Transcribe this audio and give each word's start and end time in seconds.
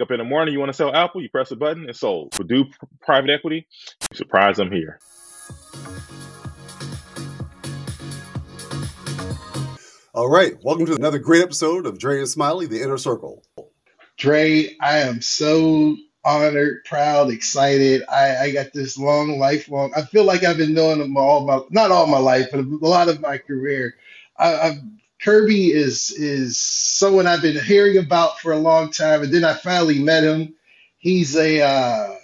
up 0.00 0.10
in 0.10 0.18
the 0.18 0.24
morning, 0.24 0.52
you 0.52 0.58
want 0.58 0.70
to 0.70 0.76
sell 0.76 0.94
Apple, 0.94 1.22
you 1.22 1.28
press 1.28 1.50
a 1.50 1.56
button, 1.56 1.88
it's 1.88 2.00
sold. 2.00 2.34
do 2.46 2.66
Private 3.00 3.30
Equity, 3.30 3.66
surprise, 4.12 4.58
I'm 4.58 4.70
here. 4.70 4.98
All 10.14 10.28
right, 10.28 10.54
welcome 10.62 10.86
to 10.86 10.94
another 10.94 11.18
great 11.18 11.42
episode 11.42 11.86
of 11.86 11.98
Dre 11.98 12.18
and 12.18 12.28
Smiley, 12.28 12.66
The 12.66 12.82
Inner 12.82 12.96
Circle. 12.98 13.42
Dre, 14.16 14.74
I 14.80 14.98
am 14.98 15.20
so 15.20 15.96
honored, 16.24 16.84
proud, 16.84 17.30
excited. 17.30 18.02
I, 18.08 18.36
I 18.36 18.50
got 18.50 18.72
this 18.72 18.98
long, 18.98 19.38
lifelong. 19.38 19.92
I 19.94 20.02
feel 20.02 20.24
like 20.24 20.42
I've 20.42 20.56
been 20.56 20.74
knowing 20.74 20.98
them 20.98 21.16
all 21.16 21.46
my, 21.46 21.60
not 21.70 21.90
all 21.90 22.06
my 22.06 22.18
life, 22.18 22.48
but 22.50 22.60
a 22.60 22.62
lot 22.62 23.08
of 23.08 23.20
my 23.20 23.38
career. 23.38 23.94
I, 24.38 24.56
I've 24.56 24.78
Kirby 25.22 25.72
is 25.72 26.12
is 26.12 26.58
someone 26.58 27.26
I've 27.26 27.42
been 27.42 27.62
hearing 27.62 27.96
about 27.98 28.40
for 28.40 28.52
a 28.52 28.58
long 28.58 28.90
time, 28.90 29.22
and 29.22 29.32
then 29.32 29.44
I 29.44 29.54
finally 29.54 29.98
met 29.98 30.24
him. 30.24 30.54
He's 30.98 31.36
a 31.36 31.62
uh, 31.62 32.16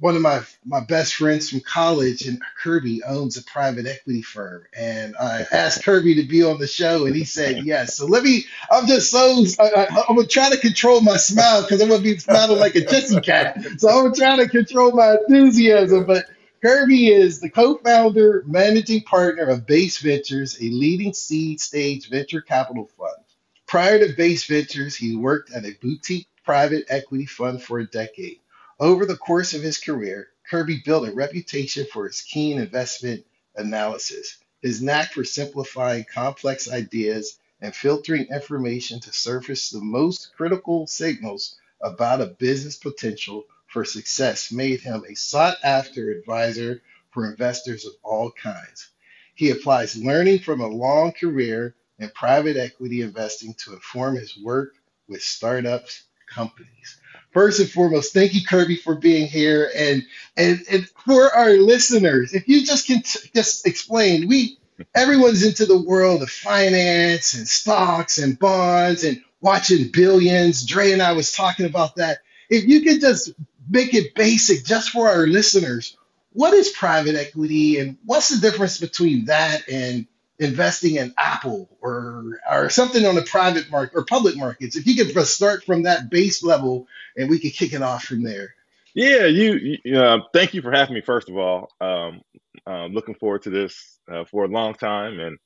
one 0.00 0.16
of 0.16 0.22
my 0.22 0.42
my 0.64 0.80
best 0.80 1.14
friends 1.14 1.50
from 1.50 1.60
college, 1.60 2.22
and 2.22 2.40
Kirby 2.62 3.02
owns 3.04 3.36
a 3.36 3.44
private 3.44 3.86
equity 3.86 4.22
firm. 4.22 4.64
And 4.76 5.14
I 5.20 5.44
asked 5.52 5.84
Kirby 5.84 6.16
to 6.16 6.22
be 6.24 6.42
on 6.42 6.58
the 6.58 6.66
show, 6.66 7.06
and 7.06 7.14
he 7.14 7.24
said 7.24 7.58
yes. 7.64 7.96
So 7.96 8.06
let 8.06 8.24
me. 8.24 8.44
I'm 8.70 8.86
just 8.86 9.10
so 9.10 9.44
I, 9.60 9.86
am 10.08 10.16
gonna 10.16 10.26
try 10.26 10.50
to 10.50 10.56
control 10.56 11.02
my 11.02 11.18
smile 11.18 11.62
because 11.62 11.82
I'm 11.82 11.88
gonna 11.88 12.02
be 12.02 12.18
smiling 12.18 12.58
like 12.58 12.74
a 12.74 12.84
Cheshire 12.84 13.20
cat. 13.20 13.64
So 13.78 13.88
I'm 13.88 14.14
trying 14.14 14.38
to 14.38 14.48
control 14.48 14.92
my 14.92 15.16
enthusiasm, 15.16 16.06
but 16.06 16.24
Kirby 16.62 17.08
is 17.08 17.40
the 17.40 17.48
co-founder, 17.48 18.44
managing 18.46 19.00
partner 19.00 19.44
of 19.44 19.66
Base 19.66 19.96
Ventures, 19.96 20.60
a 20.60 20.64
leading 20.64 21.14
seed 21.14 21.58
stage 21.58 22.10
venture 22.10 22.42
capital 22.42 22.90
fund. 22.98 23.24
Prior 23.66 23.98
to 23.98 24.14
Base 24.14 24.44
Ventures, 24.44 24.94
he 24.94 25.16
worked 25.16 25.50
at 25.52 25.64
a 25.64 25.74
boutique 25.80 26.28
private 26.44 26.84
equity 26.90 27.24
fund 27.24 27.62
for 27.62 27.78
a 27.78 27.86
decade. 27.86 28.40
Over 28.78 29.06
the 29.06 29.16
course 29.16 29.54
of 29.54 29.62
his 29.62 29.78
career, 29.78 30.28
Kirby 30.50 30.82
built 30.84 31.08
a 31.08 31.12
reputation 31.12 31.86
for 31.90 32.06
his 32.06 32.20
keen 32.20 32.58
investment 32.58 33.24
analysis, 33.56 34.36
his 34.60 34.82
knack 34.82 35.12
for 35.12 35.24
simplifying 35.24 36.04
complex 36.12 36.70
ideas 36.70 37.38
and 37.62 37.74
filtering 37.74 38.26
information 38.26 39.00
to 39.00 39.12
surface 39.14 39.70
the 39.70 39.80
most 39.80 40.34
critical 40.36 40.86
signals 40.86 41.56
about 41.80 42.20
a 42.20 42.26
business 42.26 42.76
potential 42.76 43.46
for 43.70 43.84
success 43.84 44.52
made 44.52 44.80
him 44.80 45.04
a 45.08 45.14
sought 45.14 45.56
after 45.62 46.10
advisor 46.10 46.82
for 47.10 47.30
investors 47.30 47.86
of 47.86 47.92
all 48.02 48.30
kinds. 48.32 48.88
He 49.34 49.50
applies 49.50 49.96
learning 49.96 50.40
from 50.40 50.60
a 50.60 50.66
long 50.66 51.12
career 51.12 51.74
in 51.98 52.10
private 52.10 52.56
equity 52.56 53.02
investing 53.02 53.54
to 53.54 53.72
inform 53.74 54.16
his 54.16 54.36
work 54.36 54.74
with 55.08 55.22
startups 55.22 56.04
companies. 56.28 57.00
First 57.32 57.60
and 57.60 57.70
foremost, 57.70 58.12
thank 58.12 58.34
you, 58.34 58.40
Kirby, 58.44 58.76
for 58.76 58.96
being 58.96 59.26
here, 59.26 59.70
and 59.76 60.02
and 60.36 60.60
and 60.70 60.88
for 61.04 61.34
our 61.34 61.52
listeners, 61.52 62.34
if 62.34 62.48
you 62.48 62.64
just 62.64 62.86
can 62.86 63.02
t- 63.02 63.30
just 63.34 63.66
explain, 63.66 64.28
we 64.28 64.58
everyone's 64.94 65.44
into 65.44 65.66
the 65.66 65.80
world 65.80 66.22
of 66.22 66.30
finance 66.30 67.34
and 67.34 67.46
stocks 67.46 68.18
and 68.18 68.38
bonds 68.38 69.04
and 69.04 69.22
watching 69.40 69.90
billions. 69.92 70.66
Dre 70.66 70.92
and 70.92 71.02
I 71.02 71.12
was 71.12 71.32
talking 71.32 71.66
about 71.66 71.96
that. 71.96 72.18
If 72.48 72.64
you 72.64 72.80
could 72.82 73.00
just 73.00 73.32
make 73.70 73.94
it 73.94 74.14
basic 74.14 74.64
just 74.64 74.90
for 74.90 75.08
our 75.08 75.26
listeners. 75.26 75.96
What 76.32 76.54
is 76.54 76.68
private 76.70 77.16
equity 77.16 77.78
and 77.78 77.96
what's 78.04 78.28
the 78.28 78.40
difference 78.40 78.78
between 78.78 79.26
that 79.26 79.68
and 79.68 80.06
investing 80.38 80.96
in 80.96 81.14
Apple 81.18 81.68
or 81.80 82.40
or 82.50 82.70
something 82.70 83.04
on 83.04 83.14
the 83.14 83.22
private 83.22 83.70
market 83.70 83.96
or 83.96 84.04
public 84.04 84.36
markets? 84.36 84.76
If 84.76 84.86
you 84.86 84.96
could 84.96 85.12
just 85.12 85.34
start 85.34 85.64
from 85.64 85.84
that 85.84 86.10
base 86.10 86.42
level 86.42 86.86
and 87.16 87.30
we 87.30 87.38
could 87.38 87.52
kick 87.52 87.72
it 87.72 87.82
off 87.82 88.04
from 88.04 88.22
there. 88.22 88.54
Yeah, 88.94 89.26
you. 89.26 89.78
you 89.84 90.00
uh, 90.00 90.18
thank 90.32 90.54
you 90.54 90.62
for 90.62 90.72
having 90.72 90.94
me. 90.94 91.00
First 91.00 91.28
of 91.28 91.36
all, 91.36 91.70
um, 91.80 92.22
um, 92.66 92.92
looking 92.92 93.14
forward 93.14 93.42
to 93.42 93.50
this 93.50 93.98
uh, 94.10 94.24
for 94.24 94.44
a 94.44 94.48
long 94.48 94.74
time, 94.74 95.20
and 95.20 95.38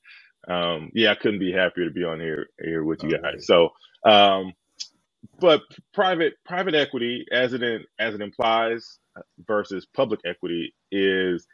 um, 0.47 0.91
yeah, 0.93 1.11
I 1.11 1.15
couldn't 1.15 1.39
be 1.39 1.51
happier 1.51 1.85
to 1.85 1.91
be 1.91 2.03
on 2.03 2.19
here 2.19 2.47
here 2.59 2.83
with 2.83 3.03
you 3.03 3.17
guys. 3.17 3.45
So, 3.45 3.73
um, 4.03 4.53
but 5.39 5.61
private 5.93 6.33
private 6.45 6.75
equity, 6.75 7.25
as 7.31 7.53
it 7.53 7.63
in, 7.63 7.85
as 7.99 8.15
it 8.15 8.21
implies, 8.21 8.99
versus 9.47 9.85
public 9.95 10.21
equity 10.25 10.73
is 10.91 11.47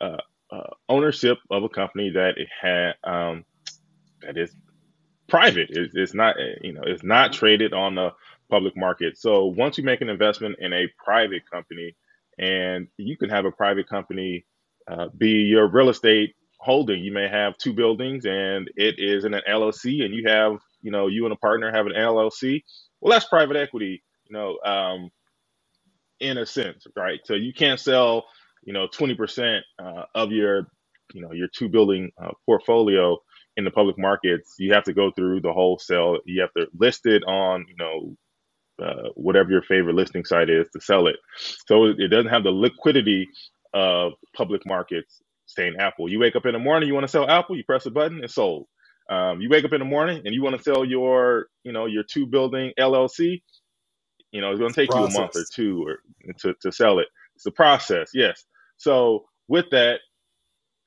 uh, 0.00 0.18
uh, 0.52 0.70
ownership 0.88 1.38
of 1.50 1.64
a 1.64 1.68
company 1.68 2.10
that 2.10 2.34
it 2.38 2.48
had 2.60 2.92
um, 3.04 3.44
that 4.22 4.38
is 4.38 4.54
private. 5.28 5.70
It, 5.70 5.90
it's 5.94 6.14
not 6.14 6.36
you 6.62 6.72
know 6.72 6.82
it's 6.86 7.04
not 7.04 7.32
traded 7.32 7.72
on 7.72 7.94
the 7.94 8.10
public 8.50 8.76
market. 8.76 9.18
So 9.18 9.46
once 9.46 9.78
you 9.78 9.84
make 9.84 10.00
an 10.00 10.08
investment 10.08 10.56
in 10.60 10.72
a 10.72 10.88
private 11.04 11.42
company, 11.50 11.96
and 12.38 12.88
you 12.98 13.16
can 13.16 13.30
have 13.30 13.44
a 13.44 13.52
private 13.52 13.88
company 13.88 14.44
uh, 14.88 15.08
be 15.16 15.30
your 15.30 15.68
real 15.68 15.88
estate 15.90 16.34
holding. 16.58 17.02
You 17.04 17.12
may 17.12 17.28
have 17.28 17.58
two 17.58 17.72
buildings, 17.72 18.26
and 18.26 18.70
it 18.76 18.96
is 18.98 19.24
in 19.24 19.34
an 19.34 19.42
LLC, 19.48 20.04
and 20.04 20.14
you 20.14 20.28
have 20.28 20.58
you 20.82 20.90
know 20.90 21.08
you 21.08 21.24
and 21.24 21.32
a 21.32 21.36
partner 21.36 21.72
have 21.72 21.86
an 21.86 21.92
LLC 21.92 22.62
well, 23.02 23.12
that's 23.12 23.26
private 23.28 23.58
equity, 23.58 24.04
you 24.30 24.34
know, 24.36 24.58
um, 24.64 25.10
in 26.20 26.38
a 26.38 26.46
sense, 26.46 26.86
right? 26.96 27.20
So 27.24 27.34
you 27.34 27.52
can't 27.52 27.80
sell, 27.80 28.24
you 28.64 28.72
know, 28.72 28.88
20% 28.88 29.60
uh, 29.82 30.04
of 30.14 30.32
your, 30.32 30.68
you 31.14 31.22
know, 31.22 31.32
your 31.32 31.48
two 31.48 31.68
building 31.68 32.10
uh, 32.22 32.30
portfolio 32.46 33.18
in 33.56 33.64
the 33.64 33.70
public 33.70 33.98
markets. 33.98 34.54
You 34.58 34.74
have 34.74 34.84
to 34.84 34.94
go 34.94 35.10
through 35.12 35.40
the 35.42 35.52
wholesale. 35.52 36.18
You 36.26 36.42
have 36.42 36.52
to 36.54 36.68
list 36.78 37.06
it 37.06 37.24
on, 37.24 37.66
you 37.68 37.76
know, 37.78 38.16
uh, 38.84 39.10
whatever 39.16 39.50
your 39.50 39.62
favorite 39.62 39.96
listing 39.96 40.24
site 40.26 40.50
is 40.50 40.68
to 40.74 40.80
sell 40.82 41.08
it. 41.08 41.16
So 41.68 41.86
it 41.86 42.08
doesn't 42.10 42.30
have 42.32 42.44
the 42.44 42.52
liquidity 42.52 43.28
of 43.74 44.14
public 44.36 44.66
markets. 44.66 45.20
Saying 45.48 45.76
Apple, 45.78 46.10
you 46.10 46.18
wake 46.20 46.36
up 46.36 46.46
in 46.46 46.54
the 46.54 46.60
morning, 46.60 46.88
you 46.88 46.94
want 46.94 47.04
to 47.04 47.08
sell 47.12 47.30
Apple, 47.30 47.56
you 47.56 47.64
press 47.64 47.86
a 47.86 47.92
button, 47.92 48.24
it's 48.24 48.34
sold. 48.34 48.66
Um, 49.10 49.40
you 49.40 49.50
wake 49.50 49.64
up 49.64 49.72
in 49.72 49.80
the 49.80 49.84
morning 49.86 50.22
and 50.24 50.34
you 50.34 50.42
want 50.42 50.56
to 50.56 50.62
sell 50.62 50.84
your, 50.84 51.48
you 51.64 51.72
know, 51.72 51.86
your 51.86 52.04
two 52.04 52.26
building 52.26 52.72
LLC. 52.78 53.42
You 54.32 54.40
know, 54.42 54.50
it's 54.50 54.60
going 54.60 54.72
to 54.72 54.80
take 54.80 54.94
you 54.94 55.04
a 55.04 55.10
month 55.10 55.36
or 55.36 55.46
two 55.52 55.86
or 55.86 56.00
to, 56.40 56.54
to 56.62 56.72
sell 56.72 56.98
it. 57.00 57.08
It's 57.36 57.46
a 57.46 57.52
process, 57.52 58.10
yes. 58.14 58.44
So 58.78 59.26
with 59.48 59.66
that, 59.72 60.00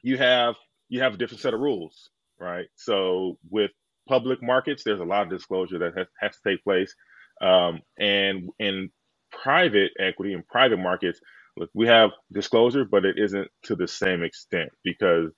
you 0.04 0.18
have 0.18 0.56
you 0.90 1.02
have 1.02 1.16
a 1.16 1.18
different 1.18 1.42
set 1.42 1.56
of 1.56 1.62
rules, 1.62 2.10
right? 2.42 2.68
So 2.78 3.40
with 3.52 3.72
public 4.10 4.44
markets, 4.44 4.84
there's 4.86 5.02
a 5.02 5.06
lot 5.06 5.24
of 5.24 5.32
disclosure 5.32 5.80
that 5.82 5.98
has, 5.98 6.08
has 6.22 6.38
to 6.38 6.52
take 6.52 6.64
place, 6.66 6.96
um, 7.42 7.82
and 8.00 8.50
in 8.60 8.92
private 9.32 9.92
equity 10.00 10.34
and 10.34 10.48
private 10.48 10.80
markets, 10.80 11.22
look, 11.58 11.70
we 11.76 11.88
have 11.88 12.12
disclosure, 12.34 12.86
but 12.86 13.06
it 13.06 13.18
isn't 13.20 13.50
to 13.66 13.78
the 13.78 13.88
same 13.88 14.24
extent 14.24 14.72
because 14.84 15.32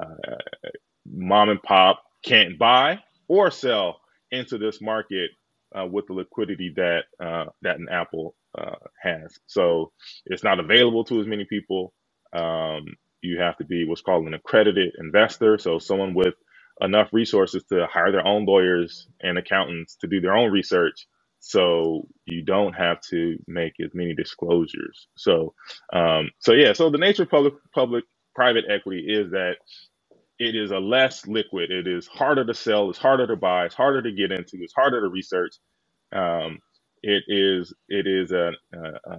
uh, 0.00 0.06
mom 1.06 1.50
and 1.50 1.62
pop 1.62 2.02
can't 2.24 2.58
buy 2.58 3.00
or 3.28 3.52
sell 3.52 4.00
into 4.32 4.58
this 4.58 4.82
market 4.82 5.30
uh, 5.78 5.86
with 5.86 6.06
the 6.08 6.14
liquidity 6.14 6.74
that 6.76 7.02
uh, 7.20 7.46
that 7.62 7.78
an 7.78 7.88
Apple 7.90 8.36
uh, 8.58 8.76
has. 9.02 9.38
So 9.48 9.92
it's 10.26 10.44
not 10.44 10.60
available 10.60 11.04
to 11.06 11.20
as 11.20 11.28
many 11.28 11.46
people. 11.46 11.94
Um, 12.34 12.86
you 13.22 13.40
have 13.40 13.58
to 13.58 13.64
be 13.66 13.86
what's 13.86 14.02
called 14.02 14.26
an 14.28 14.34
accredited 14.34 14.94
investor, 15.00 15.58
so 15.58 15.78
someone 15.80 16.14
with 16.14 16.34
enough 16.82 17.10
resources 17.12 17.64
to 17.70 17.86
hire 17.92 18.12
their 18.12 18.26
own 18.26 18.46
lawyers 18.46 19.08
and 19.22 19.38
accountants 19.38 19.96
to 19.96 20.08
do 20.08 20.20
their 20.20 20.36
own 20.36 20.52
research. 20.52 21.06
So 21.40 22.08
you 22.26 22.44
don't 22.44 22.74
have 22.74 23.00
to 23.10 23.38
make 23.48 23.74
as 23.84 23.92
many 23.94 24.14
disclosures. 24.14 25.08
So, 25.16 25.54
um, 25.92 26.30
so 26.40 26.52
yeah. 26.54 26.74
So 26.74 26.90
the 26.90 26.98
nature 26.98 27.24
of 27.24 27.30
public 27.30 27.54
public 27.74 28.04
private 28.34 28.64
equity 28.70 29.06
is 29.08 29.32
that 29.32 29.56
it 30.38 30.56
is 30.56 30.70
a 30.70 30.78
less 30.78 31.26
liquid. 31.26 31.70
It 31.70 31.86
is 31.86 32.06
harder 32.06 32.44
to 32.44 32.54
sell. 32.54 32.90
It's 32.90 32.98
harder 32.98 33.26
to 33.28 33.36
buy. 33.36 33.66
It's 33.66 33.74
harder 33.74 34.02
to 34.02 34.12
get 34.12 34.32
into. 34.32 34.58
It's 34.62 34.74
harder 34.74 35.00
to 35.00 35.08
research. 35.08 35.56
Um, 36.12 36.60
it 37.02 37.24
is 37.28 37.72
it 37.88 38.06
is 38.06 38.32
a, 38.32 38.52
a, 38.72 39.12
a, 39.12 39.18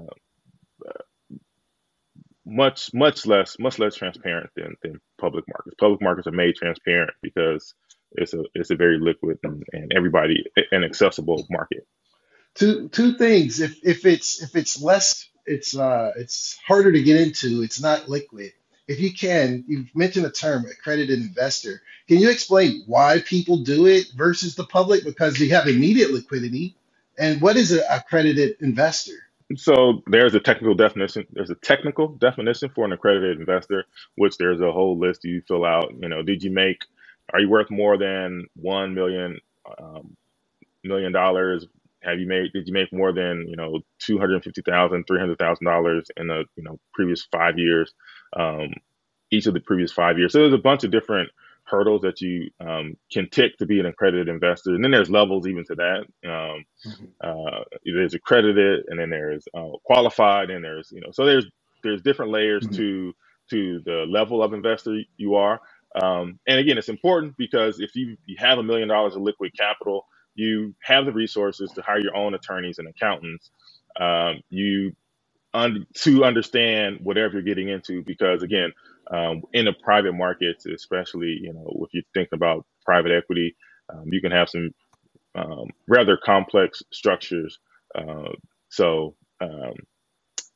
much 2.46 2.94
much 2.94 3.26
less 3.26 3.58
much 3.60 3.80
less 3.80 3.96
transparent 3.96 4.50
than, 4.56 4.76
than 4.84 5.00
public 5.20 5.46
markets. 5.48 5.76
Public 5.80 6.02
markets 6.02 6.28
are 6.28 6.32
made 6.32 6.56
transparent 6.56 7.12
because 7.22 7.74
it's 8.14 8.34
a 8.34 8.44
it's 8.54 8.72
a 8.72 8.76
very 8.76 9.00
liquid 9.00 9.40
and, 9.44 9.64
and 9.74 9.92
everybody 9.96 10.44
an 10.72 10.84
accessible 10.84 11.46
market. 11.50 11.88
Two 12.56 12.90
two 12.90 13.18
things. 13.18 13.60
If 13.62 13.80
if 13.84 14.06
it's 14.06 14.42
if 14.42 14.56
it's 14.56 14.82
less, 14.82 15.30
it's 15.46 15.78
uh 15.78 16.12
it's 16.18 16.58
harder 16.68 16.92
to 16.92 17.04
get 17.04 17.20
into. 17.20 17.62
It's 17.62 17.82
not 17.82 18.10
liquid 18.10 18.52
if 18.88 19.00
you 19.00 19.14
can, 19.14 19.64
you've 19.68 19.96
mentioned 19.96 20.26
the 20.26 20.32
term 20.32 20.66
accredited 20.66 21.20
investor. 21.20 21.82
Can 22.08 22.20
you 22.20 22.30
explain 22.30 22.84
why 22.88 23.22
people 23.26 23.58
do 23.64 23.88
it 23.88 24.08
versus 24.16 24.56
the 24.56 24.66
public? 24.66 25.04
Because 25.06 25.40
you 25.40 25.50
have 25.56 25.68
immediate 25.68 26.12
liquidity. 26.12 26.76
And 27.18 27.42
what 27.42 27.56
is 27.56 27.72
an 27.72 27.84
accredited 27.90 28.58
investor? 28.62 29.14
So 29.56 30.04
there's 30.08 30.36
a 30.36 30.40
technical 30.40 30.76
definition. 30.76 31.26
There's 31.32 31.52
a 31.52 31.56
technical 31.56 32.10
definition 32.10 32.70
for 32.76 32.86
an 32.86 32.94
accredited 32.94 33.40
investor, 33.40 33.86
which 34.16 34.38
there's 34.38 34.62
a 34.62 34.72
whole 34.72 34.98
list 35.00 35.24
you 35.24 35.42
fill 35.48 35.66
out. 35.66 35.94
You 36.02 36.10
know, 36.10 36.24
did 36.24 36.44
you 36.44 36.52
make? 36.52 36.84
Are 37.34 37.40
you 37.40 37.50
worth 37.50 37.72
more 37.72 37.98
than 37.98 38.48
one 38.56 38.94
million 38.96 39.40
um, 39.80 40.18
million 40.84 41.12
dollars? 41.12 41.68
Have 42.06 42.20
you 42.20 42.28
made 42.28 42.52
did 42.54 42.68
you 42.68 42.74
make 42.74 42.92
more 42.94 43.14
than 43.14 43.46
you 43.48 43.56
know 43.56 43.80
two 44.00 44.18
hundred 44.18 44.44
fifty 44.44 44.62
thousand, 44.62 45.06
three 45.06 45.20
hundred 45.20 45.38
thousand 45.40 45.66
dollars 45.66 46.08
in 46.18 46.28
the 46.28 46.46
you 46.56 46.64
know 46.64 46.80
previous 46.94 47.28
five 47.32 47.58
years, 47.58 47.94
um, 48.36 48.74
each 49.32 49.48
of 49.48 49.54
the 49.54 49.60
previous 49.60 49.92
five 49.92 50.18
years. 50.18 50.34
So 50.34 50.40
there's 50.40 50.54
a 50.54 50.58
bunch 50.58 50.84
of 50.84 50.92
different 50.92 51.30
hurdles 51.66 52.02
that 52.04 52.22
you 52.22 52.50
um, 52.60 52.96
can 53.12 53.28
tick 53.30 53.58
to 53.58 53.66
be 53.66 53.80
an 53.80 53.88
accredited 53.88 54.30
investor, 54.30 54.76
and 54.76 54.84
then 54.84 54.92
there's 54.92 55.10
levels 55.10 55.48
even 55.48 55.66
to 55.66 55.76
that. 55.76 56.00
Um, 56.26 56.66
mm-hmm. 56.86 57.06
uh, 57.22 57.64
there's 57.86 58.14
accredited, 58.14 58.86
and 58.88 59.00
then 59.00 59.10
there's 59.10 59.46
uh, 59.54 59.72
qualified, 59.84 60.50
and 60.50 60.64
there's 60.64 60.92
you 60.92 61.02
know 61.02 61.12
so 61.12 61.26
there's 61.26 61.46
there's 61.84 62.02
different 62.02 62.32
layers 62.32 62.64
mm-hmm. 62.64 62.76
to 62.76 63.14
to 63.50 63.82
the 63.86 64.06
level 64.08 64.42
of 64.44 64.54
investor 64.54 65.00
you 65.18 65.36
are. 65.36 65.60
Um, 66.02 66.40
and 66.48 66.60
again, 66.60 66.78
it's 66.78 66.90
important 66.90 67.38
because 67.38 67.80
if 67.80 67.96
you, 67.96 68.18
you 68.26 68.36
have 68.40 68.58
a 68.58 68.64
million 68.64 68.90
dollars 68.90 69.16
of 69.16 69.22
liquid 69.22 69.54
capital, 69.58 70.06
you 70.36 70.76
have 70.84 71.06
the 71.06 71.14
resources 71.14 71.72
to 71.74 71.82
hire 71.84 72.00
your 72.00 72.16
own 72.16 72.36
attorneys 72.36 72.80
and 72.80 72.88
accountants. 72.88 73.52
Um, 74.00 74.42
you 74.50 74.94
un- 75.54 75.88
to 75.96 76.26
understand 76.26 77.00
whatever 77.04 77.36
you're 77.36 77.44
getting 77.44 77.70
into, 77.70 78.04
because 78.04 78.44
again, 78.44 78.74
um, 79.12 79.44
in 79.54 79.66
the 79.66 79.74
private 79.74 80.14
markets, 80.14 80.66
especially 80.68 81.40
you 81.42 81.54
know 81.54 81.86
if 81.86 81.94
you're 81.94 82.04
thinking 82.14 82.38
about 82.38 82.66
private 82.86 83.12
equity, 83.12 83.56
um, 83.94 84.06
you 84.12 84.22
can 84.22 84.32
have 84.34 84.50
some 84.50 84.72
um, 85.36 85.68
rather 85.88 86.18
complex 86.18 86.84
structures. 86.92 87.60
Uh, 87.96 88.30
so 88.70 89.16
um, 89.42 89.74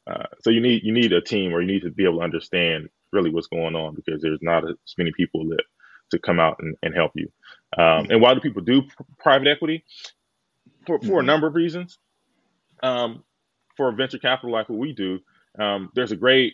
uh, 0.09 0.25
so 0.41 0.49
you 0.49 0.61
need 0.61 0.83
you 0.83 0.93
need 0.93 1.13
a 1.13 1.21
team, 1.21 1.53
or 1.53 1.61
you 1.61 1.67
need 1.67 1.83
to 1.83 1.91
be 1.91 2.03
able 2.05 2.19
to 2.19 2.23
understand 2.25 2.89
really 3.13 3.31
what's 3.31 3.47
going 3.47 3.75
on 3.75 3.95
because 3.95 4.21
there's 4.21 4.41
not 4.41 4.67
as 4.69 4.75
many 4.97 5.11
people 5.15 5.47
that 5.49 5.63
to 6.11 6.19
come 6.19 6.39
out 6.39 6.57
and, 6.59 6.75
and 6.81 6.95
help 6.95 7.11
you. 7.15 7.31
Um, 7.77 8.07
and 8.09 8.21
why 8.21 8.33
do 8.33 8.39
people 8.39 8.61
do 8.61 8.83
private 9.19 9.47
equity? 9.47 9.83
For, 10.85 10.99
for 10.99 11.05
a 11.05 11.09
mm-hmm. 11.17 11.27
number 11.27 11.47
of 11.47 11.55
reasons. 11.55 11.99
Um, 12.81 13.23
for 13.75 13.91
venture 13.91 14.17
capital 14.17 14.51
like 14.51 14.69
what 14.69 14.79
we 14.79 14.93
do, 14.93 15.19
um, 15.57 15.91
there's 15.95 16.11
a 16.11 16.15
great 16.15 16.53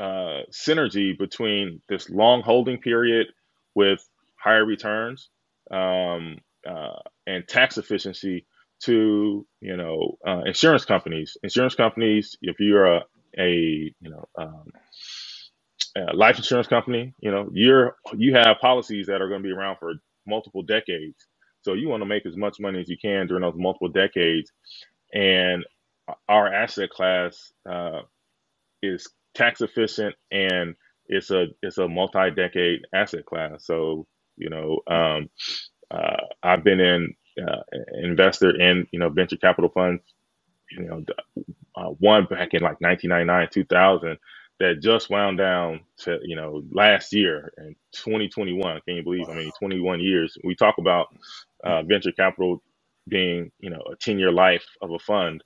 uh, 0.00 0.42
synergy 0.50 1.16
between 1.16 1.80
this 1.88 2.10
long 2.10 2.42
holding 2.42 2.78
period 2.78 3.28
with 3.74 4.06
higher 4.36 4.64
returns 4.64 5.28
um, 5.70 6.38
uh, 6.68 6.98
and 7.26 7.46
tax 7.48 7.78
efficiency 7.78 8.46
to 8.80 9.46
you 9.60 9.76
know 9.76 10.18
uh, 10.26 10.42
insurance 10.46 10.84
companies. 10.84 11.36
Insurance 11.42 11.74
companies, 11.74 12.36
if 12.42 12.60
you're 12.60 12.86
a, 12.86 13.04
a 13.36 13.50
you 14.00 14.10
know 14.10 14.28
life 16.14 16.38
insurance 16.38 16.68
company, 16.68 17.14
you 17.20 17.30
know 17.30 17.48
you're 17.52 17.96
you 18.16 18.34
have 18.34 18.58
policies 18.60 19.06
that 19.08 19.22
are 19.22 19.28
going 19.28 19.42
to 19.42 19.48
be 19.48 19.52
around 19.54 19.76
for 19.78 19.94
multiple 20.26 20.62
decades. 20.62 21.26
So 21.62 21.74
you 21.74 21.88
want 21.88 22.02
to 22.02 22.06
make 22.06 22.26
as 22.26 22.36
much 22.36 22.60
money 22.60 22.80
as 22.80 22.88
you 22.88 22.96
can 23.00 23.26
during 23.26 23.42
those 23.42 23.54
multiple 23.56 23.88
decades, 23.88 24.52
and 25.14 25.64
our 26.28 26.52
asset 26.52 26.90
class 26.90 27.52
uh, 27.70 28.02
is 28.82 29.08
tax 29.34 29.60
efficient 29.60 30.14
and 30.32 30.74
it's 31.06 31.30
a 31.30 31.46
it's 31.62 31.78
a 31.78 31.88
multi-decade 31.88 32.82
asset 32.94 33.26
class. 33.26 33.66
So 33.66 34.06
you 34.36 34.50
know 34.50 34.80
um, 34.88 35.30
uh, 35.90 36.16
I've 36.42 36.64
been 36.64 36.80
in 36.80 37.14
uh, 37.40 37.62
investor 38.02 38.50
in 38.60 38.86
you 38.92 39.00
know 39.00 39.10
venture 39.10 39.38
capital 39.38 39.70
funds. 39.70 40.02
You 40.72 40.84
know, 40.84 41.04
uh, 41.76 41.90
one 42.00 42.26
back 42.26 42.54
in 42.54 42.62
like 42.62 42.80
1999, 42.80 43.48
2000 43.52 44.18
that 44.60 44.80
just 44.82 45.10
wound 45.10 45.38
down 45.38 45.80
to 45.98 46.18
you 46.22 46.36
know 46.36 46.62
last 46.70 47.12
year 47.12 47.52
in 47.58 47.76
2021. 47.92 48.80
Can 48.86 48.96
you 48.96 49.02
believe? 49.02 49.28
I 49.28 49.34
mean, 49.34 49.52
21 49.58 50.00
years. 50.00 50.36
We 50.44 50.54
talk 50.54 50.78
about 50.78 51.08
uh, 51.64 51.82
venture 51.82 52.12
capital 52.12 52.62
being 53.08 53.50
you 53.60 53.70
know 53.70 53.82
a 53.90 53.96
10 53.96 54.18
year 54.18 54.32
life 54.32 54.66
of 54.82 54.90
a 54.90 54.98
fund, 54.98 55.42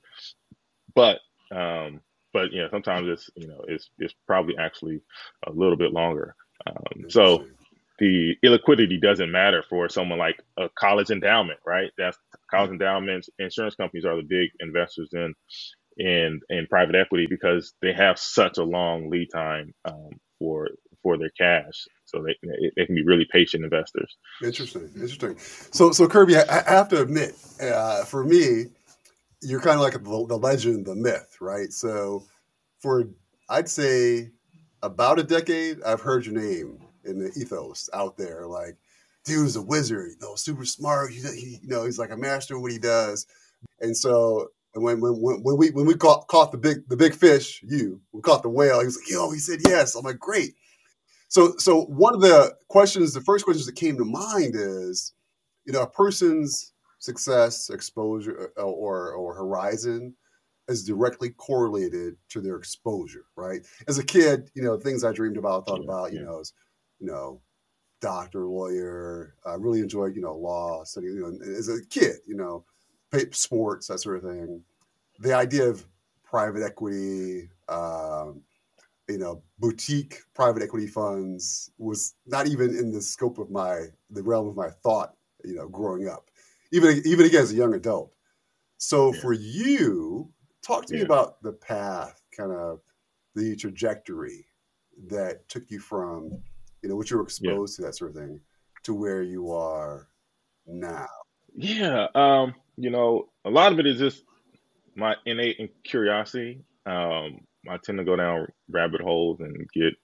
but 0.94 1.20
um, 1.50 2.00
but 2.32 2.52
yeah, 2.52 2.68
sometimes 2.70 3.08
it's 3.08 3.30
you 3.34 3.48
know 3.48 3.64
it's 3.68 3.90
it's 3.98 4.14
probably 4.26 4.56
actually 4.58 5.00
a 5.46 5.52
little 5.52 5.76
bit 5.76 5.92
longer. 5.92 6.34
Um, 6.66 7.10
so 7.10 7.46
the 7.98 8.36
illiquidity 8.44 9.00
doesn't 9.00 9.30
matter 9.30 9.62
for 9.68 9.88
someone 9.88 10.18
like 10.18 10.40
a 10.56 10.68
college 10.70 11.10
endowment, 11.10 11.60
right? 11.66 11.90
That's 11.98 12.18
college 12.50 12.70
endowments, 12.70 13.28
insurance 13.38 13.74
companies 13.74 14.04
are 14.04 14.16
the 14.16 14.22
big 14.22 14.50
investors 14.60 15.10
in 15.12 15.34
in 15.96 16.40
in 16.48 16.66
private 16.68 16.94
equity 16.94 17.26
because 17.28 17.74
they 17.82 17.92
have 17.92 18.18
such 18.18 18.58
a 18.58 18.64
long 18.64 19.10
lead 19.10 19.28
time 19.32 19.72
um, 19.84 20.10
for 20.38 20.68
for 21.02 21.18
their 21.18 21.30
cash. 21.30 21.86
So 22.04 22.22
they 22.22 22.36
they 22.76 22.86
can 22.86 22.94
be 22.94 23.04
really 23.04 23.26
patient 23.30 23.64
investors. 23.64 24.16
Interesting, 24.42 24.90
interesting. 24.94 25.38
So 25.38 25.92
so 25.92 26.06
Kirby, 26.08 26.36
I, 26.36 26.62
I 26.66 26.70
have 26.70 26.88
to 26.88 27.00
admit, 27.00 27.34
uh, 27.60 28.04
for 28.04 28.24
me, 28.24 28.66
you're 29.40 29.60
kind 29.60 29.76
of 29.76 29.80
like 29.80 29.94
the, 29.94 30.26
the 30.26 30.38
legend, 30.38 30.86
the 30.86 30.94
myth, 30.94 31.36
right? 31.40 31.72
So 31.72 32.24
for 32.80 33.08
I'd 33.48 33.68
say 33.68 34.30
about 34.82 35.18
a 35.18 35.22
decade, 35.22 35.82
I've 35.82 36.00
heard 36.00 36.26
your 36.26 36.34
name 36.34 36.78
in 37.04 37.18
the 37.18 37.32
ethos 37.36 37.88
out 37.92 38.16
there. 38.16 38.46
Like, 38.46 38.76
dude's 39.24 39.56
a 39.56 39.62
wizard, 39.62 40.10
you 40.10 40.16
know, 40.20 40.34
super 40.36 40.64
smart. 40.64 41.12
He, 41.12 41.20
he 41.20 41.58
you 41.62 41.68
know, 41.68 41.84
he's 41.84 41.98
like 41.98 42.10
a 42.10 42.16
master 42.16 42.56
of 42.56 42.62
what 42.62 42.72
he 42.72 42.78
does. 42.78 43.26
And 43.80 43.96
so 43.96 44.48
when 44.74 45.00
when 45.00 45.14
when 45.14 45.56
we 45.56 45.70
when 45.70 45.86
we 45.86 45.94
caught 45.94 46.28
caught 46.28 46.52
the 46.52 46.58
big 46.58 46.88
the 46.88 46.96
big 46.96 47.14
fish, 47.14 47.62
you 47.62 48.00
we 48.12 48.22
caught 48.22 48.42
the 48.42 48.48
whale. 48.48 48.80
He 48.80 48.86
was 48.86 48.96
like, 48.96 49.10
yo, 49.10 49.30
he 49.30 49.38
said 49.38 49.60
yes. 49.66 49.94
I'm 49.94 50.04
like, 50.04 50.18
great. 50.18 50.54
So 51.28 51.54
so 51.58 51.82
one 51.82 52.14
of 52.14 52.20
the 52.20 52.54
questions, 52.68 53.12
the 53.12 53.20
first 53.20 53.44
questions 53.44 53.66
that 53.66 53.76
came 53.76 53.96
to 53.98 54.04
mind 54.04 54.54
is, 54.54 55.12
you 55.64 55.72
know, 55.72 55.82
a 55.82 55.90
person's 55.90 56.72
success, 56.98 57.70
exposure, 57.70 58.50
uh, 58.58 58.62
or 58.62 59.12
or 59.12 59.34
horizon 59.34 60.14
is 60.68 60.84
directly 60.84 61.30
correlated 61.30 62.14
to 62.30 62.40
their 62.40 62.56
exposure, 62.56 63.24
right? 63.36 63.60
As 63.88 63.98
a 63.98 64.04
kid, 64.04 64.50
you 64.54 64.62
know, 64.62 64.78
things 64.78 65.04
I 65.04 65.12
dreamed 65.12 65.36
about, 65.36 65.66
thought 65.66 65.82
about, 65.82 66.12
you 66.12 66.22
know, 66.22 66.40
is 66.40 66.52
you 66.98 67.06
know, 67.08 67.42
doctor, 68.00 68.46
lawyer. 68.46 69.34
I 69.44 69.54
really 69.54 69.80
enjoyed, 69.80 70.14
you 70.14 70.22
know, 70.22 70.34
law, 70.34 70.84
study, 70.84 71.08
you 71.08 71.20
know, 71.20 71.58
as 71.58 71.68
a 71.68 71.84
kid, 71.86 72.16
you 72.26 72.36
know, 72.36 72.64
sports, 73.32 73.88
that 73.88 73.98
sort 73.98 74.16
of 74.16 74.22
thing. 74.22 74.62
The 75.18 75.34
idea 75.34 75.68
of 75.68 75.84
private 76.24 76.62
equity, 76.62 77.48
um, 77.68 78.42
you 79.08 79.18
know, 79.18 79.42
boutique 79.58 80.20
private 80.34 80.62
equity 80.62 80.86
funds 80.86 81.70
was 81.78 82.14
not 82.26 82.46
even 82.46 82.70
in 82.76 82.92
the 82.92 83.00
scope 83.00 83.38
of 83.38 83.50
my, 83.50 83.86
the 84.10 84.22
realm 84.22 84.48
of 84.48 84.56
my 84.56 84.70
thought, 84.70 85.14
you 85.44 85.54
know, 85.54 85.68
growing 85.68 86.08
up, 86.08 86.30
even, 86.72 87.02
even 87.04 87.26
again 87.26 87.42
as 87.42 87.52
a 87.52 87.56
young 87.56 87.74
adult. 87.74 88.12
So 88.78 89.12
yeah. 89.12 89.20
for 89.20 89.32
you, 89.32 90.30
talk 90.62 90.86
to 90.86 90.94
yeah. 90.94 91.00
me 91.00 91.04
about 91.04 91.42
the 91.42 91.52
path, 91.52 92.20
kind 92.36 92.52
of 92.52 92.80
the 93.34 93.56
trajectory 93.56 94.46
that 95.08 95.48
took 95.48 95.70
you 95.70 95.80
from 95.80 96.42
you 96.82 96.88
know, 96.88 96.96
what 96.96 97.10
you 97.10 97.16
were 97.16 97.22
exposed 97.22 97.78
yeah. 97.78 97.84
to 97.84 97.86
that 97.88 97.96
sort 97.96 98.10
of 98.10 98.16
thing 98.16 98.40
to 98.82 98.94
where 98.94 99.22
you 99.22 99.52
are 99.52 100.08
now? 100.66 101.06
Yeah. 101.54 102.08
Um, 102.14 102.54
you 102.76 102.90
know, 102.90 103.28
a 103.44 103.50
lot 103.50 103.72
of 103.72 103.78
it 103.78 103.86
is 103.86 103.98
just 103.98 104.22
my 104.94 105.14
innate 105.26 105.82
curiosity. 105.84 106.62
Um, 106.86 107.40
I 107.68 107.78
tend 107.82 107.98
to 107.98 108.04
go 108.04 108.16
down 108.16 108.48
rabbit 108.68 109.00
holes 109.00 109.40
and 109.40 109.68
get 109.72 109.94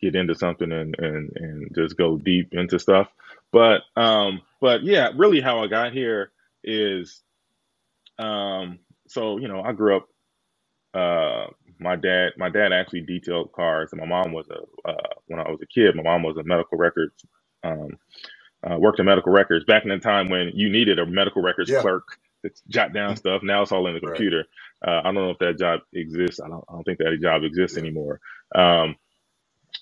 get 0.00 0.14
into 0.14 0.34
something 0.34 0.70
and 0.72 0.94
and 0.98 1.30
and 1.36 1.74
just 1.74 1.96
go 1.96 2.16
deep 2.16 2.48
into 2.52 2.78
stuff. 2.78 3.08
But 3.52 3.82
um, 3.96 4.42
but 4.60 4.82
yeah, 4.82 5.10
really 5.16 5.40
how 5.40 5.62
I 5.62 5.66
got 5.66 5.92
here 5.92 6.32
is 6.62 7.22
um, 8.18 8.78
so 9.08 9.38
you 9.38 9.48
know 9.48 9.62
I 9.62 9.72
grew 9.72 9.96
up 9.96 10.08
uh, 10.94 11.46
my 11.78 11.96
dad 11.96 12.32
my 12.36 12.50
dad 12.50 12.72
actually 12.72 13.02
detailed 13.02 13.52
cars 13.52 13.90
and 13.92 14.00
my 14.00 14.06
mom 14.06 14.32
was 14.32 14.48
a 14.50 14.88
uh, 14.88 15.14
when 15.26 15.40
I 15.40 15.48
was 15.50 15.60
a 15.62 15.66
kid 15.66 15.96
my 15.96 16.02
mom 16.02 16.22
was 16.22 16.36
a 16.36 16.44
medical 16.44 16.78
records 16.78 17.14
um, 17.62 17.90
uh, 18.68 18.76
worked 18.78 19.00
in 19.00 19.06
medical 19.06 19.32
records 19.32 19.64
back 19.64 19.84
in 19.84 19.90
the 19.90 19.98
time 19.98 20.28
when 20.28 20.50
you 20.54 20.70
needed 20.70 20.98
a 20.98 21.06
medical 21.06 21.42
records 21.42 21.70
yeah. 21.70 21.80
clerk 21.80 22.18
to 22.44 22.50
jot 22.68 22.92
down 22.92 23.16
stuff 23.16 23.42
now 23.42 23.62
it's 23.62 23.72
all 23.72 23.86
in 23.86 23.94
the 23.94 24.00
computer 24.00 24.44
right. 24.86 24.98
uh, 24.98 25.00
I 25.00 25.04
don't 25.04 25.14
know 25.16 25.30
if 25.30 25.38
that 25.38 25.58
job 25.58 25.80
exists 25.94 26.40
I 26.40 26.48
don't, 26.48 26.64
I 26.68 26.72
don't 26.72 26.84
think 26.84 26.98
that 26.98 27.18
job 27.22 27.44
exists 27.44 27.76
yeah. 27.76 27.82
anymore 27.84 28.20
um, 28.54 28.96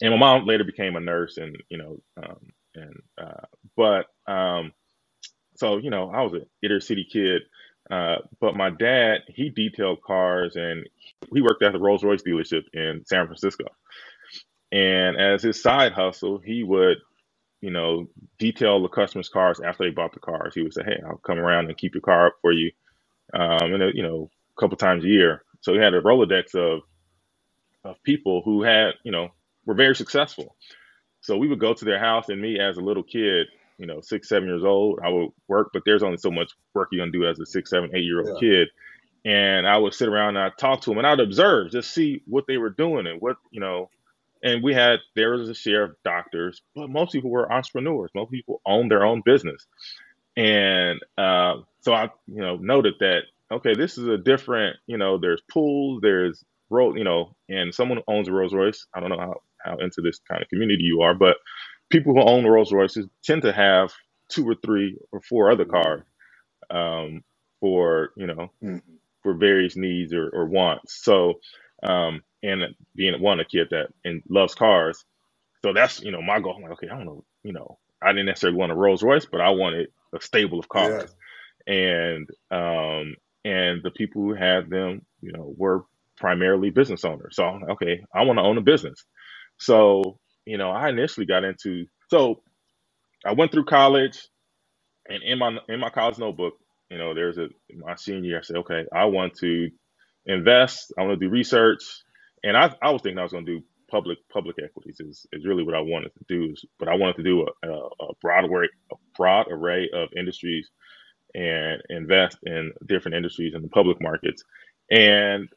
and 0.00 0.12
my 0.12 0.18
mom 0.18 0.46
later 0.46 0.64
became 0.64 0.96
a 0.96 1.00
nurse 1.00 1.36
and 1.38 1.56
you 1.68 1.78
know 1.78 1.98
um, 2.16 2.52
and 2.74 3.02
uh, 3.20 3.46
but 3.76 4.06
um, 4.32 4.72
so 5.56 5.78
you 5.78 5.90
know 5.90 6.10
I 6.10 6.22
was 6.22 6.34
an 6.34 6.46
inner 6.62 6.80
city 6.80 7.06
kid 7.10 7.42
uh, 7.90 8.16
but 8.40 8.56
my 8.56 8.70
dad, 8.70 9.20
he 9.28 9.50
detailed 9.50 10.02
cars 10.02 10.56
and 10.56 10.86
he 11.32 11.40
worked 11.40 11.62
at 11.62 11.72
the 11.72 11.78
Rolls 11.78 12.04
Royce 12.04 12.22
dealership 12.22 12.64
in 12.72 13.02
San 13.06 13.26
Francisco. 13.26 13.64
And 14.70 15.16
as 15.16 15.42
his 15.42 15.62
side 15.62 15.92
hustle, 15.92 16.38
he 16.38 16.62
would, 16.62 16.98
you 17.60 17.70
know, 17.70 18.08
detail 18.38 18.80
the 18.82 18.88
customers' 18.88 19.28
cars 19.28 19.60
after 19.60 19.84
they 19.84 19.90
bought 19.90 20.12
the 20.12 20.20
cars. 20.20 20.54
He 20.54 20.62
would 20.62 20.74
say, 20.74 20.84
"Hey, 20.84 21.00
I'll 21.06 21.18
come 21.18 21.38
around 21.38 21.66
and 21.66 21.76
keep 21.76 21.94
your 21.94 22.02
car 22.02 22.28
up 22.28 22.34
for 22.40 22.52
you," 22.52 22.70
um, 23.34 23.74
and 23.74 23.94
you 23.94 24.02
know, 24.02 24.30
a 24.56 24.60
couple 24.60 24.76
times 24.76 25.04
a 25.04 25.08
year. 25.08 25.44
So 25.60 25.72
he 25.74 25.80
had 25.80 25.94
a 25.94 26.00
rolodex 26.02 26.54
of 26.54 26.82
of 27.84 28.02
people 28.02 28.42
who 28.44 28.62
had, 28.62 28.94
you 29.04 29.12
know, 29.12 29.28
were 29.64 29.74
very 29.74 29.94
successful. 29.96 30.56
So 31.20 31.36
we 31.36 31.48
would 31.48 31.60
go 31.60 31.74
to 31.74 31.84
their 31.84 31.98
house, 31.98 32.28
and 32.28 32.40
me 32.40 32.58
as 32.60 32.76
a 32.76 32.80
little 32.82 33.02
kid, 33.02 33.48
you 33.78 33.86
know 33.86 34.00
six, 34.00 34.28
seven 34.28 34.48
years 34.48 34.64
old, 34.64 35.00
I 35.02 35.08
would 35.08 35.30
work, 35.46 35.70
but 35.72 35.82
there's 35.84 36.02
only 36.02 36.18
so 36.18 36.30
much 36.30 36.52
work 36.74 36.88
you're 36.92 37.00
gonna 37.00 37.12
do 37.12 37.26
as 37.26 37.38
a 37.38 37.46
six, 37.46 37.70
seven, 37.70 37.90
eight 37.94 38.04
year 38.04 38.20
old 38.20 38.42
Yeah. 38.42 38.48
kid. 38.48 38.68
And 39.24 39.66
I 39.66 39.76
would 39.78 39.94
sit 39.94 40.08
around 40.08 40.36
and 40.36 40.46
I'd 40.46 40.58
talk 40.58 40.80
to 40.82 40.90
them 40.90 40.98
and 40.98 41.06
I'd 41.06 41.20
observe, 41.20 41.70
just 41.70 41.92
see 41.92 42.22
what 42.26 42.46
they 42.46 42.56
were 42.56 42.70
doing 42.70 43.06
and 43.06 43.20
what 43.20 43.36
you 43.50 43.60
know. 43.60 43.90
And 44.44 44.62
we 44.62 44.74
had 44.74 45.00
there 45.16 45.32
was 45.32 45.48
a 45.50 45.54
share 45.54 45.84
of 45.84 45.96
doctors, 46.04 46.62
but 46.74 46.90
most 46.90 47.12
people 47.12 47.30
were 47.30 47.52
entrepreneurs. 47.52 48.10
Most 48.14 48.32
people 48.32 48.62
owned 48.66 48.90
their 48.90 49.04
own 49.06 49.22
business. 49.24 49.66
And 50.36 51.00
uh, 51.18 51.56
so 51.82 51.94
I, 51.94 52.10
you 52.28 52.42
know, 52.42 52.56
noted 52.56 52.94
that 53.00 53.22
okay, 53.52 53.74
this 53.74 53.98
is 53.98 54.06
a 54.08 54.18
different, 54.18 54.76
you 54.88 54.98
know, 54.98 55.18
there's 55.18 55.42
pools, 55.52 56.00
there's 56.02 56.44
road, 56.70 56.98
you 56.98 57.04
know, 57.04 57.36
and 57.50 57.74
someone 57.74 57.98
who 57.98 58.14
owns 58.14 58.28
a 58.28 58.32
Rolls 58.32 58.54
Royce. 58.54 58.86
I 58.94 59.00
don't 59.00 59.10
know 59.10 59.18
how 59.20 59.42
how 59.64 59.78
into 59.78 60.02
this 60.02 60.20
kind 60.30 60.42
of 60.42 60.48
community 60.50 60.84
you 60.84 61.02
are, 61.02 61.14
but 61.14 61.38
people 61.90 62.14
who 62.14 62.22
own 62.22 62.46
Rolls 62.46 62.72
Royces 62.72 63.06
tend 63.24 63.42
to 63.42 63.52
have 63.52 63.92
two 64.30 64.48
or 64.48 64.56
three 64.56 64.98
or 65.12 65.20
four 65.22 65.50
other 65.52 65.66
cars 65.66 66.02
um, 66.70 67.24
for 67.60 68.10
you 68.16 68.28
know 68.28 68.50
Mhm. 68.62 68.82
for 69.22 69.34
various 69.34 69.76
needs 69.76 70.14
or, 70.14 70.30
or 70.30 70.46
wants. 70.46 71.04
So, 71.04 71.40
um, 71.84 72.22
and 72.42 72.62
being 72.96 73.20
one 73.22 73.40
a 73.40 73.44
kid 73.46 73.68
that 73.72 73.88
and 74.04 74.22
loves 74.28 74.54
cars, 74.54 75.04
so 75.64 75.72
that's 75.72 76.02
you 76.02 76.12
know 76.12 76.22
my 76.22 76.40
goal. 76.40 76.54
I'm 76.56 76.62
like, 76.62 76.72
okay, 76.72 76.88
I 76.90 76.96
don't 76.96 77.06
know, 77.06 77.24
you 77.44 77.52
know, 77.52 77.78
I 78.02 78.12
didn't 78.12 78.26
necessarily 78.26 78.58
want 78.58 78.72
a 78.72 78.76
Rolls 78.76 79.02
Royce, 79.02 79.26
but 79.26 79.40
I 79.40 79.50
wanted 79.50 79.88
a 80.14 80.20
stable 80.22 80.58
of 80.60 80.68
Yeah. 80.76 80.98
cars, 80.98 81.14
and 81.66 82.28
um, 82.50 83.16
and 83.44 83.82
the 83.82 83.92
people 83.96 84.22
who 84.22 84.34
had 84.34 84.70
them, 84.70 85.02
you 85.22 85.32
know, 85.32 85.54
were 85.56 85.84
primarily 86.18 86.70
business 86.70 87.04
owners. 87.04 87.36
So 87.36 87.44
I'm 87.44 87.60
like, 87.62 87.70
okay, 87.72 88.04
I 88.14 88.24
want 88.24 88.38
to 88.38 88.44
own 88.44 88.58
a 88.58 88.62
business. 88.62 89.04
So 89.58 90.18
you 90.46 90.58
know, 90.58 90.70
I 90.70 90.90
initially 90.90 91.26
got 91.26 91.44
into 91.44 91.86
so 92.10 92.42
I 93.26 93.32
went 93.34 93.52
through 93.52 93.66
college, 93.66 94.28
and 95.08 95.22
in 95.22 95.38
my 95.38 95.58
in 95.68 95.80
my 95.80 95.90
college 95.90 96.18
notebook, 96.18 96.54
you 96.90 96.98
know, 96.98 97.14
there's 97.14 97.38
a 97.38 97.48
my 97.76 97.96
senior 97.96 98.30
year. 98.30 98.38
I 98.40 98.42
said, 98.42 98.56
okay, 98.58 98.84
I 98.94 99.06
want 99.06 99.34
to 99.40 99.70
invest. 100.26 100.92
I 100.98 101.02
want 101.04 101.20
to 101.20 101.26
do 101.26 101.30
research, 101.32 101.82
and 102.44 102.56
I 102.56 102.74
I 102.82 102.90
was 102.90 103.02
thinking 103.02 103.18
I 103.18 103.24
was 103.24 103.32
going 103.32 103.46
to 103.46 103.58
do 103.60 103.64
public 103.90 104.18
public 104.32 104.56
equities 104.62 105.00
is, 105.00 105.26
is 105.32 105.46
really 105.46 105.64
what 105.64 105.74
I 105.74 105.80
wanted 105.80 106.12
to 106.14 106.24
do. 106.28 106.52
Is, 106.52 106.64
but 106.78 106.88
I 106.88 106.94
wanted 106.94 107.16
to 107.16 107.22
do 107.22 107.46
a, 107.64 107.68
a, 107.68 107.74
a 108.10 108.14
broad 108.22 108.44
array 108.44 108.68
a 108.92 108.96
broad 109.16 109.46
array 109.50 109.88
of 109.94 110.08
industries 110.16 110.70
and 111.34 111.82
invest 111.90 112.38
in 112.44 112.72
different 112.86 113.16
industries 113.16 113.54
in 113.54 113.62
the 113.62 113.68
public 113.68 114.00
markets, 114.02 114.44
and 114.90 115.48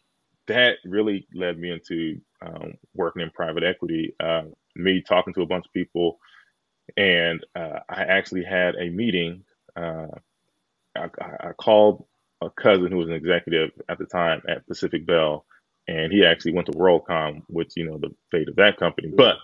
that 0.47 0.77
really 0.85 1.27
led 1.33 1.57
me 1.59 1.71
into 1.71 2.21
um, 2.45 2.73
working 2.95 3.21
in 3.21 3.29
private 3.31 3.63
equity. 3.63 4.15
Uh, 4.19 4.43
me 4.75 5.01
talking 5.01 5.33
to 5.33 5.41
a 5.41 5.47
bunch 5.47 5.65
of 5.65 5.73
people, 5.73 6.19
and 6.97 7.45
uh, 7.55 7.79
I 7.89 8.03
actually 8.03 8.43
had 8.43 8.75
a 8.75 8.89
meeting. 8.89 9.43
Uh, 9.75 10.07
I, 10.95 11.09
I 11.21 11.49
I 11.49 11.53
called 11.53 12.05
a 12.41 12.49
cousin 12.51 12.91
who 12.91 12.97
was 12.97 13.09
an 13.09 13.15
executive 13.15 13.71
at 13.89 13.99
the 13.99 14.05
time 14.05 14.41
at 14.49 14.67
Pacific 14.67 15.05
Bell, 15.05 15.45
and 15.91 16.11
he 16.11 16.25
actually 16.25 16.53
went 16.53 16.67
to 16.67 16.73
WorldCom, 16.73 17.43
which 17.47 17.73
you 17.75 17.85
know 17.85 17.97
the 17.97 18.09
fate 18.31 18.47
of 18.49 18.55
that 18.55 18.77
company. 18.77 19.11
But 19.15 19.37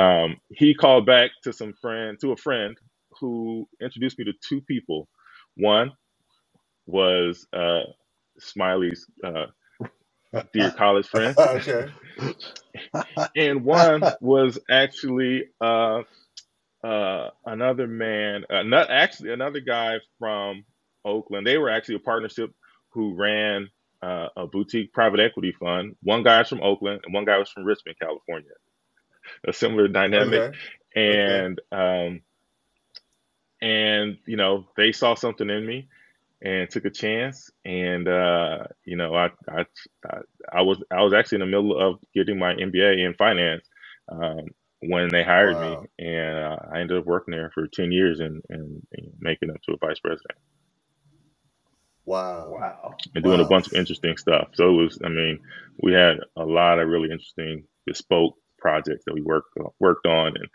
um, 0.00 0.36
he 0.50 0.74
called 0.74 1.06
back 1.06 1.30
to 1.44 1.52
some 1.52 1.72
friend 1.80 2.18
to 2.20 2.32
a 2.32 2.36
friend 2.36 2.76
who 3.20 3.68
introduced 3.80 4.18
me 4.18 4.26
to 4.26 4.34
two 4.46 4.60
people. 4.62 5.08
One 5.56 5.92
was 6.86 7.46
uh, 7.52 7.84
Smiley's 8.38 9.06
uh, 9.24 9.46
dear 10.52 10.70
college 10.76 11.08
friend, 11.08 11.36
okay. 11.38 11.88
and 13.36 13.64
one 13.64 14.02
was 14.20 14.58
actually 14.70 15.44
uh, 15.60 16.02
uh, 16.84 17.30
another 17.46 17.86
man, 17.86 18.44
uh, 18.50 18.62
not 18.62 18.90
actually 18.90 19.32
another 19.32 19.60
guy 19.60 19.96
from 20.18 20.64
Oakland. 21.04 21.46
They 21.46 21.58
were 21.58 21.70
actually 21.70 21.96
a 21.96 22.00
partnership 22.00 22.52
who 22.90 23.14
ran 23.14 23.68
uh, 24.02 24.28
a 24.36 24.46
boutique 24.46 24.92
private 24.92 25.20
equity 25.20 25.52
fund. 25.52 25.96
One 26.02 26.22
guy 26.22 26.38
was 26.38 26.48
from 26.48 26.62
Oakland, 26.62 27.00
and 27.04 27.14
one 27.14 27.24
guy 27.24 27.38
was 27.38 27.50
from 27.50 27.64
Richmond, 27.64 27.98
California. 28.00 28.50
A 29.46 29.52
similar 29.52 29.88
dynamic, 29.88 30.44
Okay. 31.06 31.42
and 31.42 31.60
um, 31.72 32.22
and 33.60 34.18
you 34.26 34.36
know 34.36 34.66
they 34.76 34.92
saw 34.92 35.14
something 35.14 35.48
in 35.48 35.66
me 35.66 35.88
and 36.42 36.68
took 36.70 36.84
a 36.84 36.90
chance 36.90 37.50
and 37.64 38.08
uh, 38.08 38.64
you 38.84 38.96
know 38.96 39.14
I, 39.14 39.30
I 39.48 39.64
I 40.52 40.62
was 40.62 40.82
I 40.90 41.02
was 41.02 41.12
actually 41.14 41.36
in 41.36 41.40
the 41.50 41.56
middle 41.56 41.78
of 41.78 41.98
getting 42.14 42.38
my 42.38 42.54
MBA 42.54 42.98
in 43.04 43.14
finance 43.14 43.66
um, 44.10 44.46
when 44.80 45.08
they 45.10 45.22
hired 45.24 45.58
Wow. 45.58 45.60
me 45.60 45.88
and 45.98 46.38
uh, 46.38 46.56
I 46.72 46.80
ended 46.80 46.98
up 46.98 47.06
working 47.06 47.32
there 47.32 47.50
for 47.54 47.66
10 47.66 47.92
years 47.92 48.20
and, 48.20 48.42
and, 48.50 48.86
and 48.92 49.12
making 49.20 49.50
up 49.50 49.60
to 49.62 49.72
a 49.74 49.78
vice 49.78 49.98
president 50.00 50.38
Wow. 52.06 52.48
Wow. 52.50 52.94
and 53.14 53.24
doing 53.24 53.40
a 53.40 53.44
bunch 53.44 53.66
of 53.66 53.74
interesting 53.74 54.16
stuff 54.16 54.48
so 54.54 54.70
it 54.70 54.82
was 54.84 54.98
I 55.04 55.08
mean 55.08 55.40
we 55.82 55.92
had 55.92 56.18
a 56.36 56.44
lot 56.44 56.78
of 56.78 56.88
really 56.88 57.10
interesting 57.10 57.64
bespoke 57.86 58.36
projects 58.58 59.04
that 59.06 59.14
we 59.14 59.22
worked 59.22 59.56
worked 59.80 60.06
on 60.06 60.28
and 60.28 60.48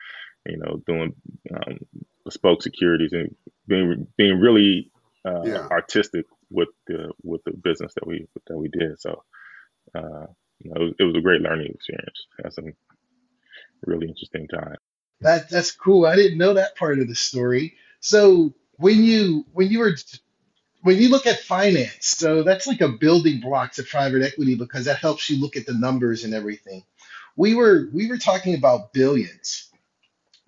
you 0.48 0.58
know 0.58 0.82
doing 0.88 1.14
um, 1.54 1.78
bespoke 2.26 2.64
securities 2.64 3.14
and 3.14 3.36
being 3.68 4.08
being 4.18 4.40
really 4.40 4.92
uh, 5.26 5.44
Yeah. 5.46 5.68
artistic 5.72 6.26
with 6.50 6.70
the 6.88 7.12
with 7.24 7.44
the 7.46 7.52
business 7.52 7.94
that 7.96 8.08
we 8.08 8.28
that 8.48 8.58
we 8.58 8.70
did. 8.70 9.00
So 9.00 9.24
uh, 9.96 10.28
you 10.60 10.72
know, 10.72 10.82
it 10.82 10.84
was, 10.84 10.94
it 11.00 11.04
was 11.04 11.16
a 11.16 11.22
great 11.22 11.42
learning 11.42 11.72
experience. 11.74 12.26
Had 12.44 12.54
some 12.54 12.74
really 13.86 14.08
interesting 14.08 14.48
time. 14.48 14.76
That 15.22 15.50
that's 15.50 15.72
cool. 15.72 16.06
I 16.06 16.16
didn't 16.16 16.38
know 16.38 16.54
that 16.56 16.76
part 16.76 17.00
of 17.00 17.08
the 17.08 17.16
story. 17.16 17.76
So 18.00 18.54
when 18.78 19.04
you 19.04 19.46
when 19.54 19.70
you 19.70 19.80
were 19.80 19.96
when 20.84 20.98
you 20.98 21.10
look 21.10 21.28
at 21.28 21.40
finance, 21.42 22.08
so 22.08 22.44
that's 22.44 22.68
like 22.68 22.82
a 22.82 22.90
building 22.90 23.42
block 23.42 23.74
to 23.74 23.84
private 23.84 24.24
equity 24.24 24.56
because 24.56 24.86
that 24.86 24.98
helps 24.98 25.30
you 25.30 25.42
look 25.42 25.58
at 25.58 25.66
the 25.66 25.74
numbers 25.74 26.24
and 26.26 26.34
everything. 26.34 26.84
We 27.38 27.56
were 27.56 27.90
we 27.94 28.08
were 28.10 28.18
talking 28.18 28.56
about 28.56 28.94
billions. 28.94 29.70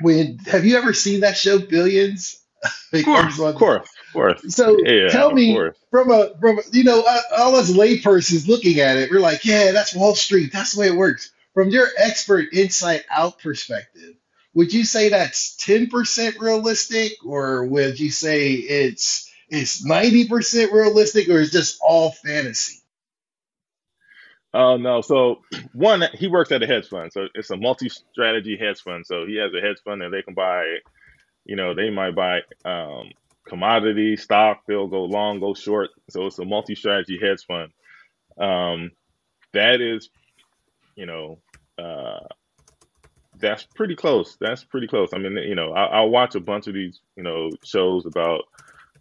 When 0.02 0.40
have 0.40 0.66
you 0.66 0.78
ever 0.78 0.94
seen 0.94 1.22
that 1.22 1.38
show 1.38 1.60
Billions? 1.60 2.38
Of 2.94 3.04
course, 3.06 3.40
of 3.40 3.56
course, 3.56 3.90
of 4.08 4.13
course. 4.13 4.44
So 4.50 4.78
Yeah, 4.86 5.10
tell 5.10 5.32
me 5.32 5.48
course. 5.56 5.78
from 5.92 6.12
a 6.12 6.32
from 6.40 6.60
a- 6.60 6.63
you 6.72 6.84
know 6.84 7.06
all 7.38 7.56
us 7.56 7.72
laypersons 7.72 8.48
looking 8.48 8.80
at 8.80 8.98
it, 8.98 9.12
we're 9.12 9.20
like, 9.22 9.46
yeah, 9.46 9.72
that's 9.72 9.96
Wall 9.96 10.16
Street. 10.16 10.52
That's 10.54 10.74
the 10.74 10.82
way 10.82 10.88
it 10.88 10.96
works. 10.96 11.32
From 11.54 11.70
your 11.70 11.88
expert 11.98 12.54
inside 12.54 13.06
out 13.12 13.40
perspective, 13.40 14.16
would 14.56 14.74
you 14.74 14.86
say 14.86 15.10
that's 15.10 15.56
ten 15.58 15.88
percent 15.90 16.40
realistic, 16.40 17.13
or 17.25 17.66
would 17.66 18.00
you 18.00 18.12
say 18.12 18.54
it's 18.54 19.32
it's 19.50 19.84
ninety 19.86 20.28
percent 20.28 20.72
realistic, 20.72 21.30
or 21.30 21.40
is 21.40 21.52
just 21.52 21.80
all 21.82 22.12
fantasy? 22.12 22.82
Oh 24.54 24.78
no! 24.78 25.02
So 25.02 25.42
one, 25.74 26.04
he 26.14 26.28
works 26.28 26.52
at 26.52 26.62
a 26.62 26.68
hedge 26.68 26.88
fund, 26.88 27.12
so 27.12 27.28
it's 27.34 27.50
a 27.50 27.58
multi-strategy 27.58 28.58
hedge 28.60 28.82
fund. 28.82 29.06
So 29.06 29.26
he 29.26 29.38
has 29.38 29.52
a 29.54 29.62
hedge 29.62 29.78
fund, 29.84 30.04
and 30.04 30.14
they 30.14 30.22
can 30.22 30.36
buy, 30.36 30.78
you 31.46 31.56
know, 31.56 31.74
they 31.74 31.90
might 31.90 32.16
buy 32.16 32.42
um, 32.64 33.10
commodity 33.48 34.16
stock. 34.16 34.62
They'll 34.68 34.88
go 34.88 35.06
long, 35.06 35.40
go 35.40 35.56
short. 35.56 35.90
So 36.10 36.28
it's 36.28 36.38
a 36.38 36.46
multi-strategy 36.46 37.20
hedge 37.20 37.46
fund. 37.46 37.72
Um, 38.38 38.92
that 39.54 39.82
is, 39.82 40.10
you 40.96 41.08
know, 41.08 41.40
uh, 41.80 42.28
that's 43.40 43.64
pretty 43.76 43.96
close. 43.96 44.38
That's 44.40 44.64
pretty 44.64 44.88
close. 44.88 45.10
I 45.14 45.18
mean, 45.18 45.38
you 45.38 45.56
know, 45.56 45.74
I, 45.74 46.02
watch 46.02 46.36
a 46.36 46.40
bunch 46.40 46.68
of 46.68 46.74
these, 46.74 47.00
you 47.16 47.24
know, 47.24 47.50
shows 47.64 48.06
about 48.06 48.44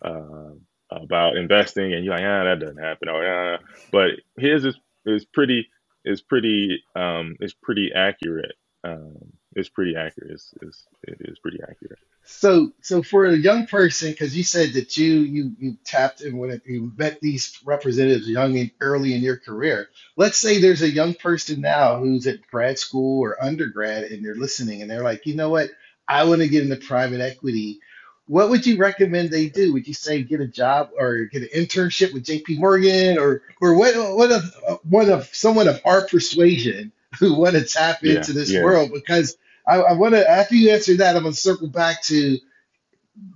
uh, 0.05 0.51
about 0.91 1.37
investing, 1.37 1.93
and 1.93 2.05
you're 2.05 2.15
like, 2.15 2.25
ah, 2.25 2.45
that 2.45 2.61
doesn't 2.61 2.83
happen, 2.83 3.09
or 3.09 3.27
ah. 3.27 3.59
But 3.91 4.11
his 4.37 4.65
is 4.65 4.77
is 5.07 5.25
pretty 5.25 5.69
is 6.05 6.21
pretty 6.21 6.83
um 6.97 7.37
is 7.41 7.55
pretty 7.55 7.93
accurate. 7.95 8.57
Um, 8.85 9.33
it's 9.55 9.69
pretty 9.69 9.95
accurate. 9.95 10.33
It's, 10.33 10.53
it's, 10.61 10.87
it 11.05 11.19
is 11.21 11.39
pretty 11.39 11.61
accurate. 11.63 11.99
So, 12.25 12.73
so 12.81 13.03
for 13.03 13.27
a 13.27 13.37
young 13.37 13.67
person, 13.67 14.11
because 14.11 14.37
you 14.37 14.43
said 14.43 14.73
that 14.73 14.97
you 14.97 15.21
you 15.21 15.53
you 15.59 15.77
tapped 15.85 16.21
in 16.21 16.37
when 16.37 16.61
you 16.65 16.93
met 16.97 17.21
these 17.21 17.59
representatives 17.65 18.29
young 18.29 18.59
and 18.59 18.71
early 18.81 19.15
in 19.15 19.23
your 19.23 19.37
career. 19.37 19.89
Let's 20.17 20.37
say 20.37 20.61
there's 20.61 20.83
a 20.83 20.91
young 20.91 21.15
person 21.15 21.61
now 21.61 21.99
who's 21.99 22.27
at 22.27 22.47
grad 22.51 22.79
school 22.79 23.21
or 23.21 23.43
undergrad, 23.43 24.05
and 24.05 24.25
they're 24.25 24.35
listening, 24.35 24.83
and 24.83 24.91
they're 24.91 25.05
like, 25.05 25.27
you 25.27 25.37
know 25.37 25.51
what, 25.51 25.71
I 26.09 26.25
want 26.25 26.41
to 26.41 26.49
get 26.49 26.63
into 26.63 26.77
private 26.77 27.21
equity. 27.21 27.81
What 28.26 28.50
would 28.50 28.67
you 28.67 28.79
recommend 28.79 29.31
they 29.31 29.49
do? 29.49 29.73
Would 29.75 29.88
you 29.88 29.95
say 29.95 30.23
get 30.23 30.41
a 30.41 30.49
job 30.49 30.91
or 30.99 31.25
get 31.26 31.43
an 31.43 31.49
internship 31.55 32.14
with 32.14 32.25
J.P. 32.25 32.59
Morgan, 32.59 33.19
or 33.19 33.43
or 33.61 33.75
what 33.76 33.95
what 34.17 34.33
of 34.33 34.45
one 34.88 35.11
of 35.11 35.29
someone 35.35 35.69
of 35.69 35.81
our 35.85 36.07
persuasion 36.07 36.93
who 37.21 37.35
want 37.38 37.57
to 37.57 37.64
tap 37.64 38.05
Yeah, 38.05 38.12
into 38.14 38.33
this 38.33 38.55
yeah, 38.55 38.61
world? 38.61 38.93
Because 38.95 39.37
I, 39.69 39.76
I 39.76 39.93
want 39.95 40.14
to 40.14 40.29
after 40.29 40.55
you 40.55 40.71
answer 40.73 40.97
that, 40.99 41.17
I'm 41.17 41.25
gonna 41.25 41.35
circle 41.35 41.69
back 41.69 42.02
to 42.05 42.38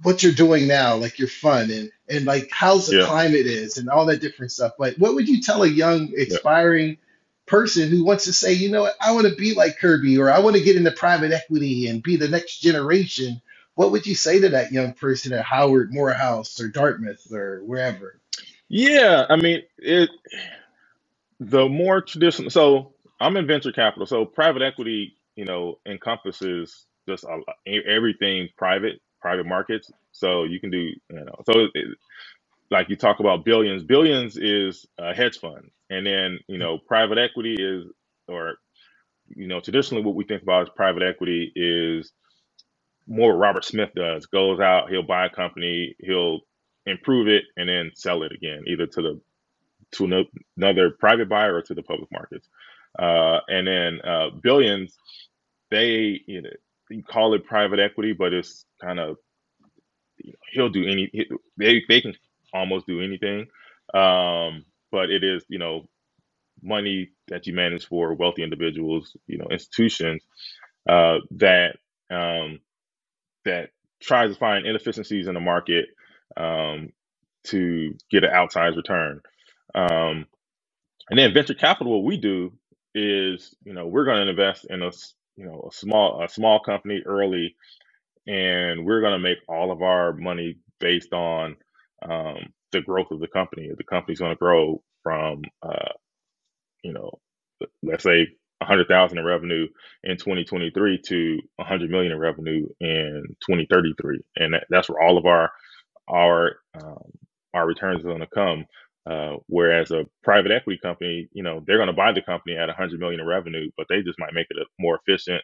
what 0.03 0.23
you're 0.23 0.33
doing 0.33 0.69
now, 0.69 0.97
like 0.97 1.19
your 1.19 1.29
fun 1.29 1.71
and 1.71 1.91
and 2.09 2.25
like 2.27 2.51
how's 2.53 2.89
the 2.89 2.95
yeah, 2.95 3.07
climate 3.07 3.47
is 3.47 3.79
and 3.79 3.89
all 3.91 4.07
that 4.07 4.21
different 4.23 4.53
stuff. 4.53 4.73
But 4.79 4.99
what 4.99 5.15
would 5.15 5.29
you 5.29 5.43
tell 5.43 5.63
a 5.65 5.69
young 5.69 6.13
aspiring 6.19 6.99
person 7.47 7.91
who 7.91 8.05
wants 8.05 8.25
to 8.27 8.33
say, 8.33 8.55
you 8.55 8.71
know 8.71 8.83
what, 8.83 8.95
I 9.01 9.13
want 9.13 9.29
to 9.29 9.37
be 9.37 9.55
like 9.55 9.79
Kirby 9.79 10.19
or 10.19 10.31
I 10.31 10.41
want 10.41 10.57
to 10.57 10.63
get 10.63 10.77
into 10.77 10.93
private 10.93 11.33
equity 11.33 11.89
and 11.89 12.03
be 12.03 12.17
the 12.17 12.29
next 12.29 12.61
generation 12.61 13.43
what 13.77 13.93
would 13.93 14.07
you 14.07 14.17
say 14.17 14.41
to 14.41 14.51
that 14.51 14.73
young 14.73 14.95
person 14.95 15.35
at 15.35 15.47
Howard, 15.47 15.95
Morehouse, 15.95 16.61
or 16.61 16.69
Dartmouth, 16.69 17.33
or 17.33 17.63
wherever? 17.67 18.21
Yeah, 18.71 19.27
I 19.31 19.37
mean 19.37 19.63
it. 19.79 20.11
The 21.41 21.69
more 21.69 22.01
traditional. 22.01 22.51
So 22.51 22.95
I'm 23.21 23.37
in 23.37 23.47
venture 23.47 23.73
capital. 23.73 24.07
So 24.07 24.25
private 24.25 24.63
equity, 24.63 25.17
you 25.37 25.45
know, 25.45 25.79
encompasses 25.87 26.87
just 27.09 27.25
a, 27.25 27.41
everything 27.87 28.49
private, 28.57 29.01
private 29.21 29.47
markets. 29.47 29.91
So 30.13 30.45
you 30.45 30.61
can 30.61 30.71
do, 30.71 30.79
you 30.79 30.97
know, 31.11 31.35
so 31.47 31.67
it, 31.75 31.89
like 32.71 32.91
you 32.91 32.97
talk 32.97 33.21
about 33.21 33.45
billions. 33.45 33.83
Billions 33.85 34.37
is 34.39 34.87
a 34.99 35.15
hedge 35.15 35.39
fund, 35.39 35.71
and 35.91 36.07
then 36.07 36.41
you 36.49 36.59
know, 36.59 36.79
private 36.79 37.19
equity 37.19 37.57
is, 37.59 37.87
or 38.29 38.57
you 39.37 39.49
know, 39.49 39.61
traditionally 39.61 40.05
what 40.05 40.15
we 40.17 40.25
think 40.25 40.43
about 40.43 40.63
as 40.65 40.69
private 40.77 41.03
equity 41.03 41.53
is 41.57 42.13
more 43.09 43.33
what 43.33 43.41
Robert 43.41 43.65
Smith 43.65 43.91
does. 43.97 44.27
Goes 44.27 44.61
out, 44.61 44.91
he'll 44.91 45.03
buy 45.05 45.27
a 45.27 45.31
company, 45.31 45.97
he'll 46.01 46.41
improve 46.87 47.29
it, 47.29 47.45
and 47.57 47.69
then 47.69 47.93
sell 47.95 48.23
it 48.25 48.33
again, 48.33 48.65
either 48.67 48.87
to 48.87 49.03
the 49.03 49.21
to 49.93 50.05
ano- 50.05 50.27
another 50.57 50.91
private 50.91 51.29
buyer 51.29 51.57
or 51.57 51.63
to 51.63 51.75
the 51.75 51.83
public 51.83 52.11
markets. 52.13 52.49
Uh, 52.99 53.41
and 53.49 53.67
then 53.67 54.01
uh, 54.05 54.31
billions, 54.43 54.97
they 55.71 56.21
you 56.27 56.43
know 56.43 56.51
you 56.91 57.03
call 57.03 57.35
it 57.35 57.47
private 57.47 57.81
equity, 57.81 58.13
but 58.15 58.33
it's 58.35 58.65
kind 58.83 59.01
of 59.01 59.17
he'll 60.53 60.71
do 60.71 60.87
any 60.87 61.11
he- 61.13 61.31
they 61.59 61.83
they 61.89 62.01
can 62.03 62.15
almost 62.55 62.87
do 62.87 63.01
anything. 63.03 63.49
Um, 63.95 64.65
but 64.93 65.11
it 65.11 65.25
is 65.25 65.45
you 65.49 65.59
know 65.59 65.89
money 66.63 67.11
that 67.29 67.47
you 67.47 67.55
manage 67.55 67.87
for 67.87 68.15
wealthy 68.15 68.43
individuals, 68.45 69.17
you 69.27 69.39
know 69.39 69.49
institutions 69.51 70.23
uh, 70.89 71.19
that 71.33 71.79
um, 72.11 72.61
that 73.47 73.71
tries 74.03 74.33
to 74.33 74.39
find 74.41 74.67
inefficiencies 74.67 75.29
in 75.29 75.35
the 75.35 75.41
market 75.41 75.87
um, 76.37 76.91
to 77.47 77.95
get 78.11 78.25
an 78.25 78.31
outsized 78.33 78.77
return. 78.77 79.23
Um, 79.75 80.27
and 81.11 81.19
then 81.19 81.35
venture 81.35 81.55
capital, 81.55 81.95
what 81.95 82.07
we 82.07 82.19
do 82.19 82.53
is, 82.95 83.55
you 83.65 83.75
know, 83.75 83.87
we're 83.89 84.07
going 84.07 84.25
to 84.25 84.31
invest 84.31 84.67
in 84.71 84.83
a, 84.83 84.91
you 85.37 85.47
know, 85.47 85.69
a 85.71 85.75
small, 85.75 86.23
a 86.23 86.29
small 86.29 86.61
company 86.61 87.03
early, 87.07 87.57
and 88.27 88.87
we're 88.87 89.03
going 89.03 89.15
to 89.15 89.21
make 89.21 89.39
all 89.49 89.73
of 89.73 89.83
our 89.83 90.15
money 90.15 90.59
based 90.81 91.13
on 91.13 91.57
um, 92.09 92.53
the 92.73 92.83
growth 92.83 93.11
of 93.13 93.21
the 93.21 93.29
company. 93.29 93.71
The 93.77 93.85
company's 93.85 94.21
going 94.21 94.33
to 94.33 94.39
grow 94.39 94.83
from, 95.03 95.43
uh, 95.63 95.95
you 96.83 96.93
know, 96.93 97.21
let's 97.83 98.05
say 98.05 98.29
100,000 98.61 99.19
in 99.19 99.25
revenue 99.25 99.69
in 100.05 100.17
2023 100.17 101.01
to 101.09 101.41
100 101.57 101.91
million 101.91 102.13
in 102.13 102.19
revenue 102.19 102.67
in 102.81 103.25
2033, 103.49 104.21
and 104.37 104.55
that, 104.55 104.67
that's 104.71 104.89
where 104.89 105.03
all 105.03 105.19
of 105.19 105.27
our 105.27 105.53
our 106.09 106.57
um, 106.83 107.13
our 107.55 107.67
returns 107.67 108.01
are 108.01 108.09
going 108.09 108.21
to 108.21 108.27
come. 108.29 108.67
Uh, 109.07 109.37
whereas 109.49 109.91
a 109.93 110.05
private 110.25 110.53
equity 110.53 110.81
company, 110.83 111.29
you 111.33 111.43
know, 111.43 111.63
they're 111.67 111.79
going 111.79 111.89
to 111.89 111.93
buy 111.93 112.13
the 112.13 112.23
company 112.23 112.57
at 112.57 112.69
100 112.69 113.01
million 113.01 113.21
in 113.21 113.27
revenue, 113.27 113.71
but 113.77 113.87
they 113.89 114.03
just 114.03 114.19
might 114.19 114.35
make 114.35 114.47
it 114.51 114.67
more 114.81 114.99
efficient, 115.07 115.43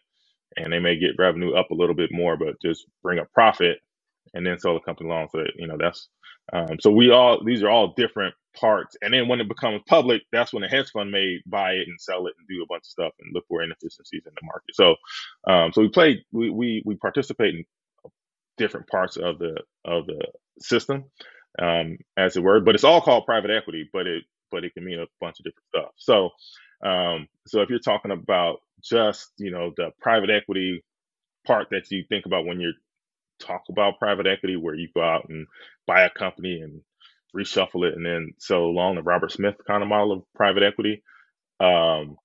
and 0.57 0.73
they 0.73 0.79
may 0.81 0.99
get 0.99 1.19
revenue 1.19 1.55
up 1.55 1.71
a 1.71 1.75
little 1.75 1.95
bit 1.97 2.11
more, 2.13 2.37
but 2.37 2.61
just 2.63 2.87
bring 3.03 3.19
a 3.19 3.27
profit 3.35 3.79
and 4.35 4.47
then 4.47 4.59
sell 4.59 4.75
the 4.75 4.81
company 4.81 5.09
along. 5.11 5.29
So 5.33 5.45
you 5.57 5.67
know, 5.67 5.77
that's 5.79 6.09
um, 6.53 6.79
so 6.81 6.91
we 6.91 7.11
all 7.11 7.43
these 7.45 7.63
are 7.63 7.71
all 7.71 7.95
different 7.97 8.35
parts, 8.59 8.97
and 9.03 9.15
then 9.15 9.29
when 9.29 9.41
it 9.41 9.49
becomes 9.49 9.83
public, 9.89 10.23
that's 10.33 10.53
when 10.53 10.63
the 10.63 10.69
hedge 10.69 10.91
fund 10.93 11.11
may 11.11 11.39
buy 11.47 11.73
it 11.73 11.89
and 11.89 12.01
sell 12.01 12.27
it 12.27 12.35
and 12.39 12.49
do 12.49 12.63
a 12.63 12.67
bunch 12.67 12.83
of 12.83 12.87
stuff 12.87 13.13
and 13.21 13.33
look 13.35 13.45
for 13.49 13.63
inefficiencies 13.63 14.23
in 14.27 14.33
the 14.35 14.47
market. 14.47 14.75
So, 14.75 14.97
um, 15.53 15.73
so 15.73 15.83
we 15.83 15.89
play, 15.89 16.25
we 16.33 16.51
we 16.51 16.83
we 16.87 16.97
participate 16.97 17.55
in 17.55 17.65
different 18.59 18.89
parts 18.89 19.17
of 19.17 19.39
the 19.39 19.59
of 19.85 20.07
the 20.07 20.27
system, 20.61 21.05
um, 21.61 21.99
as 22.17 22.37
it 22.37 22.43
were. 22.43 22.61
But 22.61 22.75
it's 22.75 22.85
all 22.85 23.01
called 23.01 23.27
private 23.27 23.51
equity, 23.51 23.89
but 23.93 24.07
it 24.07 24.25
but 24.51 24.65
it 24.65 24.75
can 24.75 24.85
mean 24.85 25.01
a 25.01 25.07
bunch 25.21 25.41
of 25.41 25.45
different 25.45 25.67
stuff. 25.69 25.93
So 25.97 26.31
um, 26.87 27.29
so 27.47 27.63
if 27.63 27.71
you're 27.71 27.79
talking 27.81 28.13
about 28.13 28.59
just 28.83 29.33
you 29.39 29.51
know 29.51 29.73
the 29.77 29.91
private 30.01 30.31
equity 30.31 30.85
part 31.47 31.69
that 31.71 31.91
you 31.91 32.05
think 32.09 32.27
about 32.27 32.47
when 32.47 32.61
you 32.61 32.73
talk 33.41 33.65
about 33.71 33.99
private 34.01 34.29
equity, 34.29 34.57
where 34.57 34.75
you 34.77 34.89
go 34.95 35.03
out 35.03 35.29
and 35.31 35.47
buy 35.87 36.03
a 36.05 36.11
company 36.11 36.61
and 36.61 36.83
reshuffle 37.37 37.89
it 37.89 37.95
and 37.95 38.05
then 38.05 38.33
so 38.39 38.65
along 38.67 38.95
the 38.95 39.03
Robert 39.03 39.33
Smith 39.33 39.57
kind 39.67 39.83
of 39.83 39.89
model 39.89 40.13
of 40.13 40.23
private 40.35 40.63
equity. 40.63 41.03
Um, 41.61 42.17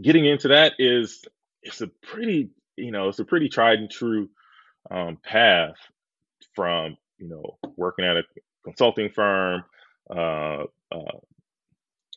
getting 0.00 0.26
into 0.26 0.48
that 0.48 0.74
is 0.78 1.24
it's 1.62 1.80
a 1.80 1.88
pretty 1.88 2.50
you 2.76 2.90
know 2.90 3.08
it's 3.08 3.18
a 3.18 3.24
pretty 3.24 3.48
tried 3.48 3.78
and 3.78 3.90
true 3.90 4.28
um, 4.90 5.18
path 5.22 5.76
from 6.54 6.96
you 7.18 7.28
know 7.28 7.58
working 7.76 8.04
at 8.04 8.16
a 8.16 8.22
consulting 8.64 9.10
firm, 9.10 9.64
uh, 10.10 10.64
uh, 10.92 11.18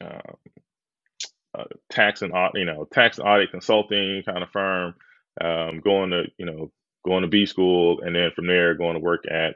uh, 0.04 1.64
tax 1.90 2.22
and 2.22 2.34
you 2.56 2.66
know 2.66 2.86
tax 2.92 3.18
and 3.18 3.28
audit 3.28 3.52
consulting 3.52 4.24
kind 4.24 4.44
of 4.44 4.50
firm, 4.52 4.96
um, 5.42 5.80
going 5.80 6.12
to 6.12 6.24
you 6.38 6.46
know 6.46 6.72
going 7.06 7.22
to 7.22 7.28
B 7.28 7.46
school, 7.46 8.02
and 8.02 8.16
then 8.16 8.32
from 8.36 8.48
there 8.48 8.76
going 8.76 8.96
to 8.96 9.00
work 9.00 9.26
at 9.30 9.56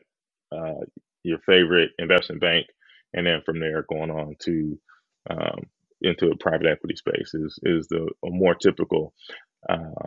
uh, 0.51 0.85
your 1.23 1.39
favorite 1.39 1.91
investment 1.99 2.41
bank, 2.41 2.67
and 3.13 3.27
then 3.27 3.41
from 3.45 3.59
there 3.59 3.85
going 3.89 4.11
on 4.11 4.35
to 4.41 4.79
um, 5.29 5.65
into 6.01 6.29
a 6.29 6.37
private 6.37 6.67
equity 6.67 6.95
space 6.95 7.33
is 7.33 7.59
is 7.63 7.87
the 7.87 8.09
a 8.25 8.29
more 8.29 8.55
typical 8.55 9.13
um, 9.69 10.03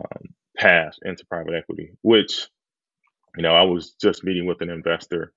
path 0.57 0.93
into 1.03 1.25
private 1.25 1.55
equity, 1.55 1.91
which 2.01 2.47
you 3.37 3.43
know, 3.43 3.53
I 3.55 3.63
was 3.63 3.93
just 4.01 4.23
meeting 4.23 4.45
with 4.47 4.61
an 4.61 4.69
investor, 4.69 5.33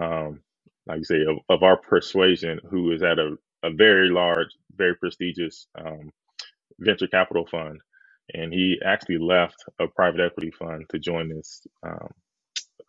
um, 0.00 0.40
like 0.86 0.98
you 0.98 1.04
say, 1.04 1.22
of, 1.22 1.38
of 1.48 1.62
our 1.62 1.78
persuasion, 1.78 2.60
who 2.70 2.92
is 2.92 3.02
at 3.02 3.18
a, 3.18 3.36
a 3.64 3.70
very 3.72 4.10
large, 4.10 4.50
very 4.76 4.96
prestigious 4.96 5.66
um, 5.78 6.10
venture 6.80 7.08
capital 7.08 7.46
fund. 7.46 7.80
And 8.34 8.52
he 8.52 8.80
actually 8.84 9.18
left 9.18 9.64
a 9.80 9.88
private 9.88 10.20
equity 10.20 10.52
fund 10.52 10.86
to 10.90 10.98
join 10.98 11.28
this 11.28 11.66
um, 11.84 12.08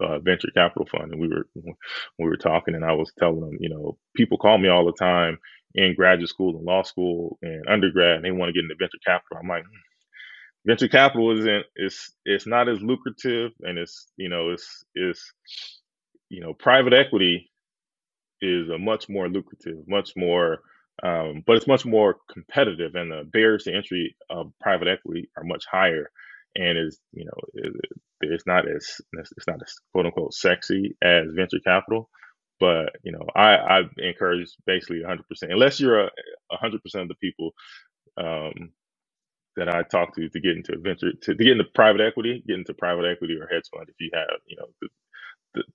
uh, 0.02 0.20
venture 0.20 0.50
capital 0.56 0.88
fund. 0.88 1.12
And 1.12 1.22
we 1.22 1.28
were 1.28 1.48
we 1.56 2.26
were 2.26 2.38
talking, 2.38 2.76
and 2.76 2.86
I 2.86 2.94
was 2.94 3.12
telling 3.20 3.42
them, 3.42 3.58
you 3.60 3.70
know, 3.70 3.98
people 4.16 4.38
call 4.38 4.58
me 4.58 4.70
all 4.70 4.86
the 4.86 4.94
time 4.94 5.38
in 5.76 5.96
graduate 5.96 6.30
school 6.30 6.58
and 6.58 6.66
law 6.66 6.84
school 6.84 7.38
and 7.42 7.68
undergrad, 7.70 8.18
and 8.18 8.26
they 8.26 8.32
want 8.32 8.50
to 8.50 8.54
get 8.54 8.64
into 8.64 8.76
venture 8.80 9.00
capital. 9.06 9.38
I'm 9.42 9.48
like, 9.48 9.64
venture 10.66 10.88
capital 10.88 11.38
isn't 11.40 11.66
it's 11.76 12.12
it's 12.26 12.48
not 12.48 12.70
as 12.70 12.82
lucrative, 12.82 13.52
and 13.62 13.78
it's 13.78 14.08
you 14.18 14.30
know 14.30 14.52
it's 14.52 14.84
it's 14.96 15.34
you 16.30 16.42
know 16.42 16.54
private 16.54 16.94
equity 16.94 17.52
is 18.42 18.70
a 18.70 18.78
much 18.78 19.10
more 19.10 19.30
lucrative, 19.30 19.88
much 19.88 20.14
more, 20.16 20.60
um, 21.04 21.44
but 21.46 21.58
it's 21.58 21.68
much 21.68 21.86
more 21.86 22.18
competitive, 22.32 22.96
and 22.96 23.12
the 23.12 23.24
barriers 23.32 23.66
to 23.66 23.74
entry 23.74 24.16
of 24.30 24.52
private 24.62 24.88
equity 24.88 25.30
are 25.38 25.44
much 25.44 25.66
higher, 25.72 26.10
and 26.56 26.78
is 26.78 27.00
you 27.14 27.26
know 27.26 27.72
it's 28.22 28.46
not 28.48 28.68
as 28.70 29.02
it's 29.14 29.48
not 29.48 29.62
as 29.62 29.74
quote 29.94 30.06
unquote 30.08 30.34
sexy 30.34 30.96
as 31.04 31.28
venture 31.34 31.60
capital. 31.66 32.10
But 32.60 32.96
you 33.04 33.12
know, 33.12 33.26
I, 33.36 33.56
I 33.56 33.82
encourage 33.98 34.50
basically 34.68 35.02
100%, 35.02 35.20
unless 35.50 35.80
you're 35.80 36.06
a 36.06 36.12
100% 36.52 36.76
of 36.96 37.08
the 37.08 37.16
people 37.16 37.52
um, 38.18 38.72
that 39.58 39.70
I 39.74 39.84
talk 39.84 40.16
to 40.16 40.30
to 40.30 40.40
get 40.40 40.58
into 40.58 40.78
venture 40.80 41.12
to, 41.14 41.36
to 41.36 41.44
get 41.44 41.54
into 41.54 41.66
private 41.76 42.02
equity, 42.02 42.44
get 42.48 42.58
into 42.60 42.74
private 42.74 43.06
equity 43.06 43.36
or 43.40 43.48
hedge 43.48 43.64
fund. 43.74 43.88
If 43.90 43.96
you 44.00 44.12
have, 44.14 44.40
you 44.48 44.58
know, 44.58 44.68
the 44.82 44.90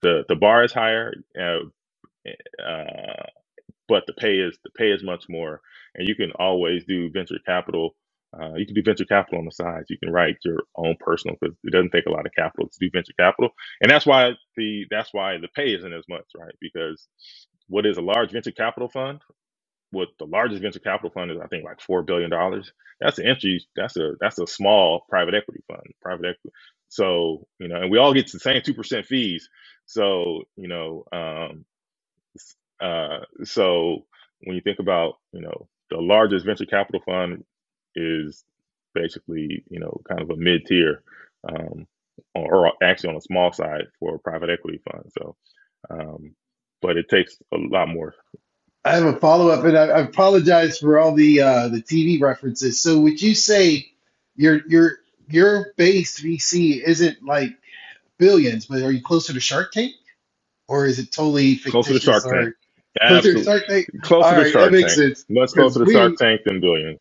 the, 0.03 0.25
the, 0.29 0.37
bar 0.37 0.65
is 0.65 0.73
higher. 0.73 1.15
Uh, 1.39 1.61
uh, 2.62 3.25
but 3.89 4.05
the 4.07 4.15
pay 4.15 4.39
is 4.39 4.59
the 4.65 4.71
pay 4.71 4.91
is 4.91 5.05
much 5.05 5.27
more, 5.29 5.61
and 5.95 6.09
you 6.09 6.15
can 6.15 6.33
always 6.33 6.85
do 6.85 7.11
venture 7.11 7.39
capital. 7.47 7.97
Uh, 8.39 8.55
you 8.57 8.67
can 8.67 8.75
do 8.75 8.83
venture 8.83 9.05
capital 9.07 9.39
on 9.41 9.45
the 9.47 9.51
side. 9.53 9.85
You 9.91 9.99
can 9.99 10.12
write 10.12 10.37
your 10.45 10.61
own 10.77 10.97
personal 11.01 11.37
because 11.41 11.57
it 11.65 11.73
doesn't 11.73 11.91
take 11.91 12.07
a 12.07 12.11
lot 12.12 12.27
of 12.27 12.33
capital 12.37 12.69
to 12.69 12.79
do 12.81 12.91
venture 12.93 13.12
capital, 13.19 13.51
and 13.81 13.91
that's 13.91 14.07
why 14.07 14.33
the 14.57 14.87
that's 14.91 15.12
why 15.12 15.39
the 15.39 15.49
pay 15.49 15.75
isn't 15.75 15.93
as 15.93 16.05
much, 16.09 16.25
right? 16.39 16.55
Because 16.61 17.07
what 17.69 17.87
is 17.87 17.99
a 17.99 18.03
large 18.03 18.33
venture 18.33 18.53
capital 18.53 18.89
fund? 18.89 19.21
What 19.93 20.09
the 20.19 20.27
largest 20.27 20.62
venture 20.62 20.81
capital 20.81 21.11
fund 21.11 21.31
is, 21.33 21.39
I 21.43 21.49
think, 21.49 21.65
like 21.65 21.81
four 21.81 22.03
billion 22.03 22.31
dollars. 22.31 22.73
That's 23.01 23.19
an 23.19 23.27
entry. 23.27 23.65
That's 23.77 23.97
a 23.97 24.12
that's 24.21 24.39
a 24.39 24.47
small 24.47 25.03
private 25.11 25.35
equity 25.35 25.62
fund. 25.69 25.83
Private 26.03 26.27
equity. 26.27 26.55
So 26.91 27.47
you 27.61 27.69
know, 27.69 27.77
and 27.83 27.91
we 27.91 27.99
all 27.99 28.15
get 28.15 28.33
the 28.33 28.41
same 28.41 28.62
two 28.62 28.75
percent 28.75 29.07
fees. 29.07 29.49
So 29.87 30.45
you 30.57 30.69
know, 30.69 31.05
um, 31.12 31.65
uh, 32.81 33.21
so 33.45 34.07
when 34.45 34.57
you 34.57 34.62
think 34.62 34.81
about, 34.81 35.15
you 35.33 35.43
know, 35.43 35.69
the 35.91 35.99
largest 35.99 36.47
venture 36.47 36.67
capital 36.67 37.03
fund 37.07 37.45
is 37.97 38.45
basically, 38.95 39.65
you 39.71 39.81
know, 39.81 40.01
kind 40.09 40.23
of 40.23 40.31
a 40.31 40.37
mid 40.37 40.67
tier, 40.67 41.03
um, 41.49 41.87
or, 42.35 42.73
actually 42.83 43.11
on 43.11 43.17
a 43.17 43.23
small 43.23 43.53
side 43.53 43.87
for 44.01 44.17
a 44.17 44.21
private 44.21 44.51
equity 44.51 44.81
fund. 44.91 45.05
So, 45.19 45.37
um, 45.91 46.35
but 46.83 46.99
it 46.99 47.09
takes 47.11 47.39
a 47.55 47.59
lot 47.59 47.89
more. 47.89 48.15
I 48.85 48.95
have 48.97 49.05
a 49.07 49.19
follow 49.19 49.49
up, 49.51 49.65
and 49.65 49.79
I, 49.79 49.85
I 49.87 50.01
apologize 50.01 50.79
for 50.81 50.99
all 50.99 51.15
the 51.15 51.43
uh, 51.43 51.69
the 51.69 51.83
TV 51.83 52.21
references. 52.21 52.83
So, 52.83 53.01
would 53.01 53.23
you 53.23 53.35
say 53.37 53.93
your 54.37 54.61
your 54.69 54.93
your 55.29 55.75
base 55.79 56.21
VC 56.21 56.83
isn't 56.83 57.25
like 57.25 57.53
billions, 58.19 58.67
but 58.67 58.83
are 58.83 58.93
you 58.93 59.03
closer 59.03 59.33
to 59.35 59.41
Shark 59.41 59.73
Tank, 59.73 59.95
or 60.69 60.87
is 60.87 60.99
it 60.99 61.13
totally 61.13 61.61
Closer 61.71 61.95
to? 61.95 62.01
Shark 62.01 62.25
Or 62.25 62.29
Tank. 62.29 62.55
closer 63.07 63.35
to 63.35 63.39
Shark 63.39 63.67
Tank? 63.69 63.89
All 64.21 64.33
Closer 64.33 64.37
to 64.37 64.45
right, 64.45 64.57
that 64.59 64.71
Shark 64.71 64.73
makes 64.73 64.97
Tank. 64.97 65.17
sense. 65.17 65.27
Much 65.31 65.55
closer 65.55 65.81
to 65.81 65.87
Shark 65.87 66.17
Tank 66.17 66.43
than 66.45 66.61
Billions. 66.61 67.01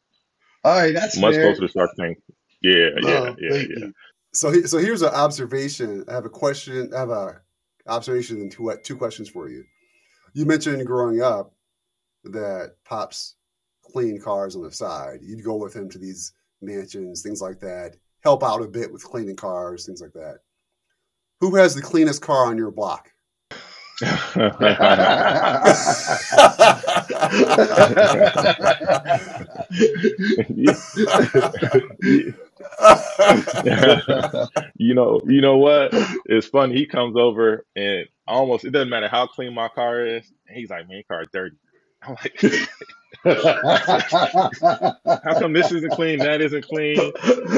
All 0.65 0.77
right, 0.77 0.93
that's 0.93 1.17
Much 1.17 1.35
fair. 1.35 1.43
closer 1.53 1.67
to 1.67 1.71
Shark 1.71 1.91
Tank. 1.99 2.17
Yeah, 2.61 2.73
yeah, 2.73 2.89
No, 3.01 3.35
yeah, 3.39 3.49
thank 3.51 3.69
yeah. 3.69 3.75
you. 3.77 3.93
So, 4.33 4.51
he- 4.51 4.67
so 4.67 4.77
here's 4.79 5.01
an 5.01 5.09
observation. 5.13 6.03
I 6.09 6.13
have 6.13 6.25
a 6.25 6.29
question. 6.29 6.93
I 6.93 6.99
have 6.99 7.09
a 7.09 7.41
observation 7.87 8.37
and 8.41 8.51
two 8.51 8.73
two 8.83 8.97
questions 8.97 9.29
for 9.29 9.47
you. 9.49 9.63
You 10.33 10.45
mentioned 10.45 10.85
growing 10.85 11.21
up 11.21 11.53
that 12.25 12.73
pops 12.83 13.35
clean 13.83 14.19
cars 14.19 14.55
on 14.55 14.63
the 14.63 14.71
side. 14.71 15.19
You'd 15.21 15.43
go 15.45 15.55
with 15.55 15.73
him 15.75 15.89
to 15.91 15.97
these 15.99 16.33
mansions, 16.61 17.21
things 17.21 17.41
like 17.41 17.59
that. 17.59 17.95
Help 18.23 18.43
out 18.43 18.61
a 18.63 18.67
bit 18.67 18.91
with 18.91 19.03
cleaning 19.03 19.35
cars, 19.35 19.85
things 19.85 20.01
like 20.01 20.13
that. 20.13 20.39
Who 21.41 21.55
has 21.55 21.75
the 21.75 21.81
cleanest 21.81 22.21
car 22.23 22.47
on 22.47 22.57
your 22.57 22.71
block? 22.71 23.11
you 24.01 24.07
know, 34.95 35.21
you 35.27 35.41
know 35.41 35.57
what? 35.57 35.93
It's 36.25 36.47
funny. 36.47 36.75
He 36.75 36.85
comes 36.87 37.15
over 37.17 37.65
and 37.75 38.07
almost 38.27 38.65
it 38.65 38.71
doesn't 38.71 38.89
matter 38.89 39.07
how 39.09 39.27
clean 39.27 39.53
my 39.53 39.67
car 39.69 40.03
is. 40.05 40.31
He's 40.49 40.69
like, 40.71 40.87
"Man, 40.87 40.97
your 40.97 41.03
car 41.03 41.23
dirty." 41.33 41.57
I'm 42.07 42.15
like, 42.15 42.41
"How 45.23 45.39
come 45.39 45.53
this 45.53 45.71
isn't 45.71 45.91
clean? 45.93 46.19
That 46.19 46.41
isn't 46.41 46.67
clean? 46.67 46.97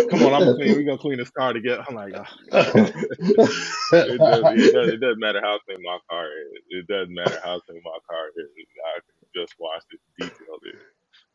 Come 0.10 0.24
on, 0.24 0.34
I'm 0.42 0.56
clean. 0.56 0.74
We're 0.74 0.84
gonna 0.84 0.98
clean 0.98 1.18
this 1.18 1.30
car 1.32 1.54
together." 1.54 1.84
I'm 1.88 1.96
like, 1.96 2.14
oh. 2.16 2.26
it, 2.52 4.18
doesn't, 4.18 4.60
it, 4.60 4.74
doesn't, 4.74 4.94
it 4.94 5.02
doesn't 5.02 5.20
matter 5.20 5.42
how 5.42 5.60
clean 5.66 5.80
my 5.84 5.98
car 6.10 6.28
is. 6.28 6.62
It 6.70 6.88
doesn't 6.88 7.14
matter 7.14 7.40
how 7.44 7.60
clean 7.62 7.82
my 7.84 7.98
car 8.10 8.28
is. 8.38 8.48
I 8.96 9.00
can 9.00 9.28
just 9.36 9.56
watch 9.60 9.84
it, 9.92 10.00
detail 10.20 10.58
it. 10.64 10.76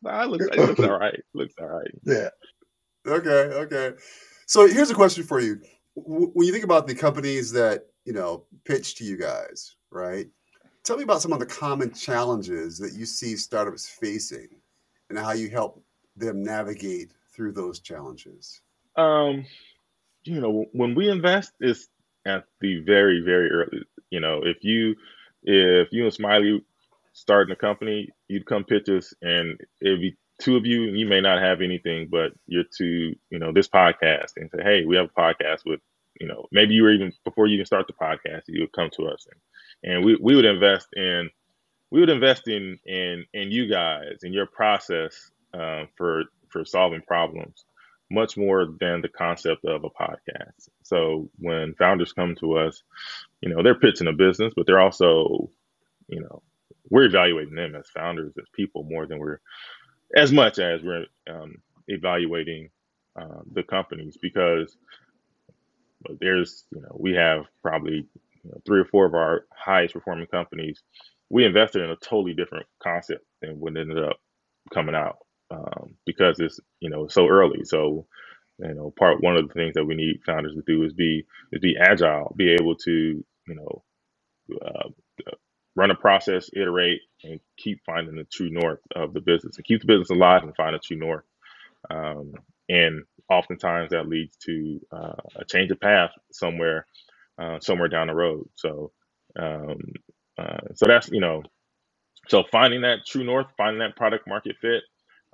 Nah, 0.03 0.23
it 0.25 0.29
looks, 0.29 0.47
it 0.47 0.57
looks 0.57 0.81
all 0.81 0.99
right. 0.99 1.21
Looks 1.35 1.55
all 1.61 1.69
right. 1.69 1.91
yeah. 2.05 2.29
Okay, 3.07 3.31
okay. 3.31 3.93
So 4.47 4.67
here's 4.67 4.91
a 4.91 4.95
question 4.95 5.25
for 5.25 5.41
you. 5.41 5.61
When 5.95 6.47
you 6.47 6.53
think 6.53 6.65
about 6.65 6.87
the 6.87 6.95
companies 6.95 7.53
that, 7.53 7.87
you 8.05 8.13
know, 8.13 8.45
pitch 8.65 8.97
to 8.97 9.05
you 9.05 9.17
guys, 9.17 9.77
right? 9.91 10.27
Tell 10.85 10.97
me 10.97 11.05
about 11.05 11.23
some 11.23 11.33
of 11.33 11.39
the 11.39 11.47
common 11.47 11.93
challenges 11.93 12.77
that 12.79 12.95
you 12.95 13.07
see 13.07 13.37
startups 13.37 13.89
facing 13.89 14.49
and 15.09 15.19
how 15.19 15.33
you 15.33 15.49
help 15.49 15.83
them 16.17 16.43
navigate 16.43 17.13
through 17.33 17.53
those 17.53 17.79
challenges. 17.79 18.61
Um, 18.97 19.47
you 20.25 20.41
know, 20.41 20.67
when 20.73 20.95
we 20.95 21.09
invest, 21.09 21.53
it's 21.61 21.89
at 22.27 22.45
the 22.61 22.81
very, 22.81 23.23
very 23.25 23.51
early. 23.51 23.85
You 24.11 24.21
know, 24.21 24.41
if 24.45 24.59
you 24.63 24.97
if 25.45 25.89
you 25.93 26.05
and 26.05 26.13
Smiley 26.13 26.65
starting 27.13 27.53
a 27.53 27.57
company, 27.57 28.09
you'd 28.29 28.47
come 28.47 28.65
pitch 28.65 28.89
us, 28.89 29.15
and 29.23 29.59
it'd 29.81 30.01
be 30.01 30.17
two 30.41 30.57
of 30.57 30.67
you, 30.67 30.89
and 30.89 30.99
you 30.99 31.07
may 31.07 31.21
not 31.21 31.43
have 31.43 31.61
anything, 31.61 32.09
but 32.11 32.33
you're 32.47 32.65
to 32.79 33.15
you 33.31 33.39
know 33.39 33.53
this 33.53 33.69
podcast, 33.69 34.33
and 34.37 34.51
say, 34.51 34.63
hey, 34.63 34.85
we 34.85 34.97
have 34.97 35.11
a 35.17 35.21
podcast 35.21 35.61
with 35.65 35.81
you 36.21 36.27
know 36.27 36.47
maybe 36.53 36.75
you 36.75 36.83
were 36.83 36.93
even 36.93 37.13
before 37.25 37.47
you 37.47 37.55
even 37.55 37.67
start 37.67 37.87
the 37.87 37.93
podcast, 37.93 38.43
you 38.49 38.61
would 38.61 38.73
come 38.73 38.91
to 38.97 39.07
us, 39.07 39.27
and, 39.31 39.41
and 39.83 40.05
we 40.05 40.17
we 40.21 40.35
would 40.35 40.45
invest 40.45 40.89
in 40.95 41.31
we 41.91 42.01
would 42.01 42.11
invest 42.11 42.49
in 42.49 42.79
in 42.87 43.25
in 43.35 43.51
you 43.51 43.69
guys 43.69 44.19
in 44.23 44.33
your 44.33 44.47
process 44.47 45.31
um, 45.55 45.89
for 45.97 46.25
for 46.49 46.65
solving 46.65 47.03
problems 47.03 47.65
much 48.13 48.37
more 48.37 48.67
than 48.79 49.01
the 49.01 49.09
concept 49.09 49.65
of 49.65 49.85
a 49.85 49.91
podcast. 49.91 50.69
So 50.83 51.31
when 51.39 51.75
founders 51.75 52.13
come 52.13 52.35
to 52.37 52.59
us, 52.59 52.83
you 53.41 53.49
know, 53.49 53.63
they're 53.63 53.75
pitching 53.75 54.07
a 54.07 54.13
business, 54.13 54.53
but 54.55 54.67
they're 54.67 54.81
also, 54.81 55.51
you 56.09 56.21
know, 56.21 56.43
we're 56.91 57.05
evaluating 57.05 57.55
them 57.55 57.75
as 57.75 57.89
founders, 57.89 58.35
as 58.39 58.45
people, 58.53 58.85
more 58.85 59.07
than 59.07 59.19
we're, 59.19 59.39
as 60.15 60.31
much 60.31 60.59
as 60.59 60.83
we're 60.83 61.07
um, 61.29 61.57
evaluating 61.89 62.69
um, 63.17 63.45
the 63.53 63.63
companies 63.63 64.19
because 64.21 64.77
there's, 66.21 66.65
you 66.71 66.83
know, 66.83 66.95
we 66.99 67.15
have 67.15 67.47
probably 67.63 68.07
you 68.45 68.51
know, 68.53 68.61
three 68.67 68.81
or 68.81 68.85
four 68.87 69.07
of 69.07 69.15
our 69.15 69.47
highest 69.55 69.95
performing 69.95 70.27
companies. 70.29 70.81
We 71.31 71.45
invested 71.47 71.83
in 71.83 71.91
a 71.91 71.97
totally 71.97 72.35
different 72.35 72.67
concept 72.83 73.25
than 73.43 73.61
what 73.61 73.77
ended 73.77 74.03
up 74.03 74.19
coming 74.73 74.95
out 74.95 75.19
um, 75.51 75.97
because 76.07 76.41
it's 76.41 76.61
you 76.81 76.91
know 76.91 77.09
so 77.09 77.29
early. 77.29 77.65
So 77.65 78.07
you 78.59 78.75
know, 78.75 78.93
part 78.99 79.23
one 79.23 79.37
of 79.37 79.49
the 79.49 79.55
things 79.55 79.75
that 79.75 79.85
we 79.87 79.97
need 79.97 80.23
founders 80.27 80.55
to 80.55 80.63
do 80.67 80.85
is 80.85 80.93
be 80.95 81.25
is 81.53 81.61
be 81.61 81.77
agile, 81.81 82.35
be 82.37 82.53
able 82.53 82.77
to 82.77 82.93
you 83.49 83.57
know 83.57 83.85
uh, 84.67 84.89
run 85.77 85.93
a 85.93 85.97
process, 85.97 86.51
iterate, 86.55 87.01
and 87.25 87.41
keep 87.59 87.81
finding 87.87 88.17
the 88.17 88.25
true 88.25 88.51
north 88.51 88.81
of 88.97 89.15
the 89.15 89.21
business, 89.23 89.57
and 89.57 89.67
keep 89.67 89.81
the 89.83 89.89
business 89.89 90.11
alive 90.11 90.43
and 90.45 90.57
find 90.57 90.77
a 90.77 90.81
true 90.81 90.99
north. 90.99 91.25
Um, 91.91 92.35
and 92.69 93.05
oftentimes 93.31 93.91
that 93.91 94.09
leads 94.09 94.37
to 94.47 94.81
uh, 94.93 95.15
a 95.37 95.45
change 95.47 95.71
of 95.73 95.81
path 95.81 96.11
somewhere 96.33 96.87
uh, 97.39 97.61
somewhere 97.61 97.89
down 97.89 98.09
the 98.09 98.15
road. 98.15 98.49
So 98.57 98.93
um, 99.39 99.79
uh, 100.39 100.59
so 100.75 100.87
that's 100.87 101.11
you 101.11 101.21
know 101.21 101.43
so 102.29 102.45
finding 102.51 102.83
that 102.83 103.07
true 103.07 103.25
north, 103.25 103.47
finding 103.57 103.81
that 103.81 103.97
product 103.97 104.27
market 104.29 104.57
fit 104.61 104.83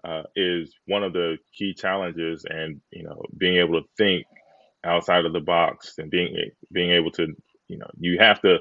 uh, 0.04 0.22
is 0.36 0.74
one 0.86 1.02
of 1.02 1.12
the 1.12 1.36
key 1.56 1.74
challenges, 1.74 2.44
and 2.48 2.80
you 2.90 3.04
know, 3.04 3.22
being 3.36 3.56
able 3.58 3.80
to 3.80 3.88
think 3.96 4.24
outside 4.84 5.24
of 5.24 5.32
the 5.32 5.40
box 5.40 5.94
and 5.98 6.10
being 6.10 6.34
being 6.72 6.90
able 6.90 7.10
to, 7.12 7.26
you 7.68 7.78
know, 7.78 7.88
you 7.98 8.18
have 8.18 8.40
to 8.42 8.58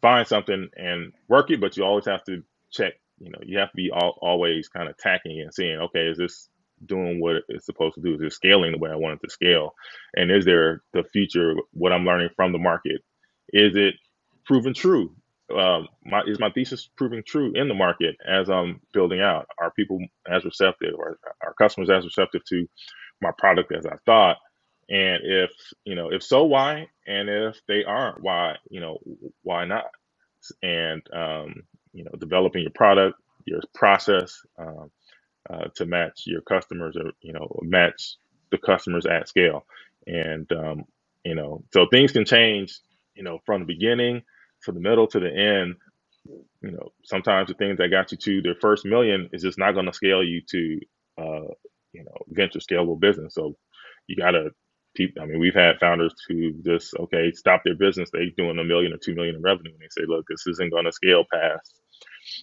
find 0.00 0.26
something 0.26 0.68
and 0.76 1.12
work 1.28 1.50
it, 1.50 1.60
but 1.60 1.76
you 1.76 1.84
always 1.84 2.06
have 2.06 2.24
to 2.24 2.42
check. 2.72 2.94
You 3.18 3.30
know, 3.30 3.38
you 3.42 3.58
have 3.58 3.70
to 3.70 3.76
be 3.76 3.90
all, 3.90 4.18
always 4.22 4.68
kind 4.68 4.88
of 4.88 4.96
tacking 4.96 5.40
and 5.40 5.52
seeing, 5.52 5.78
okay, 5.78 6.06
is 6.06 6.18
this 6.18 6.48
doing 6.86 7.20
what 7.20 7.36
it's 7.48 7.66
supposed 7.66 7.96
to 7.96 8.02
do? 8.02 8.14
Is 8.14 8.22
it 8.22 8.32
scaling 8.32 8.72
the 8.72 8.78
way 8.78 8.90
I 8.90 8.96
want 8.96 9.20
it 9.22 9.26
to 9.26 9.32
scale? 9.32 9.74
And 10.14 10.30
is 10.30 10.44
there 10.44 10.82
the 10.94 11.04
future? 11.12 11.54
What 11.72 11.92
I'm 11.92 12.04
learning 12.06 12.30
from 12.36 12.52
the 12.52 12.58
market 12.58 13.02
is 13.52 13.76
it 13.76 13.94
proven 14.46 14.74
true? 14.74 15.14
um, 15.56 15.88
my, 16.04 16.22
is 16.26 16.40
my 16.40 16.50
thesis 16.50 16.88
proving 16.96 17.22
true 17.26 17.52
in 17.54 17.68
the 17.68 17.74
market 17.74 18.16
as 18.26 18.50
I'm 18.50 18.80
building 18.92 19.20
out? 19.20 19.46
Are 19.58 19.70
people 19.72 19.98
as 20.28 20.44
receptive, 20.44 20.94
or 20.98 21.18
are 21.42 21.54
customers 21.54 21.90
as 21.90 22.04
receptive 22.04 22.44
to 22.46 22.68
my 23.22 23.30
product 23.38 23.72
as 23.72 23.86
I 23.86 23.96
thought? 24.06 24.38
And 24.90 25.20
if 25.24 25.50
you 25.84 25.94
know, 25.94 26.10
if 26.12 26.22
so, 26.22 26.44
why? 26.44 26.88
And 27.06 27.28
if 27.28 27.60
they 27.68 27.84
aren't, 27.84 28.22
why? 28.22 28.56
You 28.70 28.80
know, 28.80 28.98
why 29.42 29.64
not? 29.66 29.86
And 30.62 31.02
um, 31.14 31.54
you 31.92 32.04
know, 32.04 32.12
developing 32.18 32.62
your 32.62 32.72
product, 32.72 33.16
your 33.46 33.60
process 33.74 34.38
um, 34.58 34.90
uh, 35.50 35.68
to 35.76 35.86
match 35.86 36.22
your 36.26 36.42
customers, 36.42 36.96
or 36.96 37.12
you 37.20 37.32
know, 37.32 37.48
match 37.62 38.16
the 38.50 38.58
customers 38.58 39.06
at 39.06 39.28
scale. 39.28 39.66
And 40.06 40.50
um, 40.52 40.84
you 41.24 41.34
know, 41.34 41.64
so 41.72 41.86
things 41.90 42.12
can 42.12 42.24
change. 42.24 42.78
You 43.14 43.24
know, 43.24 43.40
from 43.46 43.60
the 43.60 43.66
beginning 43.66 44.22
to 44.64 44.72
the 44.72 44.80
middle 44.80 45.06
to 45.08 45.20
the 45.20 45.28
end, 45.30 45.76
you 46.62 46.72
know, 46.72 46.92
sometimes 47.04 47.48
the 47.48 47.54
things 47.54 47.78
that 47.78 47.90
got 47.90 48.12
you 48.12 48.18
to 48.18 48.42
their 48.42 48.54
first 48.60 48.84
million 48.84 49.28
is 49.32 49.42
just 49.42 49.58
not 49.58 49.72
going 49.72 49.86
to 49.86 49.92
scale 49.92 50.22
you 50.22 50.42
to, 50.50 50.80
uh, 51.18 51.48
you 51.92 52.04
know, 52.04 52.16
venture 52.28 52.58
scalable 52.60 52.98
business. 53.00 53.34
So 53.34 53.56
you 54.06 54.16
got 54.16 54.32
to 54.32 54.50
keep. 54.96 55.16
I 55.20 55.26
mean, 55.26 55.38
we've 55.40 55.54
had 55.54 55.78
founders 55.78 56.14
who 56.28 56.52
just 56.64 56.94
okay 56.94 57.32
stop 57.32 57.62
their 57.64 57.76
business. 57.76 58.10
They 58.12 58.32
doing 58.36 58.58
a 58.58 58.64
million 58.64 58.92
or 58.92 58.98
two 58.98 59.14
million 59.14 59.36
in 59.36 59.42
revenue, 59.42 59.72
and 59.72 59.80
they 59.80 59.88
say, 59.90 60.06
look, 60.06 60.26
this 60.28 60.46
isn't 60.46 60.72
going 60.72 60.84
to 60.86 60.92
scale 60.92 61.24
past, 61.32 61.80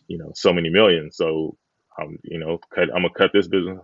you 0.07 0.17
know, 0.17 0.31
so 0.35 0.53
many 0.53 0.69
millions. 0.69 1.17
So, 1.17 1.57
um, 2.01 2.17
you 2.23 2.39
know, 2.39 2.59
cut, 2.73 2.85
I'm 2.95 3.03
gonna 3.03 3.09
cut 3.17 3.31
this 3.33 3.47
business. 3.47 3.79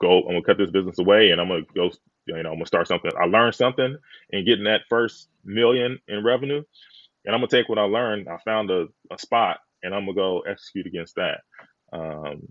Go. 0.00 0.20
I'm 0.20 0.28
gonna 0.28 0.42
cut 0.42 0.58
this 0.58 0.70
business 0.70 0.98
away, 0.98 1.30
and 1.30 1.40
I'm 1.40 1.48
gonna 1.48 1.62
go. 1.74 1.90
You 2.26 2.42
know, 2.42 2.50
I'm 2.50 2.56
gonna 2.56 2.66
start 2.66 2.88
something. 2.88 3.12
I 3.20 3.26
learned 3.26 3.54
something, 3.56 3.96
and 4.32 4.46
getting 4.46 4.64
that 4.64 4.82
first 4.90 5.28
million 5.44 5.98
in 6.08 6.24
revenue 6.24 6.62
and 7.26 7.36
I'm 7.36 7.42
gonna 7.42 7.48
take 7.50 7.70
what 7.70 7.78
I 7.78 7.84
learned. 7.84 8.28
I 8.28 8.38
found 8.44 8.70
a, 8.72 8.86
a 9.12 9.18
spot, 9.18 9.60
and 9.84 9.94
I'm 9.94 10.06
gonna 10.06 10.16
go 10.16 10.40
execute 10.42 10.88
against 10.88 11.16
that. 11.16 11.40
Um, 11.94 12.42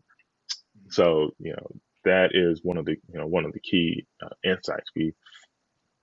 so 0.89 1.32
you 1.39 1.52
know 1.54 1.67
that 2.06 2.32
is 2.34 2.62
one 2.63 2.78
of 2.78 2.86
the 2.86 2.97
you 3.13 3.19
know 3.19 3.28
one 3.28 3.45
of 3.45 3.54
the 3.54 3.62
key 3.62 4.06
uh, 4.24 4.30
insights. 4.43 4.91
We 4.95 5.13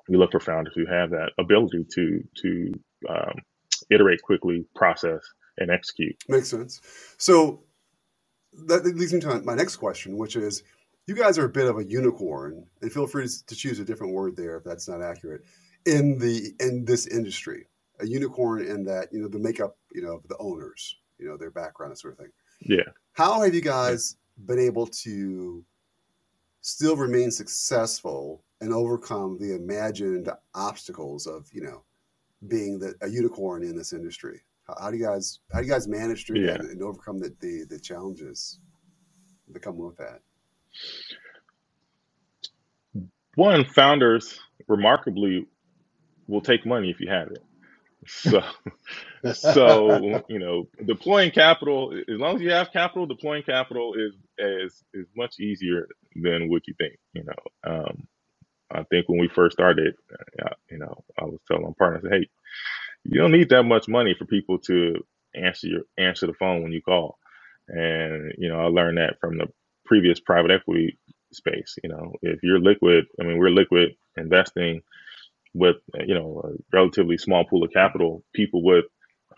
we 0.09 0.17
look 0.19 0.33
for 0.33 0.41
founders 0.41 0.75
who 0.77 0.87
have 0.87 1.11
that 1.11 1.33
ability 1.39 1.87
to 1.95 2.25
to 2.43 2.73
um, 3.09 3.35
iterate 3.91 4.23
quickly, 4.23 4.67
process, 4.77 5.23
and 5.59 5.71
execute. 5.71 6.17
Makes 6.29 6.51
sense. 6.51 6.81
So 7.19 7.65
that 8.67 8.85
leads 8.85 9.13
me 9.13 9.21
to 9.21 9.41
my 9.43 9.55
next 9.55 9.77
question, 9.77 10.17
which 10.17 10.37
is 10.37 10.63
you 11.07 11.15
guys 11.15 11.39
are 11.39 11.47
a 11.47 11.51
bit 11.51 11.67
of 11.67 11.79
a 11.79 11.85
unicorn, 11.85 12.67
and 12.83 12.93
feel 12.93 13.07
free 13.07 13.27
to 13.47 13.57
choose 13.57 13.79
a 13.79 13.85
different 13.85 14.13
word 14.13 14.37
there 14.37 14.57
if 14.57 14.65
that's 14.65 14.89
not 14.89 15.03
accurate 15.03 15.43
in 15.87 16.19
the 16.19 16.53
in 16.61 16.85
this 16.85 17.07
industry. 17.07 17.67
A 18.01 18.07
unicorn 18.07 18.65
in 18.65 18.85
that 18.85 19.09
you 19.13 19.21
know 19.21 19.29
the 19.29 19.39
makeup, 19.39 19.77
you 19.93 20.03
know, 20.03 20.21
the 20.29 20.37
owners, 20.39 20.97
you 21.19 21.27
know, 21.27 21.37
their 21.37 21.51
background, 21.51 21.93
that 21.93 21.99
sort 21.99 22.13
of 22.13 22.19
thing. 22.19 22.33
Yeah. 22.61 22.93
How 23.13 23.41
have 23.41 23.55
you 23.55 23.61
guys 23.61 24.17
been 24.45 24.59
able 24.59 24.87
to 24.87 25.65
still 26.61 26.97
remain 26.97 27.31
successful 27.31 28.45
and 28.61 28.73
overcome 28.73 29.39
the 29.39 29.55
imagined 29.55 30.31
obstacles 30.55 31.27
of 31.27 31.49
you 31.53 31.63
know 31.63 31.83
being 32.47 32.79
the, 32.79 32.95
a 33.01 33.09
unicorn 33.09 33.63
in 33.63 33.77
this 33.77 33.93
industry? 33.93 34.43
How, 34.81 34.91
do 34.91 34.97
you 34.99 35.05
guys 35.05 35.41
how 35.53 35.61
do 35.61 35.67
you 35.67 35.73
guys 35.73 35.89
manage 35.89 36.27
through 36.27 36.41
Yeah. 36.41 36.57
that 36.57 36.61
and 36.61 36.83
overcome 36.83 37.19
the, 37.19 37.35
the 37.41 37.65
the 37.69 37.79
challenges 37.81 38.61
that 39.53 39.61
come 39.61 39.79
with 39.79 39.97
that? 39.97 40.21
One, 43.35 43.65
founders 43.65 44.41
remarkably 44.69 45.47
will 46.27 46.41
take 46.41 46.67
money 46.67 46.91
if 46.91 47.01
you 47.01 47.09
have 47.09 47.29
it. 47.29 47.45
So, 48.07 48.43
so 49.33 50.23
you 50.29 50.39
know, 50.39 50.69
deploying 50.87 51.31
capital 51.31 51.93
as 51.97 52.19
long 52.21 52.37
as 52.37 52.43
you 52.43 52.51
have 52.51 52.73
capital, 52.73 53.07
deploying 53.07 53.43
capital 53.43 53.95
is 53.95 54.15
is 54.39 54.85
is 54.95 55.07
much 55.17 55.39
easier 55.41 55.89
than 56.17 56.49
what 56.49 56.63
you 56.67 56.75
think. 56.79 56.97
You 57.15 57.25
know, 57.25 57.73
um, 57.73 58.07
I 58.71 58.83
think 58.85 59.09
when 59.09 59.21
we 59.21 59.29
first 59.29 59.55
started, 59.55 59.95
uh, 60.45 60.51
you 60.71 60.79
know, 60.79 61.05
I 61.21 61.25
was 61.25 61.41
telling 61.49 61.65
my 61.65 61.73
partner, 61.79 62.09
"Hey, 62.11 62.29
you 63.09 63.21
don't 63.21 63.33
need 63.33 63.51
that 63.51 63.65
much 63.65 63.89
money 63.89 64.15
for 64.19 64.27
people 64.27 64.59
to 64.61 64.97
answer 65.35 65.69
your 65.69 65.83
answer 65.99 66.27
the 66.27 66.35
phone 66.35 66.63
when 66.63 66.73
you 66.73 66.83
call." 66.83 67.19
And 67.69 68.33
you 68.39 68.49
know, 68.49 68.61
I 68.61 68.67
learned 68.67 68.99
that 68.99 69.19
from 69.21 69.39
the 69.39 69.49
previous 69.87 70.21
private 70.21 70.51
equity 70.51 70.99
space. 71.33 71.77
You 71.83 71.91
know, 71.91 72.15
if 72.23 72.41
you're 72.43 72.61
liquid, 72.61 73.07
I 73.21 73.25
mean, 73.25 73.39
we're 73.39 73.51
liquid 73.51 73.91
investing 74.17 74.83
with 75.55 75.77
you 76.07 76.15
know 76.15 76.43
a 76.45 76.77
relatively 76.77 77.19
small 77.19 77.45
pool 77.45 77.65
of 77.65 77.73
capital, 77.73 78.25
people 78.35 78.63
with 78.65 78.85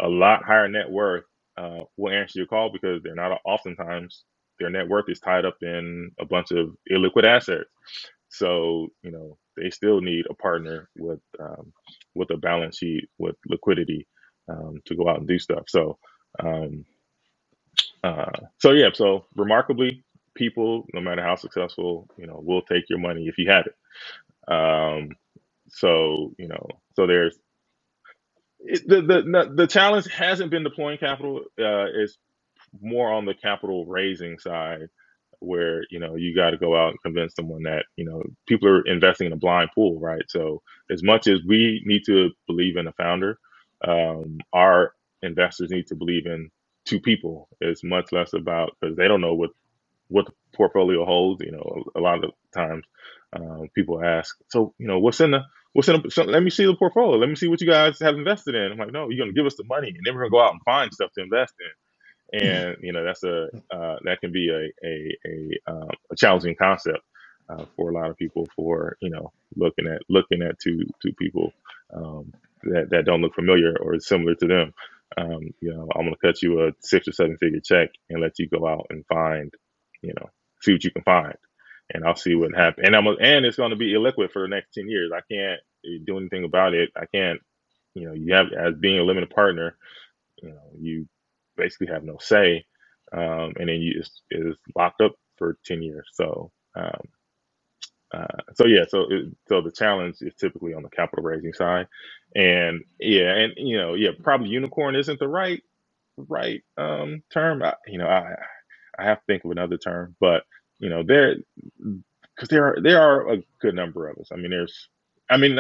a 0.00 0.09
lot 0.09 0.44
higher 0.44 0.68
net 0.68 0.90
worth 0.90 1.24
uh, 1.56 1.80
will 1.96 2.12
answer 2.12 2.38
your 2.40 2.46
call 2.46 2.70
because 2.72 3.02
they're 3.02 3.14
not 3.14 3.38
oftentimes 3.44 4.24
their 4.59 4.70
net 4.70 4.88
worth 4.88 5.06
is 5.09 5.20
tied 5.20 5.44
up 5.44 5.56
in 5.62 6.11
a 6.20 6.24
bunch 6.24 6.50
of 6.52 6.70
illiquid 6.90 7.24
assets. 7.24 7.70
So 8.30 8.88
you 9.02 9.12
know 9.12 9.38
they 9.56 9.70
still 9.70 10.00
need 10.02 10.26
a 10.30 10.34
partner 10.34 10.90
with 10.98 11.20
um, 11.40 11.72
with 12.14 12.30
a 12.32 12.38
balance 12.38 12.78
sheet 12.78 13.08
with 13.18 13.36
liquidity 13.46 14.08
um, 14.50 14.80
to 14.86 14.96
go 14.96 15.08
out 15.08 15.18
and 15.20 15.28
do 15.28 15.38
stuff. 15.38 15.64
So 15.68 15.98
um, 16.44 16.86
uh, 18.04 18.30
so 18.58 18.72
yeah, 18.72 18.90
so 18.94 19.26
remarkably, 19.36 20.04
people, 20.34 20.86
no 20.94 21.00
matter 21.00 21.22
how 21.22 21.36
successful, 21.36 22.08
you 22.16 22.26
know, 22.26 22.40
will 22.44 22.62
take 22.62 22.88
your 22.88 22.98
money 22.98 23.26
if 23.28 23.38
you 23.38 23.50
have 23.50 23.66
it. 23.66 24.52
Um, 24.52 25.10
so 25.68 26.34
you 26.38 26.48
know, 26.48 26.66
so 26.96 27.06
there's 27.06 27.38
it, 28.60 28.86
the, 28.88 29.02
the 29.02 29.22
the 29.22 29.52
the 29.56 29.66
challenge 29.66 30.08
hasn't 30.12 30.50
been 30.50 30.64
deploying 30.64 30.98
capital. 30.98 31.40
Uh, 31.60 31.86
it's 31.94 32.18
more 32.80 33.12
on 33.12 33.26
the 33.26 33.34
capital 33.34 33.86
raising 33.86 34.38
side, 34.38 34.88
where 35.40 35.85
you 35.90 35.98
know 35.98 36.16
you 36.16 36.35
got 36.35 36.50
to 36.50 36.59
go 36.59 36.76
out 36.76 36.90
and 36.90 37.03
convince 37.03 37.35
someone 37.35 37.62
that 37.64 37.85
you 37.96 38.05
know 38.05 38.22
people 38.46 38.68
are 38.68 38.87
investing 38.87 39.26
in 39.26 39.33
a 39.33 39.37
blind 39.37 39.70
pool, 39.74 39.98
right? 40.00 40.22
So 40.29 40.62
as 40.90 41.03
much 41.03 41.26
as 41.26 41.40
we 41.46 41.83
need 41.85 42.03
to 42.07 42.31
believe 42.46 42.76
in 42.76 42.87
a 42.87 42.92
founder, 42.92 43.38
um, 43.87 44.38
our 44.53 44.94
investors 45.22 45.70
need 45.70 45.87
to 45.88 45.94
believe 45.94 46.26
in 46.26 46.50
two 46.85 47.00
people. 47.00 47.48
It's 47.61 47.85
much 47.85 48.12
less 48.12 48.33
about 48.33 48.76
because 48.81 48.96
they 48.96 49.09
don't 49.09 49.20
know 49.20 49.35
what 49.35 49.50
what 50.09 50.26
the 50.26 50.33
portfolio 50.55 51.05
holds. 51.05 51.42
You 51.44 51.53
know, 51.53 51.85
a 51.96 52.00
lot 52.00 52.24
of 52.24 52.33
times 52.55 52.85
um, 53.33 53.68
people 53.74 54.03
ask, 54.05 54.37
so 54.48 54.74
you 54.79 54.87
know, 54.87 54.98
what's 54.98 55.20
in 55.20 55.33
the 55.33 55.42
what's 55.72 55.88
in 55.88 56.03
the, 56.03 56.11
so 56.11 56.24
let 56.24 56.42
me 56.42 56.50
see 56.50 56.66
the 56.66 56.76
portfolio. 56.76 57.18
Let 57.18 57.29
me 57.29 57.37
see 57.37 57.48
what 57.48 57.61
you 57.61 57.66
guys 57.66 57.98
have 58.00 58.16
invested 58.16 58.55
in. 58.55 58.72
I'm 58.72 58.79
like, 58.79 58.92
no, 58.92 59.09
you're 59.09 59.24
gonna 59.24 59.35
give 59.35 59.46
us 59.46 59.57
the 59.57 59.64
money, 59.64 59.88
and 59.88 60.00
then 60.05 60.14
we're 60.14 60.22
gonna 60.22 60.31
go 60.31 60.42
out 60.42 60.53
and 60.53 60.62
find 60.64 60.92
stuff 60.92 61.12
to 61.14 61.22
invest 61.22 61.55
in. 61.61 61.89
And 62.32 62.76
you 62.82 62.92
know, 62.92 63.04
that's 63.04 63.24
a 63.24 63.48
uh, 63.72 63.96
that 64.04 64.20
can 64.20 64.32
be 64.32 64.50
a 64.50 64.86
a 64.86 65.18
a, 65.26 65.72
um, 65.72 65.90
a 66.12 66.16
challenging 66.16 66.56
concept. 66.56 67.00
Uh, 67.48 67.64
for 67.76 67.90
a 67.90 67.94
lot 67.94 68.10
of 68.10 68.16
people, 68.16 68.48
for 68.56 68.96
you 69.00 69.10
know, 69.10 69.32
looking 69.56 69.86
at 69.86 70.02
looking 70.08 70.42
at 70.42 70.58
two 70.60 70.82
two 71.02 71.12
people 71.14 71.52
um, 71.94 72.32
that 72.64 72.90
that 72.90 73.04
don't 73.06 73.22
look 73.22 73.34
familiar 73.34 73.76
or 73.80 74.00
similar 74.00 74.34
to 74.36 74.46
them, 74.46 74.74
um, 75.18 75.42
you 75.60 75.74
know, 75.74 75.88
I'm 75.94 76.04
gonna 76.06 76.16
cut 76.22 76.42
you 76.42 76.66
a 76.66 76.72
six 76.80 77.08
or 77.08 77.12
seven 77.12 77.36
figure 77.38 77.60
check 77.60 77.90
and 78.10 78.20
let 78.22 78.38
you 78.38 78.48
go 78.48 78.66
out 78.68 78.86
and 78.90 79.06
find 79.06 79.52
you 80.02 80.14
know, 80.18 80.30
see 80.62 80.72
what 80.72 80.84
you 80.84 80.90
can 80.90 81.02
find, 81.02 81.36
and 81.94 82.04
I'll 82.04 82.16
see 82.16 82.34
what 82.34 82.54
happens. 82.56 82.86
And 82.86 82.96
I'm 82.96 83.06
and 83.06 83.46
it's 83.46 83.56
going 83.56 83.70
to 83.70 83.76
be 83.76 83.92
illiquid 83.94 84.32
for 84.32 84.42
the 84.42 84.48
next 84.48 84.74
ten 84.74 84.88
years. 84.88 85.10
I 85.14 85.20
can't 85.32 85.60
do 86.06 86.18
anything 86.18 86.44
about 86.44 86.74
it. 86.74 86.90
I 86.96 87.06
can't, 87.06 87.40
you 87.94 88.06
know, 88.08 88.14
you 88.14 88.34
have 88.34 88.48
as 88.52 88.74
being 88.76 88.98
a 88.98 89.04
limited 89.04 89.30
partner, 89.30 89.76
you 90.42 90.50
know, 90.50 90.60
you 90.80 91.08
basically 91.60 91.88
have 91.88 92.04
no 92.04 92.18
say, 92.20 92.66
um, 93.12 93.54
and 93.60 93.68
then 93.70 93.82
you 93.82 94.00
is, 94.00 94.22
it's 94.30 94.60
locked 94.76 95.02
up 95.02 95.14
for 95.38 95.58
ten 95.66 95.82
years. 95.82 96.08
So. 96.14 96.52
Um, 96.76 97.02
uh, 98.12 98.26
so 98.54 98.66
yeah, 98.66 98.84
so 98.88 99.02
it, 99.10 99.26
so 99.48 99.60
the 99.60 99.70
challenge 99.70 100.16
is 100.20 100.34
typically 100.34 100.74
on 100.74 100.82
the 100.82 100.88
capital 100.88 101.24
raising 101.24 101.52
side, 101.52 101.86
and 102.34 102.82
yeah, 102.98 103.34
and 103.36 103.52
you 103.56 103.76
know, 103.76 103.94
yeah, 103.94 104.10
probably 104.22 104.48
unicorn 104.48 104.96
isn't 104.96 105.18
the 105.20 105.28
right 105.28 105.62
right 106.16 106.62
um, 106.78 107.22
term. 107.32 107.62
I, 107.62 107.74
you 107.86 107.98
know, 107.98 108.06
I 108.08 108.34
I 108.98 109.04
have 109.04 109.18
to 109.20 109.24
think 109.26 109.44
of 109.44 109.52
another 109.52 109.78
term, 109.78 110.16
but 110.20 110.44
you 110.78 110.90
know, 110.90 111.02
there 111.04 111.36
because 112.36 112.48
there 112.50 112.66
are 112.66 112.82
there 112.82 113.00
are 113.02 113.34
a 113.34 113.42
good 113.60 113.74
number 113.74 114.08
of 114.08 114.18
us. 114.18 114.30
I 114.32 114.36
mean, 114.36 114.50
there's, 114.50 114.88
I 115.30 115.36
mean, 115.38 115.58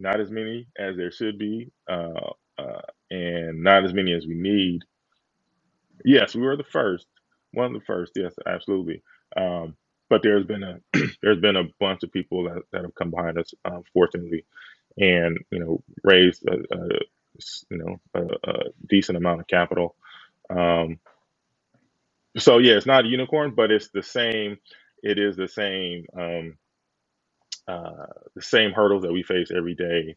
not 0.00 0.20
as 0.20 0.30
many 0.30 0.68
as 0.78 0.96
there 0.96 1.12
should 1.12 1.38
be, 1.38 1.72
uh, 1.90 2.32
uh, 2.58 2.82
and 3.10 3.62
not 3.64 3.84
as 3.84 3.94
many 3.94 4.14
as 4.14 4.26
we 4.26 4.34
need. 4.36 4.82
Yes, 6.04 6.34
we 6.34 6.42
were 6.42 6.56
the 6.56 6.64
first, 6.64 7.06
one 7.52 7.66
of 7.66 7.80
the 7.80 7.86
first. 7.86 8.12
Yes, 8.16 8.34
absolutely. 8.46 9.02
Um, 9.36 9.76
but 10.08 10.22
there's 10.22 10.46
been 10.46 10.62
a 10.62 10.80
there's 11.22 11.40
been 11.40 11.56
a 11.56 11.64
bunch 11.80 12.02
of 12.02 12.12
people 12.12 12.44
that, 12.44 12.62
that 12.72 12.82
have 12.82 12.94
come 12.94 13.10
behind 13.10 13.38
us, 13.38 13.52
uh, 13.64 13.80
fortunately, 13.92 14.44
and 14.98 15.38
you 15.50 15.58
know, 15.60 15.82
raised 16.04 16.44
a, 16.48 16.54
you 17.70 17.78
know 17.78 18.00
a, 18.14 18.50
a 18.50 18.54
decent 18.88 19.18
amount 19.18 19.40
of 19.40 19.46
capital. 19.48 19.96
Um, 20.50 20.98
so 22.38 22.58
yeah, 22.58 22.74
it's 22.74 22.86
not 22.86 23.06
a 23.06 23.08
unicorn, 23.08 23.54
but 23.56 23.70
it's 23.72 23.88
the 23.90 24.02
same. 24.02 24.58
It 25.02 25.18
is 25.18 25.36
the 25.36 25.48
same. 25.48 26.06
Um, 26.18 26.58
uh, 27.68 28.06
the 28.34 28.42
same 28.42 28.72
hurdles 28.72 29.02
that 29.02 29.12
we 29.12 29.22
face 29.22 29.50
every 29.56 29.74
day. 29.74 30.16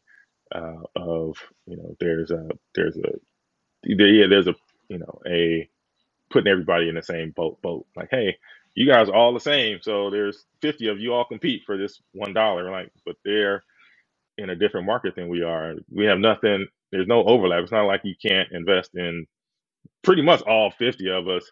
Uh, 0.53 0.83
of 0.95 1.37
you 1.67 1.77
know, 1.77 1.95
there's 1.99 2.31
a 2.31 2.49
there's 2.75 2.97
a 2.97 3.11
yeah, 3.83 4.27
there's 4.29 4.47
a 4.47 4.55
you 4.89 4.99
know 4.99 5.21
a 5.27 5.69
putting 6.31 6.51
everybody 6.51 6.89
in 6.89 6.95
the 6.95 7.03
same 7.03 7.31
boat. 7.31 7.61
Boat 7.61 7.87
like, 7.95 8.09
hey, 8.11 8.37
you 8.75 8.87
guys 8.87 9.09
are 9.09 9.15
all 9.15 9.33
the 9.33 9.39
same. 9.41 9.79
So 9.81 10.09
there's 10.11 10.45
50 10.61 10.89
of 10.89 10.99
you 10.99 11.13
all 11.13 11.25
compete 11.25 11.63
for 11.65 11.77
this 11.77 12.01
one 12.13 12.33
dollar. 12.33 12.71
Like, 12.71 12.91
but 13.05 13.15
they're 13.25 13.63
in 14.37 14.49
a 14.51 14.55
different 14.57 14.87
market 14.87 15.15
than 15.15 15.29
we 15.29 15.43
are. 15.43 15.75
We 15.91 16.05
have 16.05 16.19
nothing. 16.19 16.67
There's 16.91 17.07
no 17.07 17.23
overlap. 17.25 17.63
It's 17.63 17.71
not 17.73 17.87
like 17.87 18.01
you 18.05 18.15
can't 18.21 18.51
invest 18.51 18.91
in 18.95 19.27
pretty 20.03 20.21
much 20.23 20.41
all 20.43 20.71
50 20.71 21.09
of 21.11 21.27
us 21.29 21.43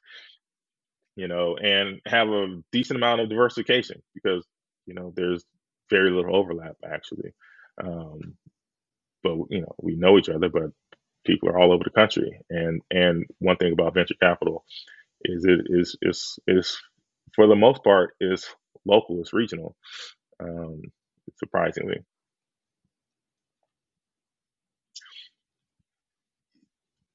you 1.18 1.30
know, 1.30 1.58
and 1.58 2.02
have 2.08 2.30
a 2.30 2.62
decent 2.74 2.98
amount 2.98 3.22
of 3.22 3.30
diversification 3.30 4.04
because, 4.16 4.46
you 4.88 4.96
know, 4.96 5.14
there's 5.16 5.46
very 5.92 6.12
little 6.12 6.36
overlap 6.36 6.78
actually. 6.86 7.34
Um, 7.84 8.36
but 9.24 9.36
you 9.50 9.62
know, 9.62 9.76
we 9.82 9.96
know 9.96 10.18
each 10.20 10.30
other, 10.30 10.50
but 10.50 10.72
people 11.26 11.50
are 11.50 11.60
all 11.60 11.74
over 11.74 11.84
the 11.86 11.92
country. 11.92 12.40
And 12.50 12.82
and 12.92 13.26
one 13.40 13.58
thing 13.58 13.74
about 13.74 13.96
venture 13.96 14.16
capital 14.22 14.66
is 15.24 15.46
it 15.46 15.62
is 15.68 15.98
is 16.02 16.40
is 16.48 16.78
for 17.36 17.48
the 17.48 17.56
most 17.56 17.84
part 17.84 18.16
is 18.22 18.48
local, 18.86 19.22
it's 19.22 19.34
regional. 19.34 19.76
Um, 20.40 20.82
surprisingly, 21.40 22.00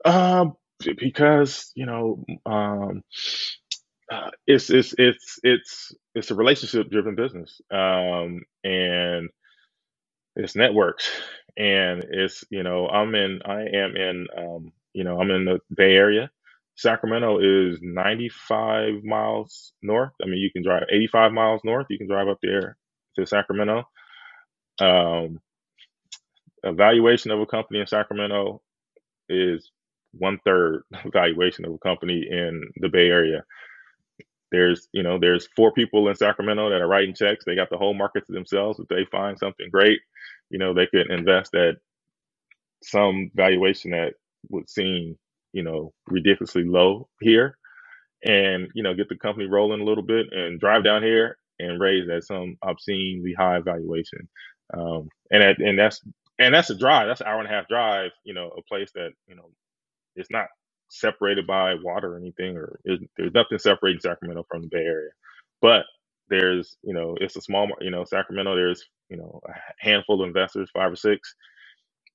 um, 0.04 0.54
because 0.98 1.72
you 1.76 1.86
know, 1.86 2.24
um, 2.46 3.02
uh, 4.12 4.30
it's 4.46 4.70
it's 4.70 4.94
it's 4.98 5.38
it's 5.42 5.92
it's 6.14 6.30
a 6.30 6.34
relationship 6.34 6.90
driven 6.90 7.16
business, 7.16 7.60
um, 7.70 8.42
and 8.64 9.30
it's 10.36 10.56
networks 10.56 11.10
and 11.56 12.04
it's 12.10 12.44
you 12.50 12.62
know 12.62 12.88
i'm 12.88 13.14
in 13.14 13.40
i 13.44 13.62
am 13.62 13.96
in 13.96 14.26
um 14.36 14.72
you 14.94 15.04
know 15.04 15.20
i'm 15.20 15.30
in 15.30 15.44
the 15.44 15.60
bay 15.74 15.94
area. 15.96 16.30
Sacramento 16.76 17.38
is 17.40 17.78
95 17.82 19.04
miles 19.04 19.72
north. 19.82 20.12
I 20.22 20.26
mean 20.26 20.38
you 20.38 20.50
can 20.52 20.62
drive 20.64 20.84
85 20.90 21.32
miles 21.32 21.60
north. 21.64 21.86
You 21.90 21.98
can 21.98 22.08
drive 22.08 22.28
up 22.28 22.38
there 22.42 22.76
to 23.16 23.26
sacramento. 23.26 23.84
Um 24.80 25.40
evaluation 26.64 27.30
of 27.32 27.40
a 27.40 27.46
company 27.46 27.80
in 27.80 27.86
sacramento 27.86 28.62
is 29.28 29.70
one 30.12 30.38
third 30.44 30.84
valuation 31.12 31.66
of 31.66 31.74
a 31.74 31.78
company 31.78 32.26
in 32.30 32.62
the 32.76 32.90
bay 32.90 33.08
area. 33.08 33.44
There's 34.52 34.88
you 34.92 35.02
know 35.02 35.18
there's 35.20 35.48
four 35.56 35.72
people 35.72 36.08
in 36.08 36.16
sacramento 36.16 36.70
that 36.70 36.82
are 36.82 36.88
writing 36.88 37.14
checks. 37.14 37.44
They 37.44 37.56
got 37.56 37.70
the 37.70 37.78
whole 37.78 37.94
market 37.94 38.26
to 38.26 38.32
themselves. 38.32 38.80
If 38.80 38.88
they 38.88 39.06
find 39.10 39.38
something 39.38 39.68
great 39.70 40.00
you 40.50 40.58
know 40.58 40.74
they 40.74 40.86
could 40.88 41.10
invest 41.10 41.54
at 41.56 41.76
some 42.82 43.30
valuation 43.34 43.90
that 43.92 44.14
would 44.50 44.68
seem, 44.70 45.18
you 45.52 45.62
know, 45.62 45.92
ridiculously 46.08 46.64
low 46.64 47.08
here 47.20 47.56
and, 48.24 48.68
you 48.74 48.82
know, 48.82 48.94
get 48.94 49.08
the 49.10 49.16
company 49.18 49.46
rolling 49.48 49.80
a 49.80 49.84
little 49.84 50.04
bit 50.04 50.26
and 50.32 50.60
drive 50.60 50.84
down 50.84 51.02
here 51.02 51.38
and 51.58 51.80
raise 51.80 52.08
at 52.10 52.24
some 52.24 52.56
obscenely 52.64 53.34
high 53.38 53.60
valuation. 53.60 54.28
Um, 54.74 55.08
and 55.32 55.42
and 55.60 55.78
that's 55.78 56.00
and 56.38 56.54
that's 56.54 56.70
a 56.70 56.76
drive. 56.76 57.08
That's 57.08 57.20
an 57.22 57.28
hour 57.28 57.40
and 57.40 57.48
a 57.48 57.52
half 57.52 57.68
drive. 57.68 58.12
You 58.24 58.34
know, 58.34 58.50
a 58.56 58.62
place 58.62 58.90
that 58.94 59.10
you 59.28 59.36
know 59.36 59.50
it's 60.16 60.30
not 60.30 60.46
separated 60.90 61.46
by 61.46 61.74
water 61.82 62.14
or 62.14 62.18
anything, 62.18 62.56
or 62.56 62.80
there's, 62.84 63.00
there's 63.16 63.34
nothing 63.34 63.58
separating 63.58 64.00
Sacramento 64.00 64.44
from 64.50 64.62
the 64.62 64.68
Bay 64.68 64.84
Area. 64.84 65.10
But 65.62 65.84
there's 66.28 66.76
you 66.82 66.94
know 66.94 67.16
it's 67.20 67.36
a 67.36 67.42
small 67.42 67.68
you 67.80 67.90
know 67.90 68.04
Sacramento. 68.04 68.56
There's 68.56 68.84
you 69.10 69.18
know 69.18 69.40
a 69.48 69.52
handful 69.80 70.22
of 70.22 70.28
investors, 70.28 70.70
five 70.74 70.92
or 70.92 70.96
six, 70.96 71.34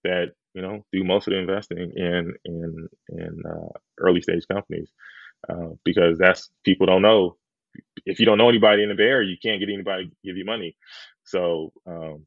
that 0.03 0.27
you 0.53 0.62
know 0.63 0.86
do 0.93 1.03
most 1.03 1.27
of 1.27 1.34
the 1.34 1.39
investing 1.39 1.79
in 1.95 2.34
in 2.45 2.89
in 3.10 3.43
uh, 3.49 3.69
early 3.99 4.21
stage 4.21 4.47
companies 4.51 4.91
uh, 5.49 5.69
because 5.86 6.17
that's 6.19 6.49
people 6.65 6.88
don't 6.88 7.03
know 7.03 7.38
if 8.08 8.19
you 8.19 8.27
don't 8.27 8.39
know 8.39 8.49
anybody 8.49 8.84
in 8.84 8.89
the 8.89 8.95
Bay 8.95 9.05
Area, 9.05 9.29
you 9.29 9.38
can't 9.41 9.62
get 9.62 9.69
anybody 9.73 10.08
to 10.10 10.15
give 10.25 10.38
you 10.38 10.45
money. 10.45 10.77
So 11.25 11.73
um, 11.88 12.25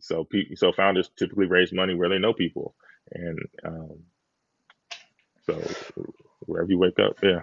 so 0.00 0.24
pe- 0.24 0.54
so 0.56 0.72
founders 0.72 1.10
typically 1.18 1.46
raise 1.46 1.72
money 1.72 1.94
where 1.94 2.08
they 2.10 2.18
know 2.18 2.34
people, 2.34 2.74
and 3.12 3.38
um, 3.66 3.98
so 5.46 5.76
wherever 6.46 6.70
you 6.70 6.78
wake 6.78 6.98
up, 7.00 7.16
yeah. 7.22 7.42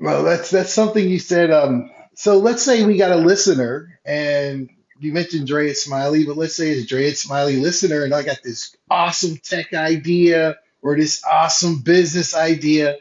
Well, 0.00 0.24
that's 0.24 0.50
that's 0.50 0.72
something 0.74 1.08
you 1.08 1.18
said. 1.18 1.50
Um, 1.50 1.90
so 2.16 2.38
let's 2.38 2.62
say 2.62 2.84
we 2.84 2.98
got 2.98 3.12
a 3.12 3.16
listener, 3.16 4.00
and 4.04 4.70
you 5.04 5.12
mentioned 5.12 5.46
Dre 5.46 5.68
and 5.68 5.76
Smiley, 5.76 6.24
but 6.24 6.36
let's 6.36 6.56
say 6.56 6.70
it's 6.70 6.86
Dre 6.86 7.08
and 7.08 7.16
Smiley 7.16 7.56
listener, 7.56 8.04
and 8.04 8.14
I 8.14 8.22
got 8.22 8.42
this 8.42 8.74
awesome 8.90 9.36
tech 9.36 9.74
idea 9.74 10.56
or 10.82 10.96
this 10.96 11.22
awesome 11.24 11.80
business 11.80 12.34
idea. 12.34 12.96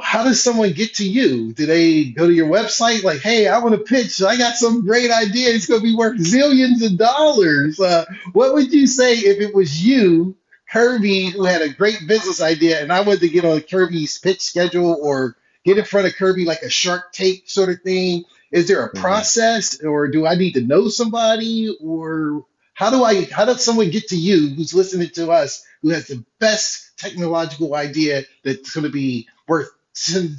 How 0.00 0.24
does 0.24 0.42
someone 0.42 0.72
get 0.72 0.94
to 0.94 1.08
you? 1.08 1.52
Do 1.52 1.66
they 1.66 2.04
go 2.04 2.26
to 2.26 2.32
your 2.32 2.48
website 2.48 3.02
like, 3.02 3.20
hey, 3.20 3.48
I 3.48 3.58
want 3.58 3.74
to 3.74 3.80
pitch. 3.80 4.22
I 4.22 4.38
got 4.38 4.54
some 4.54 4.86
great 4.86 5.10
idea. 5.10 5.52
It's 5.52 5.66
going 5.66 5.80
to 5.80 5.86
be 5.86 5.94
worth 5.94 6.18
zillions 6.18 6.84
of 6.84 6.96
dollars. 6.96 7.78
Uh, 7.78 8.06
what 8.32 8.54
would 8.54 8.72
you 8.72 8.86
say 8.86 9.14
if 9.14 9.40
it 9.40 9.54
was 9.54 9.84
you, 9.84 10.36
Kirby, 10.70 11.26
who 11.26 11.44
had 11.44 11.60
a 11.60 11.68
great 11.68 12.06
business 12.06 12.40
idea, 12.40 12.80
and 12.80 12.92
I 12.92 13.00
wanted 13.00 13.20
to 13.20 13.28
get 13.28 13.44
on 13.44 13.60
Kirby's 13.60 14.18
pitch 14.18 14.40
schedule 14.40 14.98
or 15.02 15.36
get 15.64 15.76
in 15.76 15.84
front 15.84 16.06
of 16.06 16.14
Kirby 16.14 16.44
like 16.44 16.62
a 16.62 16.70
Shark 16.70 17.12
Tank 17.12 17.42
sort 17.46 17.68
of 17.68 17.82
thing? 17.82 18.24
Is 18.52 18.68
there 18.68 18.84
a 18.84 18.94
hmm 18.94 19.00
process, 19.00 19.82
or 19.82 20.08
do 20.08 20.26
I 20.26 20.34
need 20.36 20.54
to 20.54 20.62
know 20.62 20.88
somebody, 20.88 21.76
or 21.80 22.44
how 22.74 22.90
do 22.90 23.04
I 23.04 23.24
how 23.24 23.44
does 23.44 23.64
someone 23.64 23.90
get 23.90 24.08
to 24.08 24.16
you 24.16 24.48
who's 24.54 24.74
listening 24.74 25.10
to 25.10 25.30
us 25.30 25.64
who 25.82 25.90
has 25.90 26.08
the 26.08 26.24
best 26.40 26.98
technological 26.98 27.74
idea 27.74 28.24
that's 28.44 28.74
going 28.74 28.84
to 28.84 28.90
be 28.92 29.28
worth 29.48 29.70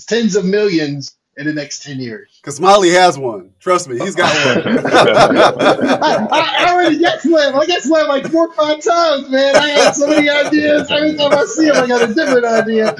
tens 0.07 0.35
of 0.35 0.45
millions 0.45 1.15
in 1.37 1.45
the 1.45 1.53
next 1.53 1.83
10 1.83 1.99
years? 1.99 2.39
Because 2.41 2.57
Smiley 2.57 2.89
has 2.89 3.17
one. 3.17 3.51
Trust 3.59 3.87
me, 3.87 3.97
he's 3.99 4.15
got 4.15 4.33
one. 4.45 4.79
I, 4.85 6.27
I, 6.31 6.55
I 6.59 6.73
already 6.73 6.99
got 6.99 7.21
slammed. 7.21 7.55
I 7.55 7.65
got 7.65 7.81
slammed 7.81 8.09
like 8.09 8.27
four 8.31 8.47
or 8.49 8.53
five 8.53 8.83
times, 8.83 9.29
man. 9.29 9.55
I 9.55 9.69
had 9.69 9.91
so 9.91 10.07
many 10.07 10.29
ideas. 10.29 10.89
Every 10.91 11.15
time 11.15 11.31
I 11.33 11.45
see 11.45 11.67
him, 11.67 11.75
I 11.75 11.87
got 11.87 12.09
a 12.09 12.13
different 12.13 12.45
idea. 12.45 12.93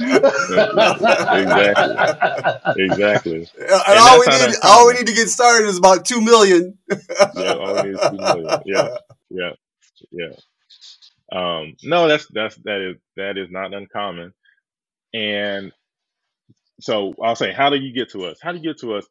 exactly, 1.41 2.85
exactly. 2.85 3.47
and 3.59 3.69
And 3.69 3.99
all 3.99 4.19
we 4.19 4.25
need, 4.27 4.55
all 4.63 4.87
we 4.87 4.93
need 4.93 5.07
to 5.07 5.13
get 5.13 5.29
started 5.29 5.67
is 5.67 5.77
about 5.77 6.05
two 6.05 6.21
million. 6.21 6.77
Yeah, 7.35 7.53
all 7.53 7.75
we 7.75 7.81
need 7.83 7.95
is 7.95 8.09
two 8.09 8.17
million. 8.17 8.61
Yeah, 8.65 8.97
yeah, 9.29 9.51
yeah. 10.11 10.33
Um, 11.31 11.75
no, 11.83 12.07
that's 12.07 12.27
that's 12.27 12.55
that 12.65 12.81
is 12.81 12.97
that 13.15 13.37
is 13.37 13.49
not 13.49 13.73
uncommon. 13.73 14.33
And 15.13 15.71
so 16.81 17.13
I'll 17.23 17.35
say, 17.35 17.53
how 17.53 17.69
do 17.69 17.77
you 17.77 17.93
get 17.93 18.11
to 18.11 18.25
us? 18.25 18.39
How 18.41 18.51
do 18.51 18.57
you 18.57 18.63
get 18.63 18.79
to 18.81 18.95
us? 18.95 19.05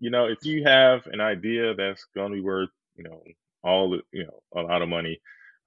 You 0.00 0.10
know, 0.10 0.26
if 0.26 0.38
you 0.44 0.64
have 0.64 1.06
an 1.06 1.20
idea 1.20 1.74
that's 1.74 2.06
going 2.14 2.30
to 2.30 2.36
be 2.36 2.42
worth, 2.42 2.70
you 2.96 3.04
know, 3.04 3.22
all 3.62 3.90
the, 3.90 4.00
you 4.12 4.24
know, 4.24 4.42
a 4.56 4.62
lot 4.62 4.82
of 4.82 4.88
money, 4.88 5.20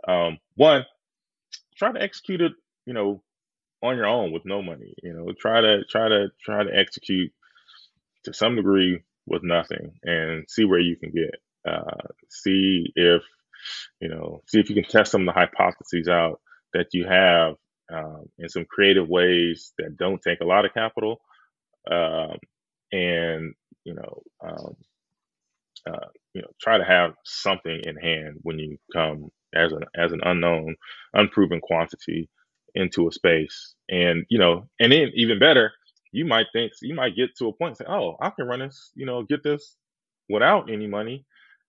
um, 0.07 0.39
one, 0.55 0.85
try 1.77 1.91
to 1.91 2.01
execute 2.01 2.41
it, 2.41 2.53
you 2.85 2.93
know, 2.93 3.21
on 3.83 3.97
your 3.97 4.07
own 4.07 4.31
with 4.31 4.45
no 4.45 4.61
money. 4.61 4.95
You 5.03 5.13
know, 5.13 5.33
try 5.39 5.61
to 5.61 5.83
try 5.89 6.09
to 6.09 6.29
try 6.43 6.63
to 6.63 6.75
execute 6.75 7.31
to 8.25 8.33
some 8.33 8.55
degree 8.55 9.03
with 9.27 9.43
nothing 9.43 9.93
and 10.03 10.49
see 10.49 10.65
where 10.65 10.79
you 10.79 10.95
can 10.95 11.11
get. 11.11 11.35
Uh, 11.65 12.07
see 12.29 12.91
if 12.95 13.21
you 13.99 14.09
know, 14.09 14.41
see 14.47 14.59
if 14.59 14.69
you 14.69 14.75
can 14.75 14.89
test 14.89 15.11
some 15.11 15.21
of 15.27 15.33
the 15.33 15.39
hypotheses 15.39 16.07
out 16.07 16.41
that 16.73 16.87
you 16.93 17.05
have 17.07 17.55
um, 17.91 18.25
in 18.39 18.49
some 18.49 18.65
creative 18.65 19.07
ways 19.09 19.73
that 19.77 19.97
don't 19.97 20.21
take 20.21 20.41
a 20.41 20.45
lot 20.45 20.65
of 20.65 20.73
capital, 20.73 21.21
um, 21.91 22.37
and 22.91 23.53
you 23.85 23.95
know, 23.95 24.23
um, 24.43 24.75
uh, 25.87 26.07
you 26.33 26.41
know, 26.41 26.47
try 26.61 26.77
to 26.77 26.83
have 26.85 27.13
something 27.23 27.81
in 27.85 27.95
hand 27.97 28.37
when 28.43 28.59
you 28.59 28.77
come 28.93 29.29
as 29.55 29.71
an 29.71 29.83
as 29.97 30.11
an 30.11 30.21
unknown, 30.23 30.75
unproven 31.13 31.61
quantity 31.61 32.29
into 32.75 33.07
a 33.07 33.11
space, 33.11 33.75
and 33.89 34.25
you 34.29 34.39
know, 34.39 34.67
and 34.79 34.91
then 34.91 35.11
even 35.15 35.39
better, 35.39 35.71
you 36.11 36.25
might 36.25 36.47
think 36.53 36.71
you 36.81 36.95
might 36.95 37.15
get 37.15 37.35
to 37.37 37.47
a 37.47 37.53
point 37.53 37.71
and 37.71 37.77
say, 37.77 37.85
oh, 37.87 38.15
I 38.21 38.29
can 38.31 38.47
run 38.47 38.59
this, 38.59 38.91
you 38.95 39.05
know, 39.05 39.23
get 39.23 39.43
this 39.43 39.75
without 40.29 40.71
any 40.71 40.87
money, 40.87 41.25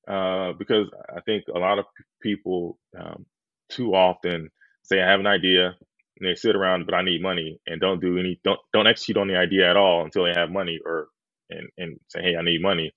uh, 0.08 0.52
because 0.58 0.88
I 1.14 1.20
think 1.22 1.44
a 1.54 1.58
lot 1.58 1.78
of 1.78 1.86
people 2.22 2.78
um, 2.98 3.26
too 3.70 3.94
often 3.94 4.50
say 4.82 5.02
I 5.02 5.10
have 5.10 5.20
an 5.20 5.26
idea 5.26 5.76
and 6.20 6.28
they 6.28 6.34
sit 6.36 6.56
around, 6.56 6.86
but 6.86 6.94
I 6.94 7.02
need 7.02 7.22
money 7.22 7.60
and 7.66 7.80
don't 7.80 8.00
do 8.00 8.18
any 8.18 8.40
don't 8.44 8.60
don't 8.72 8.86
execute 8.88 9.18
on 9.18 9.28
the 9.28 9.36
idea 9.36 9.70
at 9.70 9.76
all 9.76 10.04
until 10.04 10.24
they 10.24 10.34
have 10.34 10.50
money 10.50 10.80
or 10.84 11.08
and 11.50 11.68
and 11.78 12.00
say, 12.08 12.22
hey, 12.22 12.36
I 12.36 12.42
need 12.42 12.62
money 12.62 12.90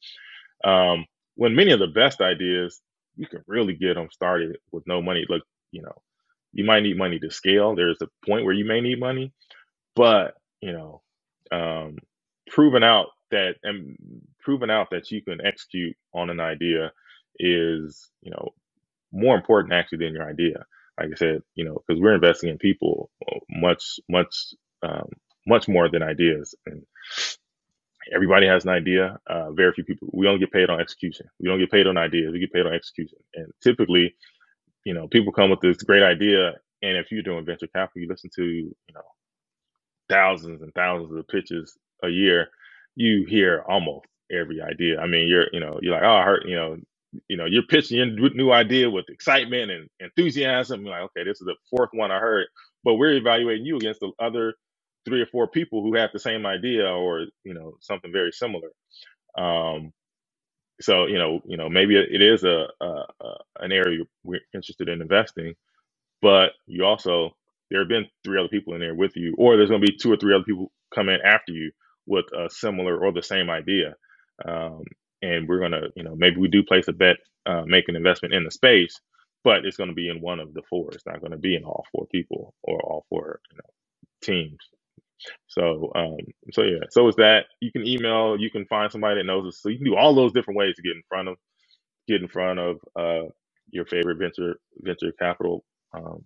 um, 0.64 1.06
when 1.36 1.56
many 1.56 1.72
of 1.72 1.80
the 1.80 1.88
best 1.88 2.22
ideas, 2.22 2.82
you 3.16 3.28
can 3.28 3.44
really 3.48 3.74
get 3.76 3.96
them 3.96 4.10
started 4.12 4.58
with 4.72 4.86
no 4.88 5.02
money. 5.02 5.26
Look, 5.30 5.44
you 5.72 5.82
know, 5.82 5.96
you 6.54 6.66
might 6.66 6.84
need 6.84 6.98
money 6.98 7.20
to 7.20 7.32
scale. 7.32 7.76
There's 7.76 8.02
a 8.02 8.10
point 8.28 8.46
where 8.46 8.54
you 8.54 8.66
may 8.66 8.82
need 8.82 9.00
money, 9.00 9.34
but 9.96 10.36
you 10.62 10.74
know, 10.74 11.02
um, 11.52 11.98
proving 12.50 12.84
out 12.84 13.08
that 13.32 13.56
and 13.64 13.98
proving 14.42 14.72
out 14.72 14.90
that 14.92 15.12
you 15.12 15.24
can 15.24 15.46
execute 15.46 15.96
on 16.14 16.30
an 16.30 16.40
idea 16.40 16.92
is, 17.40 18.10
you 18.22 18.32
know, 18.32 18.52
more 19.12 19.36
important 19.36 19.74
actually 19.74 20.00
than 20.00 20.14
your 20.14 20.30
idea. 20.30 20.66
Like 21.00 21.10
I 21.14 21.16
said, 21.16 21.44
you 21.56 21.66
know, 21.66 21.82
because 21.88 22.02
we're 22.02 22.16
investing 22.16 22.50
in 22.50 22.58
people 22.58 23.10
uh, 23.32 23.40
much, 23.50 24.00
much, 24.10 24.54
um, 24.84 25.10
much 25.48 25.68
more 25.68 25.90
than 25.90 26.04
ideas. 26.04 26.56
And 26.66 26.84
everybody 28.14 28.48
has 28.48 28.66
an 28.66 28.72
idea. 28.72 29.20
Uh, 29.28 29.52
very 29.52 29.74
few 29.74 29.84
people. 29.84 30.10
We 30.14 30.28
only 30.28 30.40
get 30.40 30.52
paid 30.52 30.70
on 30.70 30.80
execution. 30.82 31.28
We 31.40 31.50
don't 31.50 31.60
get 31.60 31.72
paid 31.72 31.88
on 31.88 31.98
ideas. 31.98 32.32
We 32.34 32.40
get 32.40 32.54
paid 32.54 32.66
on 32.66 32.74
execution. 32.74 33.20
And 33.36 33.52
typically, 33.64 34.16
you 34.86 34.94
know, 34.94 35.08
people 35.08 35.34
come 35.34 35.50
with 35.50 35.62
this 35.62 35.78
great 35.84 36.04
idea, 36.04 36.54
and 36.82 36.98
if 36.98 37.12
you're 37.12 37.24
doing 37.24 37.46
venture 37.46 37.68
capital, 37.68 38.02
you 38.02 38.08
listen 38.08 38.30
to 38.36 38.44
you 38.46 38.76
know 38.94 39.02
thousands 40.10 40.62
and 40.62 40.74
thousands 40.74 41.16
of 41.18 41.28
pitches 41.28 41.78
a 42.04 42.10
year. 42.10 42.50
You 42.96 43.26
hear 43.28 43.64
almost 43.68 44.08
every 44.32 44.62
idea. 44.62 45.00
I 45.00 45.08
mean, 45.08 45.28
you're 45.28 45.48
you 45.52 45.60
know 45.60 45.80
you're 45.82 45.94
like, 45.94 46.04
oh, 46.04 46.16
I 46.16 46.24
heard 46.24 46.44
you 46.48 46.56
know. 46.56 46.78
You 47.30 47.38
know, 47.38 47.46
you're 47.46 47.64
pitching 47.64 47.98
your 47.98 48.08
new 48.36 48.52
idea 48.52 48.90
with 48.90 49.06
excitement 49.10 49.72
and 49.72 49.90
enthusiasm. 50.00 50.84
You're 50.86 50.92
like, 50.92 51.04
okay, 51.12 51.26
this 51.26 51.42
is 51.42 51.48
the 51.48 51.56
fourth 51.72 51.90
one 51.94 52.12
I 52.12 52.20
heard, 52.20 52.48
but 52.84 52.96
we're 52.96 53.14
evaluating 53.18 53.66
you 53.66 53.78
against 53.78 54.02
the 54.02 54.12
other 54.20 54.56
three 55.06 55.22
or 55.22 55.28
four 55.28 55.48
people 55.48 55.82
who 55.84 55.96
have 55.96 56.12
the 56.14 56.20
same 56.20 56.46
idea 56.46 56.88
or 56.90 57.26
you 57.44 57.54
know 57.54 57.74
something 57.82 58.12
very 58.12 58.32
similar. 58.32 58.70
Um, 59.38 59.94
so 60.82 61.08
you 61.08 61.20
know, 61.20 61.42
you 61.48 61.58
know, 61.58 61.70
maybe 61.70 61.98
it 61.98 62.22
is 62.22 62.44
a, 62.44 62.68
a, 62.82 62.86
a 62.86 63.36
an 63.62 63.72
area 63.74 64.04
we're 64.24 64.42
interested 64.54 64.90
in 64.90 65.02
investing, 65.02 65.56
but 66.22 66.52
you 66.68 66.86
also 66.86 67.32
there 67.72 67.82
have 67.82 67.90
been 67.90 68.08
three 68.24 68.40
other 68.40 68.50
people 68.50 68.74
in 68.76 68.82
there 68.82 68.96
with 68.96 69.16
you, 69.18 69.36
or 69.38 69.58
there's 69.58 69.70
going 69.70 69.82
to 69.82 69.88
be 69.88 69.98
two 69.98 70.14
or 70.14 70.18
three 70.18 70.36
other 70.36 70.44
people 70.46 70.72
come 70.96 71.10
in 71.10 71.20
after 71.24 71.54
you 71.54 71.72
with 72.08 72.26
a 72.34 72.50
similar 72.50 72.98
or 73.00 73.12
the 73.14 73.24
same 73.24 73.50
idea. 73.50 73.96
Um, 74.48 74.84
and 75.22 75.48
we're 75.48 75.60
gonna, 75.62 75.88
you 75.96 76.04
know, 76.04 76.16
maybe 76.18 76.38
we 76.38 76.50
do 76.50 76.64
place 76.64 76.88
a 76.88 76.94
bet, 76.94 77.18
uh, 77.46 77.64
make 77.66 77.90
an 77.90 77.96
investment 77.98 78.34
in 78.34 78.44
the 78.46 78.52
space, 78.52 79.00
but 79.44 79.66
it's 79.66 79.78
to 79.90 79.96
be 79.96 80.10
in 80.10 80.22
one 80.22 80.40
of 80.40 80.54
the 80.54 80.64
four. 80.70 80.92
It's 80.94 81.06
not 81.06 81.22
to 81.32 81.38
be 81.38 81.56
in 81.56 81.64
all 81.66 81.86
four 81.92 82.08
people 82.12 82.54
or 82.64 82.82
all 82.82 83.06
four 83.10 83.40
you 83.52 83.58
know, 83.58 83.70
teams. 84.24 84.60
So, 85.48 85.92
um, 85.96 86.18
so 86.54 86.64
yeah, 86.64 86.86
so 86.90 87.08
is 87.10 87.16
that 87.18 87.46
you 87.62 87.72
can 87.72 87.88
email, 87.88 88.38
you 88.40 88.52
can 88.52 88.66
find 88.66 88.92
somebody 88.92 89.18
that 89.20 89.26
knows 89.26 89.48
us. 89.48 89.62
So 89.62 89.70
you 89.70 89.78
can 89.78 89.86
do 89.86 89.96
all 89.98 90.16
those 90.16 90.34
different 90.34 90.58
ways 90.60 90.76
to 90.76 90.82
get 90.82 90.96
in 90.96 91.04
front 91.10 91.30
of, 91.30 91.38
get 92.08 92.22
in 92.22 92.28
front 92.28 92.60
of 92.60 92.78
uh, 93.00 93.30
your 93.72 93.86
favorite 93.86 94.18
venture 94.20 94.60
venture 94.80 95.14
capital 95.20 95.64
um, 95.94 96.24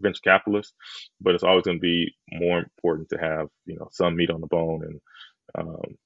venture 0.00 0.20
capitalists. 0.24 0.74
But 1.20 1.34
it's 1.34 1.44
always 1.44 1.64
going 1.64 1.78
to 1.78 1.82
be 1.82 2.14
more 2.32 2.58
important 2.58 3.10
to 3.10 3.18
have 3.18 3.48
you 3.66 3.76
know 3.76 3.88
some 3.92 4.16
meat 4.16 4.30
on 4.30 4.40
the 4.40 4.46
bone 4.48 4.82
and 4.84 5.00
um, 5.58 5.96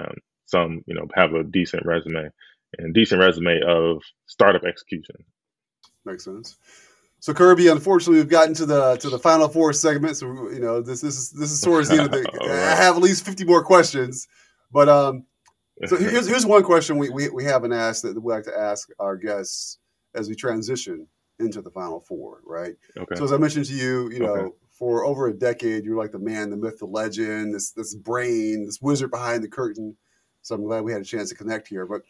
um, 0.00 0.16
some 0.54 0.82
you 0.86 0.94
know 0.94 1.06
have 1.14 1.32
a 1.34 1.42
decent 1.44 1.84
resume 1.84 2.30
and 2.78 2.94
decent 2.94 3.20
resume 3.20 3.60
of 3.66 4.02
startup 4.26 4.64
execution. 4.64 5.16
Makes 6.04 6.24
sense. 6.24 6.56
So 7.20 7.32
Kirby, 7.32 7.68
unfortunately, 7.68 8.18
we've 8.20 8.28
gotten 8.28 8.54
to 8.54 8.66
the 8.66 8.96
to 8.96 9.08
the 9.08 9.18
final 9.18 9.48
four 9.48 9.72
segment. 9.72 10.16
So 10.16 10.26
you 10.50 10.60
know, 10.60 10.80
this 10.80 11.00
this 11.00 11.16
is 11.16 11.30
this 11.30 11.50
is 11.50 11.60
towards 11.60 11.88
the 11.88 11.96
end 11.96 12.06
of 12.06 12.12
the. 12.12 12.24
I 12.42 12.74
have 12.84 12.96
at 12.96 13.02
least 13.02 13.24
fifty 13.24 13.44
more 13.44 13.64
questions, 13.64 14.28
but 14.70 14.88
um, 14.88 15.24
So 15.86 15.96
here's 15.96 16.28
here's 16.28 16.46
one 16.46 16.62
question 16.62 16.98
we, 16.98 17.08
we, 17.10 17.30
we 17.30 17.44
haven't 17.44 17.72
asked 17.72 18.02
that 18.02 18.22
we 18.22 18.32
like 18.32 18.44
to 18.44 18.56
ask 18.56 18.88
our 18.98 19.16
guests 19.16 19.78
as 20.14 20.28
we 20.28 20.34
transition 20.34 21.06
into 21.40 21.60
the 21.62 21.70
final 21.70 22.00
four, 22.00 22.40
right? 22.44 22.74
Okay. 22.96 23.16
So 23.16 23.24
as 23.24 23.32
I 23.32 23.38
mentioned 23.38 23.66
to 23.66 23.74
you, 23.74 24.10
you 24.10 24.20
know, 24.20 24.34
Okay. 24.34 24.54
for 24.78 25.04
over 25.04 25.26
a 25.26 25.34
decade, 25.34 25.84
you're 25.84 25.96
like 25.96 26.12
the 26.12 26.18
man, 26.30 26.50
the 26.50 26.56
myth, 26.56 26.78
the 26.78 26.86
legend, 26.86 27.54
this 27.54 27.72
this 27.72 27.94
brain, 27.94 28.66
this 28.66 28.80
wizard 28.82 29.10
behind 29.10 29.42
the 29.42 29.48
curtain. 29.48 29.96
So 30.44 30.56
I'm 30.56 30.64
glad 30.64 30.84
we 30.84 30.92
had 30.92 31.02
a 31.02 31.06
chance 31.06 31.30
to 31.30 31.36
connect 31.36 31.68
here. 31.68 31.86
But 31.86 32.02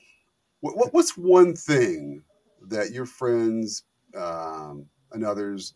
what, 0.61 0.77
what 0.77 0.95
what's 0.95 1.19
one 1.19 1.57
thing 1.57 2.25
that 2.69 2.93
your 2.93 3.07
friends 3.07 3.85
um, 4.17 4.87
and 5.13 5.25
others 5.25 5.75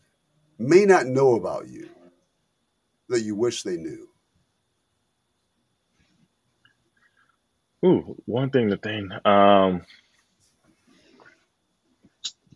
may 0.59 0.85
not 0.85 1.07
know 1.07 1.35
about 1.35 1.69
you 1.69 1.89
that 3.09 3.21
you 3.21 3.35
wish 3.35 3.63
they 3.63 3.77
knew? 3.77 4.07
Ooh, 7.85 8.17
one 8.25 8.51
thing 8.51 8.69
to 8.71 8.77
think. 8.77 9.11
Um, 9.25 9.83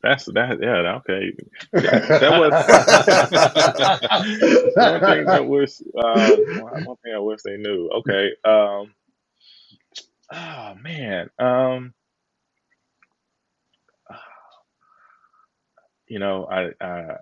that's 0.04 0.28
that. 0.28 0.60
Yeah. 0.62 0.98
Okay. 0.98 1.34
That 2.20 2.36
was 2.36 2.58
one 4.76 5.06
thing 5.06 5.32
that. 5.32 5.46
Um, 5.98 6.46
one 6.54 6.84
one 6.84 6.98
thing 7.04 7.14
I 7.16 7.20
wish 7.20 7.42
they 7.44 7.58
knew. 7.58 7.90
Okay. 8.00 8.32
Um. 8.46 8.94
Oh 10.32 10.76
man. 10.82 11.30
Um. 11.40 11.94
You 16.08 16.20
know, 16.20 16.46
I. 16.46 16.70
I 16.82 17.18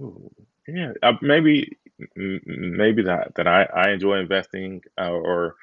ooh, 0.00 0.30
yeah. 0.68 0.92
Uh, 1.02 1.14
maybe. 1.22 1.78
Maybe 2.16 3.02
that 3.04 3.32
that 3.36 3.46
I 3.46 3.64
I 3.64 3.90
enjoy 3.92 4.18
investing, 4.18 4.82
uh, 5.00 5.10
or 5.10 5.56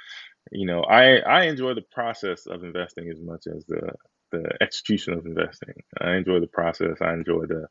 you 0.52 0.66
know, 0.68 0.82
I 0.84 1.18
I 1.18 1.44
enjoy 1.46 1.74
the 1.76 1.84
process 1.92 2.48
of 2.48 2.64
investing 2.64 3.10
as 3.10 3.20
much 3.22 3.48
as 3.48 3.66
the 3.68 3.94
the 4.32 4.58
execution 4.62 5.14
of 5.14 5.26
investing. 5.26 5.76
I 6.02 6.16
enjoy 6.16 6.40
the 6.40 6.48
process. 6.48 7.02
I 7.02 7.14
enjoy 7.14 7.46
the 7.48 7.68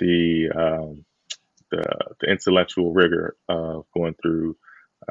the 0.00 0.50
um, 0.56 1.04
the, 1.70 1.82
the 2.20 2.30
intellectual 2.30 2.92
rigor 2.92 3.36
of 3.48 3.86
going 3.94 4.14
through 4.22 4.56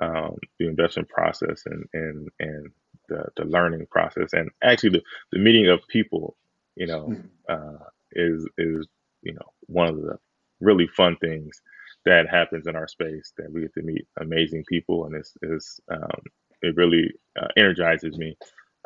um, 0.01 0.37
the 0.59 0.67
investment 0.67 1.09
process 1.09 1.63
and 1.65 1.85
and 1.93 2.29
and 2.39 2.71
the, 3.07 3.25
the 3.37 3.45
learning 3.45 3.85
process 3.91 4.33
and 4.33 4.49
actually 4.63 4.89
the, 4.89 5.01
the 5.31 5.39
meeting 5.39 5.67
of 5.67 5.87
people. 5.87 6.35
You 6.75 6.87
know, 6.87 7.15
uh, 7.49 7.85
is 8.11 8.45
is 8.57 8.87
you 9.21 9.33
know 9.33 9.53
one 9.67 9.87
of 9.87 10.01
the 10.01 10.17
really 10.59 10.87
fun 10.87 11.15
things 11.17 11.61
that 12.05 12.29
happens 12.29 12.67
in 12.67 12.75
our 12.75 12.87
space 12.87 13.33
that 13.37 13.51
we 13.51 13.61
get 13.61 13.73
to 13.73 13.81
meet 13.81 14.07
amazing 14.21 14.63
people 14.69 15.05
and 15.05 15.15
it's, 15.15 15.33
it's 15.41 15.79
um, 15.89 16.21
it 16.61 16.75
really 16.75 17.13
uh, 17.39 17.47
energizes 17.57 18.17
me. 18.17 18.37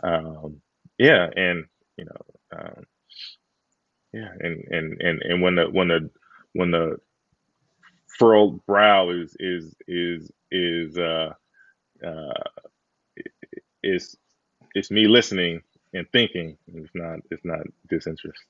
Um, 0.03 0.61
yeah, 0.97 1.29
and 1.35 1.65
you 1.97 2.05
know, 2.05 2.57
um, 2.57 2.83
yeah, 4.13 4.29
and 4.39 4.63
and 4.69 5.01
and 5.01 5.21
and 5.21 5.41
when 5.41 5.55
the 5.55 5.65
when 5.69 5.87
the 5.87 6.09
when 6.53 6.71
the 6.71 6.97
furrowed 8.17 8.65
brow 8.65 9.09
is 9.09 9.35
is 9.39 9.75
is 9.87 10.31
is 10.51 10.97
uh 10.97 11.33
uh 12.03 12.43
is 13.83 14.17
it's 14.75 14.91
me 14.91 15.07
listening 15.07 15.61
and 15.93 16.09
thinking. 16.11 16.57
It's 16.73 16.93
not 16.93 17.19
it's 17.31 17.45
not 17.45 17.61
disinterest. 17.89 18.41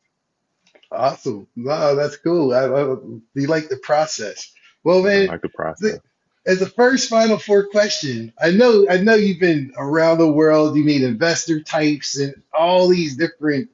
Awesome. 0.91 1.47
No, 1.55 1.95
that's 1.95 2.18
cool. 2.18 2.53
I, 2.53 2.66
I, 2.66 2.95
you 3.36 3.47
like 3.47 3.70
the 3.70 3.78
process. 3.78 4.51
Well, 4.84 4.99
I 4.99 5.10
man, 5.10 5.28
like 5.28 5.41
the 5.41 5.47
the, 5.47 5.53
process. 5.53 5.99
as 6.45 6.62
a 6.62 6.66
first 6.70 7.10
Final 7.10 7.38
Four 7.38 7.68
question, 7.68 8.34
I 8.41 8.51
know 8.51 8.88
I 8.89 8.97
know 8.97 9.16
you've 9.16 9.39
been 9.39 9.74
around 9.78 10.18
the 10.18 10.32
world. 10.32 10.76
You 10.76 10.84
meet 10.84 11.03
investor 11.03 11.62
types 11.62 12.18
and 12.18 12.41
all 12.53 12.88
these 12.88 13.16
different 13.16 13.70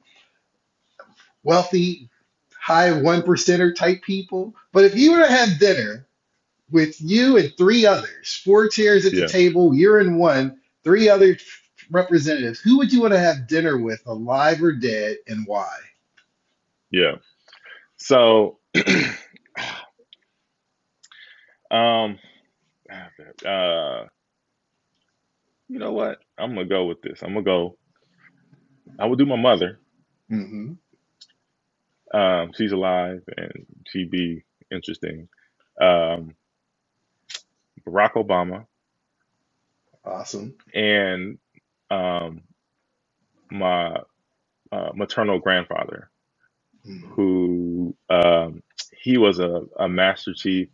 wealthy, 1.42 2.08
high 2.66 2.92
one 2.92 3.22
percenter 3.22 3.74
type 3.74 4.02
people. 4.02 4.54
But 4.72 4.84
if 4.84 4.96
you 4.96 5.12
were 5.12 5.20
to 5.20 5.28
have 5.32 5.58
dinner 5.60 6.06
with 6.70 7.00
you 7.00 7.36
and 7.38 7.52
three 7.56 7.86
others, 7.86 8.40
four 8.44 8.68
chairs 8.68 9.06
at 9.06 9.14
the 9.14 9.22
Yeah, 9.22 9.26
table, 9.26 9.74
you're 9.74 10.00
in 10.00 10.18
one, 10.18 10.60
three 10.84 11.08
other 11.08 11.36
representatives, 11.90 12.60
who 12.60 12.78
would 12.78 12.92
you 12.92 13.02
want 13.02 13.14
to 13.14 13.20
have 13.20 13.48
dinner 13.48 13.78
with, 13.78 14.02
alive 14.06 14.62
or 14.62 14.72
dead, 14.72 15.18
and 15.28 15.46
why? 15.46 15.70
yeah. 16.90 17.16
So 17.96 18.58
um 21.70 22.18
uh 23.46 24.04
you 25.68 25.78
know 25.78 25.92
what? 25.92 26.20
I'm 26.38 26.50
gonna 26.54 26.66
go 26.66 26.86
with 26.86 27.02
this. 27.02 27.22
I'm 27.22 27.34
gonna 27.34 27.44
go 27.44 27.78
I 28.98 29.06
would 29.06 29.18
do 29.18 29.26
my 29.26 29.36
mother. 29.36 29.80
hmm 30.28 30.72
Um, 32.16 32.52
she's 32.56 32.72
alive 32.72 33.22
and 33.36 33.66
she'd 33.88 34.10
be 34.10 34.44
interesting. 34.72 35.28
Um, 35.80 36.36
Barack 37.86 38.14
Obama 38.14 38.66
Awesome. 40.04 40.56
and 40.74 41.38
um, 41.90 42.42
my 43.50 43.98
uh, 44.72 44.90
maternal 44.94 45.38
grandfather, 45.40 46.10
Mhm. 46.86 47.16
who 47.16 47.96
um, 48.10 48.62
he 48.98 49.18
was 49.18 49.40
a, 49.40 49.62
a 49.78 49.88
master 49.88 50.34
chief 50.34 50.68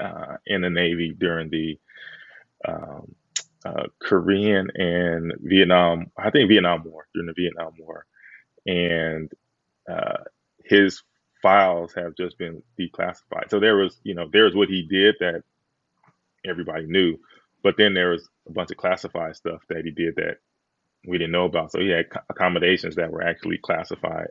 uh, 0.00 0.36
in 0.46 0.62
the 0.62 0.70
Navy 0.70 1.14
during 1.18 1.50
the 1.50 1.78
um, 2.68 3.14
uh, 3.64 3.84
Korean 4.02 4.70
and 4.76 5.34
Vietnam, 5.40 6.12
I 6.18 6.30
think 6.30 6.48
Vietnam 6.50 6.84
War, 6.84 7.06
during 7.14 7.28
the 7.28 7.34
Vietnam 7.36 7.74
War. 7.78 8.06
And 8.66 9.32
uh, 9.90 10.24
his 10.64 11.02
files 11.42 11.92
have 11.94 12.16
just 12.16 12.38
been 12.38 12.62
declassified. 12.80 13.50
So 13.50 13.60
there 13.60 13.76
was, 13.76 13.98
you 14.04 14.14
know, 14.14 14.28
there 14.32 14.44
was 14.44 14.54
what 14.54 14.68
he 14.68 14.82
did 14.82 15.16
that 15.20 15.42
everybody 16.44 16.86
knew, 16.86 17.18
but 17.62 17.76
then 17.76 17.94
there 17.94 18.10
was 18.10 18.28
a 18.48 18.52
bunch 18.52 18.70
of 18.70 18.76
classified 18.76 19.36
stuff 19.36 19.60
that 19.68 19.84
he 19.84 19.90
did 19.90 20.16
that 20.16 20.38
we 21.06 21.18
didn't 21.18 21.32
know 21.32 21.46
about. 21.46 21.72
So 21.72 21.80
he 21.80 21.88
had 21.90 22.06
accommodations 22.30 22.96
that 22.96 23.10
were 23.10 23.22
actually 23.22 23.58
classified. 23.58 24.28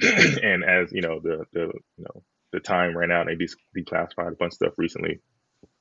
and 0.02 0.64
as 0.64 0.92
you 0.92 1.02
know, 1.02 1.20
the 1.20 1.44
the 1.52 1.72
you 1.96 2.04
know 2.04 2.22
the 2.52 2.60
time 2.60 2.96
ran 2.96 3.10
out, 3.10 3.28
and 3.28 3.40
they 3.40 3.44
de- 3.44 3.82
declassified 3.84 4.32
a 4.32 4.36
bunch 4.36 4.52
of 4.52 4.54
stuff 4.54 4.74
recently. 4.78 5.20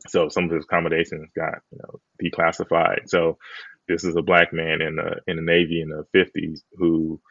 So 0.08 0.30
some 0.30 0.46
of 0.46 0.52
his 0.52 0.66
accommodations 0.66 1.32
got 1.36 1.60
you 1.72 1.80
know 1.80 2.00
declassified. 2.24 3.08
So 3.08 3.38
this 3.88 4.04
is 4.04 4.16
a 4.16 4.22
black 4.22 4.54
man 4.54 4.82
in 4.82 4.96
the 4.96 5.22
in 5.28 5.38
the 5.38 5.42
Navy 5.42 5.82
in 5.82 5.90
the 5.90 6.06
50s 6.16 6.62
who 6.74 7.22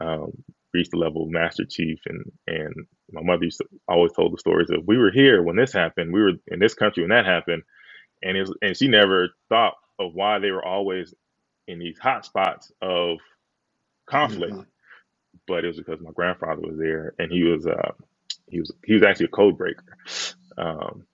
um, 0.00 0.32
reached 0.74 0.92
the 0.92 0.98
level 0.98 1.24
of 1.24 1.30
Master 1.30 1.64
Chief, 1.68 1.98
and 2.06 2.24
and 2.46 2.74
my 3.10 3.22
mother 3.22 3.44
used 3.44 3.58
to 3.58 3.66
always 3.88 4.12
told 4.12 4.32
the 4.32 4.38
stories 4.38 4.70
of 4.70 4.86
we 4.86 4.98
were 4.98 5.12
here 5.12 5.42
when 5.42 5.56
this 5.56 5.72
happened, 5.72 6.12
we 6.12 6.22
were 6.22 6.32
in 6.48 6.58
this 6.60 6.74
country 6.74 7.02
when 7.02 7.10
that 7.10 7.26
happened, 7.26 7.62
and 8.22 8.36
it 8.36 8.40
was, 8.40 8.54
and 8.62 8.76
she 8.76 8.88
never 8.88 9.30
thought 9.48 9.74
of 9.98 10.14
why 10.14 10.38
they 10.38 10.50
were 10.50 10.64
always 10.64 11.14
in 11.68 11.78
these 11.78 11.98
hot 11.98 12.24
spots 12.24 12.72
of 12.82 13.18
conflict, 14.06 14.54
Mhm. 14.54 14.66
but 15.46 15.64
it 15.64 15.68
was 15.68 15.76
because 15.78 16.00
my 16.00 16.10
grandfather 16.12 16.62
was 16.62 16.78
there, 16.78 17.14
and 17.18 17.30
he 17.30 17.44
was 17.44 17.66
uh, 17.66 17.92
he 18.48 18.60
was 18.60 18.72
he 18.84 18.94
was 18.94 19.02
actually 19.02 19.26
a 19.26 19.30
code 19.30 19.58
breaker. 19.58 19.84
Um, 20.58 21.06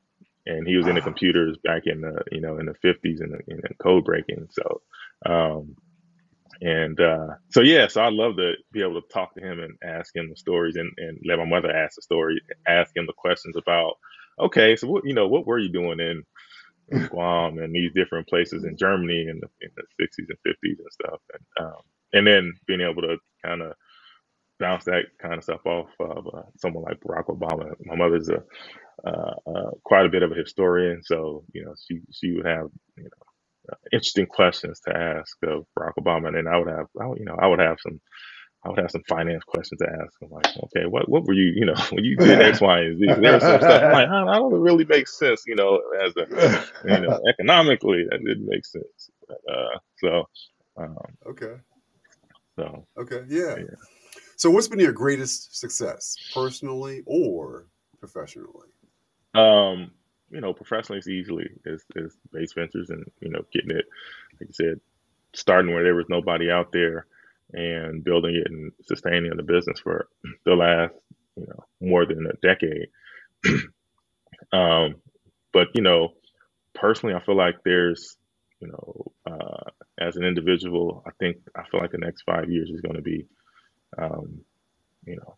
and 0.46 0.66
he 0.66 0.76
was 0.76 0.86
in 0.86 0.94
the 0.94 1.00
computers 1.02 1.56
back 1.62 1.82
in 1.86 2.00
the 2.00 2.22
you 2.32 2.40
know 2.40 2.59
in 2.59 2.66
the 2.66 2.74
50s 2.74 3.20
in 3.22 3.30
the, 3.30 3.38
in 3.48 3.59
the 3.62 3.74
code 3.80 4.04
breaking. 4.04 4.48
So 4.50 4.80
um 5.26 5.76
and 6.62 7.00
uh 7.00 7.28
so 7.50 7.62
yeah 7.62 7.88
so 7.88 8.02
i'd 8.02 8.14
love 8.14 8.36
to 8.36 8.54
be 8.72 8.82
able 8.82 9.00
to 9.00 9.09
talk 9.12 9.34
to 9.34 9.42
him 9.42 9.61
and 9.61 9.76
ask 9.84 10.14
him 10.16 10.28
the 10.30 10.36
stories 10.36 10.76
and, 10.76 10.90
and 10.98 11.18
let 11.26 11.38
my 11.38 11.44
mother 11.46 11.70
ask 11.70 11.96
the 11.96 12.02
story 12.02 12.40
ask 12.68 12.96
him 12.96 13.06
the 13.06 13.12
questions 13.18 13.56
about 13.56 13.94
okay 14.40 14.76
so 14.76 14.88
what 14.88 15.04
you 15.06 15.14
know 15.14 15.28
what 15.28 15.46
were 15.46 15.59
you 15.59 15.70
doing 15.72 16.00
in, 16.00 16.22
in 16.90 17.06
guam 17.09 17.59
and 17.59 17.74
these 17.74 17.92
different 17.94 18.28
places 18.28 18.64
in 18.64 18.76
germany 18.76 19.26
in 19.28 19.40
the, 19.40 19.48
in 19.62 19.70
the 19.76 20.04
60s 20.04 20.26
and 20.28 20.38
50s 20.46 20.78
and 20.78 20.92
stuff 20.92 21.20
and 21.34 21.66
um 21.66 21.80
and 22.14 22.26
then 22.26 22.52
being 22.66 22.80
able 22.82 23.02
to 23.02 23.18
kind 23.44 23.62
of 23.62 23.72
bounce 24.61 24.86
that 24.86 25.06
kind 25.22 25.34
of 25.36 25.44
stuff 25.44 25.66
off 25.66 25.88
of 26.00 26.28
uh, 26.34 26.42
someone 26.59 26.84
like 26.84 27.00
Barack 27.00 27.26
Obama. 27.26 27.74
My 27.86 27.96
mother's 27.96 28.30
a 28.30 28.42
uh, 29.06 29.34
uh, 29.46 29.70
quite 29.84 30.06
a 30.06 30.11
bit 30.11 30.22
of 30.24 30.32
a 30.32 30.36
historian, 30.36 31.02
so 31.04 31.44
you 31.54 31.64
know 31.64 31.74
she 31.88 32.00
she 32.12 32.32
would 32.34 32.46
have 32.46 32.68
you 32.96 33.04
know 33.04 33.28
interesting 33.92 34.26
questions 34.26 34.80
to 34.86 34.96
ask 34.96 35.36
of 35.44 35.64
Barack 35.78 35.94
Obama, 36.00 36.28
and 36.28 36.36
then 36.36 36.48
I 36.48 36.58
would 36.58 36.68
have 36.68 36.86
I 37.00 37.06
would, 37.06 37.18
you 37.18 37.26
know 37.26 37.36
I 37.40 37.46
would 37.48 37.60
have 37.60 37.78
some 37.80 38.00
I 38.64 38.70
would 38.70 38.78
have 38.80 38.90
some 38.90 39.02
finance 39.08 39.44
questions 39.44 39.80
to 39.80 39.88
ask 39.88 40.12
him, 40.22 40.30
like 40.30 40.48
okay 40.64 40.86
what 40.86 41.08
what 41.08 41.24
were 41.24 41.34
you 41.34 41.52
you 41.56 41.66
know 41.66 41.74
when 41.92 42.04
you 42.04 42.16
did 42.18 42.40
X 42.42 42.60
Y 42.60 42.78
and 42.80 42.98
Z? 42.98 43.14
There's 43.20 43.46
some 43.46 43.60
stuff 43.60 43.82
I'm 43.84 43.92
like 43.92 44.08
does 44.08 44.52
it 44.52 44.56
really 44.60 44.84
make 44.86 45.08
sense 45.08 45.44
you 45.46 45.56
know 45.56 45.80
as 46.04 46.14
a 46.16 46.26
you 46.84 47.00
know 47.00 47.20
economically 47.28 48.04
that 48.10 48.18
didn't 48.24 48.46
make 48.46 48.66
sense. 48.66 49.10
Uh, 49.30 49.78
so 50.02 50.24
um, 50.78 50.96
Okay. 51.28 51.56
so 52.58 52.86
Okay. 52.98 53.22
Yeah. 53.28 53.56
yeah. 53.56 53.76
So, 54.36 54.50
what's 54.50 54.68
been 54.68 54.80
your 54.80 54.92
greatest 54.92 55.58
success, 55.58 56.16
personally 56.34 57.02
or 57.06 57.66
professionally? 58.00 58.68
Um, 59.34 59.92
you 60.31 60.41
know, 60.41 60.53
professionally 60.53 60.99
as 60.99 61.09
easily 61.09 61.49
as, 61.66 61.85
as 61.97 62.16
Base 62.33 62.53
Ventures 62.53 62.91
and, 62.91 63.05
you 63.20 63.31
know, 63.31 63.41
getting 63.53 63.70
it, 63.70 63.87
like 64.41 64.49
you 64.49 64.53
said, 64.53 64.81
starting 65.35 65.72
where 65.72 65.85
there 65.85 65.95
was 65.95 66.07
nobody 66.09 66.51
out 66.51 66.72
there 66.72 67.07
and 67.53 68.05
building 68.05 68.35
it 68.35 68.51
and 68.51 68.72
sustaining 68.83 69.35
the 69.37 69.43
business 69.43 69.81
for 69.81 70.09
the 70.45 70.55
last, 70.55 70.95
you 71.37 71.47
know, 71.47 71.64
more 71.81 72.05
than 72.07 72.26
a 72.26 72.47
decade. 72.47 72.89
um, 74.53 74.97
but, 75.53 75.68
you 75.74 75.83
know, 75.83 76.11
personally, 76.74 77.14
I 77.14 77.24
feel 77.24 77.37
like 77.37 77.57
there's, 77.64 78.16
you 78.61 78.68
know, 78.68 79.12
uh, 79.26 79.70
as 79.99 80.16
an 80.16 80.24
individual, 80.24 81.03
I 81.07 81.11
think 81.18 81.39
I 81.57 81.62
feel 81.70 81.81
like 81.81 81.93
the 81.93 81.99
next 81.99 82.22
five 82.22 82.51
years 82.51 82.70
is 82.70 82.81
going 82.81 82.97
to 82.97 83.03
be, 83.03 83.26
um, 83.97 84.41
you 85.07 85.16
know, 85.16 85.37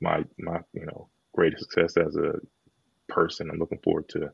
my 0.00 0.24
my 0.38 0.58
you 0.72 0.86
know 0.86 1.08
greatest 1.34 1.64
success 1.64 1.96
as 1.96 2.16
a 2.16 2.34
person. 3.10 3.50
I'm 3.50 3.58
looking 3.58 3.78
forward 3.78 4.08
to. 4.10 4.30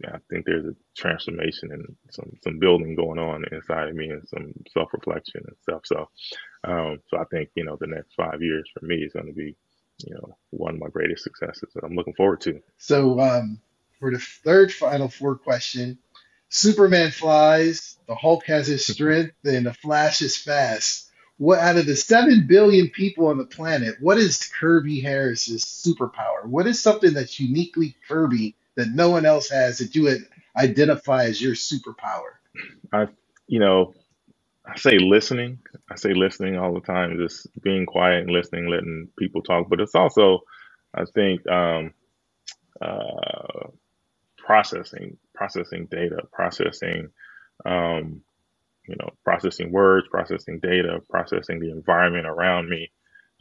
Yeah, 0.00 0.14
I 0.14 0.18
think 0.28 0.46
there's 0.46 0.66
a 0.66 0.74
transformation 0.96 1.70
and 1.70 1.96
some 2.10 2.32
some 2.42 2.58
building 2.58 2.96
going 2.96 3.20
on 3.20 3.44
inside 3.52 3.88
of 3.88 3.94
me 3.94 4.10
and 4.10 4.26
some 4.28 4.52
self 4.72 4.92
reflection 4.92 5.42
and 5.46 5.56
stuff. 5.62 5.82
So, 5.84 6.08
um, 6.64 6.98
so 7.08 7.18
I 7.18 7.24
think 7.30 7.50
you 7.54 7.64
know 7.64 7.76
the 7.80 7.86
next 7.86 8.14
five 8.14 8.42
years 8.42 8.68
for 8.74 8.84
me 8.84 8.96
is 8.96 9.12
going 9.12 9.26
to 9.26 9.32
be, 9.32 9.54
you 10.04 10.14
know, 10.14 10.36
one 10.50 10.74
of 10.74 10.80
my 10.80 10.88
greatest 10.88 11.22
successes 11.22 11.70
that 11.74 11.84
I'm 11.84 11.94
looking 11.94 12.14
forward 12.14 12.40
to. 12.42 12.60
So, 12.78 13.20
um, 13.20 13.60
for 14.00 14.10
the 14.10 14.18
third 14.18 14.72
final 14.72 15.08
four 15.08 15.36
question, 15.36 15.98
Superman 16.48 17.12
flies, 17.12 17.96
the 18.08 18.16
Hulk 18.16 18.44
has 18.46 18.66
his 18.66 18.84
strength, 18.92 19.36
and 19.44 19.66
the 19.66 19.74
Flash 19.74 20.20
is 20.20 20.36
fast 20.36 21.11
what 21.38 21.58
out 21.58 21.76
of 21.76 21.86
the 21.86 21.96
seven 21.96 22.46
billion 22.46 22.88
people 22.90 23.26
on 23.28 23.38
the 23.38 23.44
planet, 23.44 23.96
what 24.00 24.18
is 24.18 24.50
Kirby 24.58 25.00
Harris's 25.00 25.64
superpower? 25.64 26.44
What 26.44 26.66
is 26.66 26.80
something 26.80 27.14
that's 27.14 27.40
uniquely 27.40 27.96
Kirby 28.08 28.56
that 28.76 28.88
no 28.88 29.10
one 29.10 29.26
else 29.26 29.50
has 29.50 29.78
that 29.78 29.94
you 29.94 30.16
identify 30.56 31.24
as 31.24 31.40
your 31.40 31.54
superpower? 31.54 32.32
I, 32.92 33.08
you 33.46 33.58
know, 33.58 33.94
I 34.66 34.76
say 34.78 34.98
listening. 34.98 35.58
I 35.90 35.96
say 35.96 36.14
listening 36.14 36.58
all 36.58 36.74
the 36.74 36.80
time, 36.80 37.18
just 37.18 37.48
being 37.62 37.86
quiet 37.86 38.22
and 38.22 38.30
listening, 38.30 38.68
letting 38.68 39.08
people 39.18 39.42
talk. 39.42 39.68
But 39.68 39.80
it's 39.80 39.94
also, 39.94 40.40
I 40.94 41.04
think, 41.06 41.46
um, 41.48 41.94
uh, 42.80 43.68
processing, 44.38 45.16
processing 45.34 45.86
data, 45.90 46.22
processing 46.32 47.10
um, 47.64 48.22
you 48.86 48.96
know, 48.98 49.10
processing 49.24 49.70
words, 49.72 50.08
processing 50.10 50.58
data, 50.60 51.00
processing 51.08 51.60
the 51.60 51.70
environment 51.70 52.26
around 52.26 52.68
me, 52.68 52.90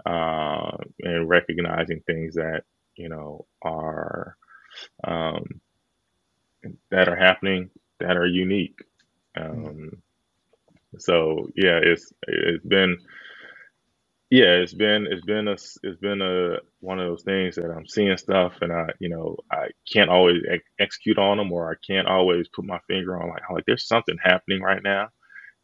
uh, 0.06 0.78
and 1.02 1.30
recognizing 1.30 2.02
things 2.02 2.36
that 2.36 2.64
you 2.96 3.10
know 3.10 3.46
are 3.62 4.38
um, 5.04 5.44
that 6.90 7.10
are 7.10 7.16
happening 7.16 7.70
that 8.00 8.18
are 8.18 8.28
unique. 8.28 8.80
Um, 9.36 10.02
so 11.00 11.48
yeah, 11.56 11.80
it's 11.82 12.12
it's 12.28 12.66
been 12.66 12.98
yeah, 14.30 14.56
it's 14.62 14.74
been 14.74 15.08
it's 15.10 15.26
been 15.26 15.48
a 15.48 15.54
it's 15.54 16.00
been 16.00 16.22
a 16.22 16.58
one 16.80 17.00
of 17.00 17.08
those 17.08 17.24
things 17.24 17.56
that 17.56 17.70
I'm 17.70 17.88
seeing 17.88 18.16
stuff 18.18 18.54
and 18.62 18.72
I 18.72 18.88
you 19.00 19.10
know 19.10 19.38
I 19.52 19.70
can't 19.92 20.10
always 20.10 20.42
ex- 20.50 20.64
execute 20.80 21.18
on 21.18 21.38
them 21.38 21.52
or 21.52 21.72
I 21.72 21.76
can't 21.86 22.08
always 22.08 22.48
put 22.48 22.66
my 22.66 22.80
finger 22.88 23.22
on 23.22 23.30
like 23.30 23.44
like 23.52 23.66
there's 23.66 23.88
something 23.88 24.18
happening 24.24 24.62
right 24.62 24.82
now 24.84 25.10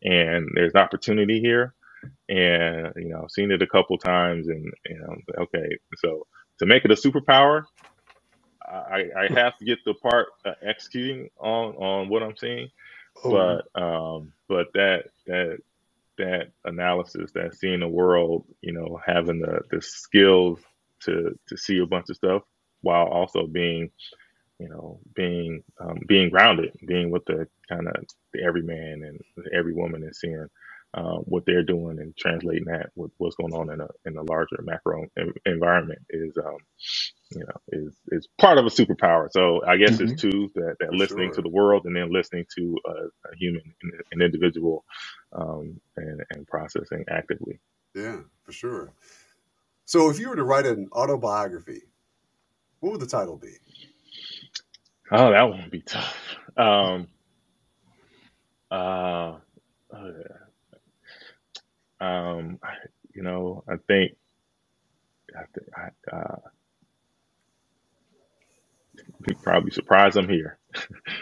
and 0.03 0.49
there's 0.53 0.73
an 0.73 0.81
opportunity 0.81 1.39
here. 1.39 1.73
And 2.29 2.93
you 2.95 3.09
know, 3.09 3.21
I've 3.23 3.31
seen 3.31 3.51
it 3.51 3.61
a 3.61 3.67
couple 3.67 3.97
times, 3.97 4.47
and 4.47 4.71
you 4.85 4.99
know, 4.99 5.15
okay, 5.43 5.77
so 5.97 6.27
to 6.59 6.65
make 6.65 6.85
it 6.85 6.91
a 6.91 6.95
superpower, 6.95 7.63
I, 8.61 9.05
I 9.17 9.33
have 9.33 9.57
to 9.57 9.65
get 9.65 9.79
the 9.85 9.93
part 9.93 10.27
uh, 10.45 10.51
executing 10.61 11.29
on 11.39 11.75
on 11.75 12.09
what 12.09 12.23
I'm 12.23 12.35
seeing, 12.37 12.69
oh. 13.23 13.31
but 13.31 13.81
um, 13.81 14.33
but 14.47 14.67
that 14.73 15.05
that 15.25 15.57
that 16.17 16.51
analysis, 16.65 17.31
that 17.33 17.55
seeing 17.55 17.79
the 17.79 17.87
world, 17.87 18.45
you 18.61 18.73
know, 18.73 18.99
having 19.05 19.39
the 19.39 19.61
the 19.71 19.81
skills 19.81 20.59
to 21.01 21.37
to 21.47 21.57
see 21.57 21.79
a 21.79 21.85
bunch 21.85 22.09
of 22.09 22.15
stuff 22.15 22.43
while 22.81 23.05
also 23.05 23.47
being 23.47 23.89
you 24.59 24.69
know, 24.69 24.99
being 25.15 25.63
um, 25.79 25.99
being 26.07 26.29
grounded, 26.29 26.75
being 26.85 27.11
with 27.11 27.25
the 27.25 27.47
kind 27.69 27.87
of 27.87 27.95
the 28.33 28.43
every 28.43 28.63
man 28.63 29.03
and 29.03 29.21
every 29.53 29.73
woman 29.73 30.03
and 30.03 30.15
seeing 30.15 30.47
uh, 30.93 31.17
what 31.17 31.45
they're 31.45 31.63
doing 31.63 31.99
and 31.99 32.15
translating 32.17 32.65
that 32.65 32.89
with 32.95 33.11
what's 33.17 33.35
going 33.35 33.53
on 33.53 33.71
in 33.71 33.81
a 33.81 33.87
in 34.05 34.17
a 34.17 34.23
larger 34.23 34.57
macro 34.63 35.05
environment 35.45 35.99
is 36.09 36.35
um, 36.37 36.57
you 37.31 37.41
know 37.41 37.61
is 37.71 37.95
is 38.07 38.27
part 38.39 38.57
of 38.57 38.65
a 38.65 38.69
superpower. 38.69 39.31
So 39.31 39.63
I 39.65 39.77
guess 39.77 39.91
mm-hmm. 39.91 40.13
it's 40.13 40.21
two 40.21 40.49
that, 40.55 40.77
that 40.79 40.93
listening 40.93 41.29
sure. 41.29 41.35
to 41.35 41.41
the 41.41 41.49
world 41.49 41.85
and 41.85 41.95
then 41.95 42.11
listening 42.11 42.45
to 42.57 42.77
a, 42.87 42.91
a 42.91 43.35
human, 43.37 43.61
an 44.11 44.21
individual, 44.21 44.85
um, 45.33 45.79
and 45.97 46.23
and 46.31 46.47
processing 46.47 47.05
actively. 47.09 47.59
Yeah, 47.93 48.21
for 48.43 48.51
sure. 48.51 48.91
So 49.85 50.09
if 50.09 50.19
you 50.19 50.29
were 50.29 50.35
to 50.35 50.43
write 50.43 50.65
an 50.65 50.89
autobiography, 50.93 51.83
what 52.79 52.93
would 52.93 53.01
the 53.01 53.07
title 53.07 53.37
be? 53.37 53.55
Oh, 55.11 55.31
that 55.31 55.43
would 55.49 55.71
be 55.71 55.81
tough. 55.81 56.37
Um, 56.57 57.07
uh, 58.71 59.37
oh, 59.93 60.13
um, 62.01 62.59
you 63.15 63.23
know, 63.23 63.63
I 63.69 63.75
think, 63.87 64.13
I 65.35 65.43
think, 65.53 65.67
I, 65.77 66.15
uh, 66.15 66.37
probably 69.43 69.71
surprised 69.71 70.17
I'm 70.17 70.29
here. 70.29 70.59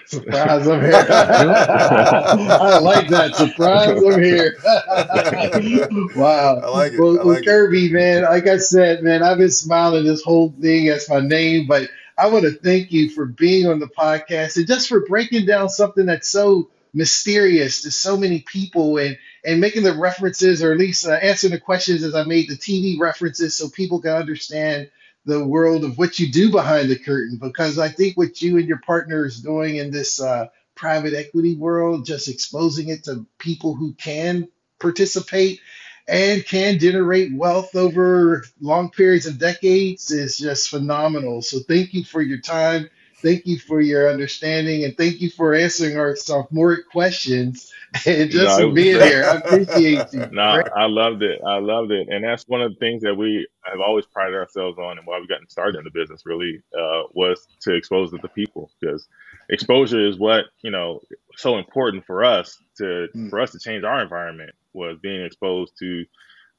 Surprise, 0.06 0.68
I'm 0.68 0.82
here. 0.82 1.06
I 1.10 2.80
like 2.80 3.10
that. 3.10 3.36
Surprise, 3.36 4.02
I'm 4.04 4.22
here. 4.24 4.56
wow. 6.16 6.62
I 6.64 6.70
like 6.70 6.94
it. 6.94 7.00
Well, 7.00 7.20
I 7.20 7.24
like 7.24 7.46
Kirby, 7.46 7.92
it. 7.92 7.94
man, 7.94 8.24
like 8.24 8.48
I 8.48 8.58
said, 8.58 9.04
man, 9.04 9.24
I've 9.24 9.40
been 9.40 9.52
smiling 9.52 10.06
this 10.06 10.24
whole 10.24 10.54
thing 10.62 10.90
as 10.90 11.10
my 11.10 11.22
name, 11.22 11.68
but 11.68 11.90
I 12.18 12.30
want 12.30 12.46
to 12.46 12.52
thank 12.52 12.92
you 12.92 13.10
for 13.10 13.26
being 13.26 13.68
on 13.68 13.80
the 13.80 13.88
podcast 13.88 14.58
and 14.58 14.68
just 14.68 14.88
for 14.88 15.06
breaking 15.06 15.46
down 15.46 15.70
something 15.70 16.06
that's 16.06 16.30
so 16.30 16.70
mysterious 16.94 17.82
to 17.82 17.92
so 17.92 18.16
many 18.16 18.40
people 18.42 18.98
and 18.98 19.18
and 19.44 19.60
making 19.60 19.84
the 19.84 19.94
references 19.94 20.64
or 20.64 20.72
at 20.72 20.78
least 20.78 21.06
uh, 21.06 21.12
answering 21.12 21.52
the 21.52 21.60
questions 21.60 22.04
as 22.04 22.16
I 22.16 22.24
made 22.24 22.50
the 22.50 22.56
TV 22.56 22.98
references 22.98 23.58
so 23.58 23.70
people 23.70 24.00
can 24.02 24.12
understand 24.12 24.90
the 25.26 25.46
world 25.46 25.84
of 25.84 25.98
what 25.98 26.20
you 26.20 26.32
do 26.32 26.52
behind 26.52 26.90
the 26.90 26.98
curtain. 26.98 27.38
Because 27.42 27.78
I 27.78 27.90
think 27.90 28.16
what 28.16 28.42
you 28.42 28.58
and 28.58 28.68
your 28.68 28.80
partner 28.80 29.26
is 29.26 29.42
doing 29.42 29.76
in 29.76 29.92
this 29.92 30.22
uh, 30.22 30.48
private 30.76 31.14
equity 31.14 31.56
world, 31.56 32.06
just 32.06 32.28
exposing 32.30 32.90
it 32.90 33.04
to 33.06 33.26
people 33.40 33.76
who 33.76 33.94
can 33.94 34.48
participate 34.80 35.60
and 36.08 36.46
can 36.46 36.80
generate 36.80 37.34
wealth 37.36 37.76
over 37.76 38.46
long 38.62 38.92
periods 38.92 39.28
of 39.28 39.40
decades 39.40 40.12
is 40.12 40.38
just 40.38 40.70
phenomenal. 40.70 41.42
So 41.42 41.60
thank 41.68 41.94
you 41.94 42.06
for 42.06 42.22
your 42.22 42.40
time. 42.40 42.90
Thank 43.24 43.48
you 43.48 43.60
for 43.60 43.82
your 43.82 44.10
understanding 44.12 44.86
and 44.86 44.98
thank 44.98 45.22
you 45.22 45.32
for 45.32 45.56
answering 45.56 45.98
our 45.98 46.16
sophomore 46.16 46.80
questions 46.92 47.74
and 48.08 48.32
just 48.32 48.58
no, 48.58 48.58
for 48.58 48.74
being 48.74 49.02
here. 49.02 49.26
I 49.26 49.38
appreciate 49.38 50.14
you. 50.14 50.28
No, 50.32 50.64
I 50.76 50.86
loved 50.88 51.24
it. 51.24 51.42
I 51.48 51.60
loved 51.60 51.92
it. 51.92 52.10
And 52.10 52.24
that's 52.24 52.44
one 52.48 52.62
of 52.62 52.72
the 52.74 52.80
things 52.80 53.04
that 53.04 53.16
we 53.16 53.48
have 53.64 53.80
always 53.82 54.06
prided 54.08 54.36
ourselves 54.36 54.80
on 54.80 54.98
and 54.98 55.08
why 55.08 55.20
we 55.20 55.28
got 55.28 55.40
started 55.50 55.80
in 55.80 55.86
the 55.86 55.92
business 55.92 56.24
really 56.26 56.62
uh, 56.78 57.04
was 57.14 57.48
to 57.62 57.76
expose 57.76 58.14
it 58.14 58.22
to 58.24 58.30
people 58.30 58.72
because 58.82 59.08
exposure 59.50 60.06
is 60.06 60.20
what, 60.20 60.46
you 60.64 60.72
know, 60.72 61.02
so 61.38 61.58
important 61.58 62.06
for 62.06 62.24
us 62.24 62.58
to 62.78 63.08
mm. 63.16 63.30
for 63.30 63.40
us 63.40 63.52
to 63.52 63.60
change 63.60 63.84
our 63.84 64.02
environment 64.02 64.52
was 64.74 64.98
being 65.02 65.24
exposed 65.24 65.74
to 65.80 66.06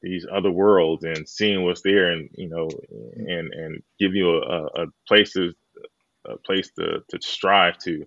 these 0.02 0.26
other 0.30 0.50
worlds 0.50 1.04
and 1.04 1.28
seeing 1.28 1.64
what's 1.64 1.82
there 1.82 2.12
and 2.12 2.28
you 2.34 2.48
know 2.48 2.68
and 3.16 3.52
and 3.52 3.82
give 3.98 4.14
you 4.14 4.30
a, 4.30 4.64
a 4.82 4.86
place 5.06 5.32
to 5.32 5.52
a 6.26 6.36
place 6.38 6.70
to, 6.78 7.00
to 7.08 7.18
strive 7.22 7.78
to 7.78 8.04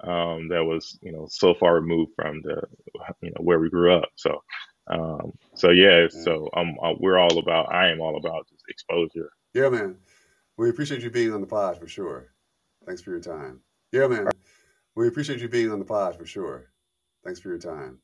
um, 0.00 0.48
that 0.48 0.64
was 0.64 0.98
you 1.02 1.12
know 1.12 1.26
so 1.30 1.54
far 1.54 1.74
removed 1.74 2.12
from 2.14 2.40
the 2.42 2.62
you 3.20 3.30
know 3.30 3.40
where 3.40 3.58
we 3.58 3.70
grew 3.70 3.94
up. 3.94 4.08
So 4.16 4.42
um, 4.88 5.32
so 5.54 5.70
yeah 5.70 6.06
so 6.08 6.48
I'm, 6.54 6.76
I, 6.82 6.94
we're 6.98 7.18
all 7.18 7.38
about 7.38 7.72
I 7.72 7.90
am 7.90 8.00
all 8.00 8.16
about 8.16 8.48
just 8.48 8.64
exposure. 8.68 9.30
Yeah 9.54 9.68
man. 9.68 9.96
We 10.56 10.70
appreciate 10.70 11.02
you 11.02 11.10
being 11.10 11.32
on 11.32 11.40
the 11.40 11.46
pod 11.46 11.78
for 11.78 11.86
sure. 11.86 12.32
Thanks 12.86 13.02
for 13.02 13.10
your 13.10 13.20
time. 13.20 13.60
Yeah 13.92 14.06
man 14.08 14.28
we 14.98 15.08
appreciate 15.08 15.40
you 15.40 15.48
being 15.48 15.70
on 15.70 15.78
the 15.78 15.84
pod 15.84 16.16
for 16.16 16.26
sure. 16.26 16.70
Thanks 17.24 17.40
for 17.40 17.48
your 17.48 17.58
time 17.58 17.96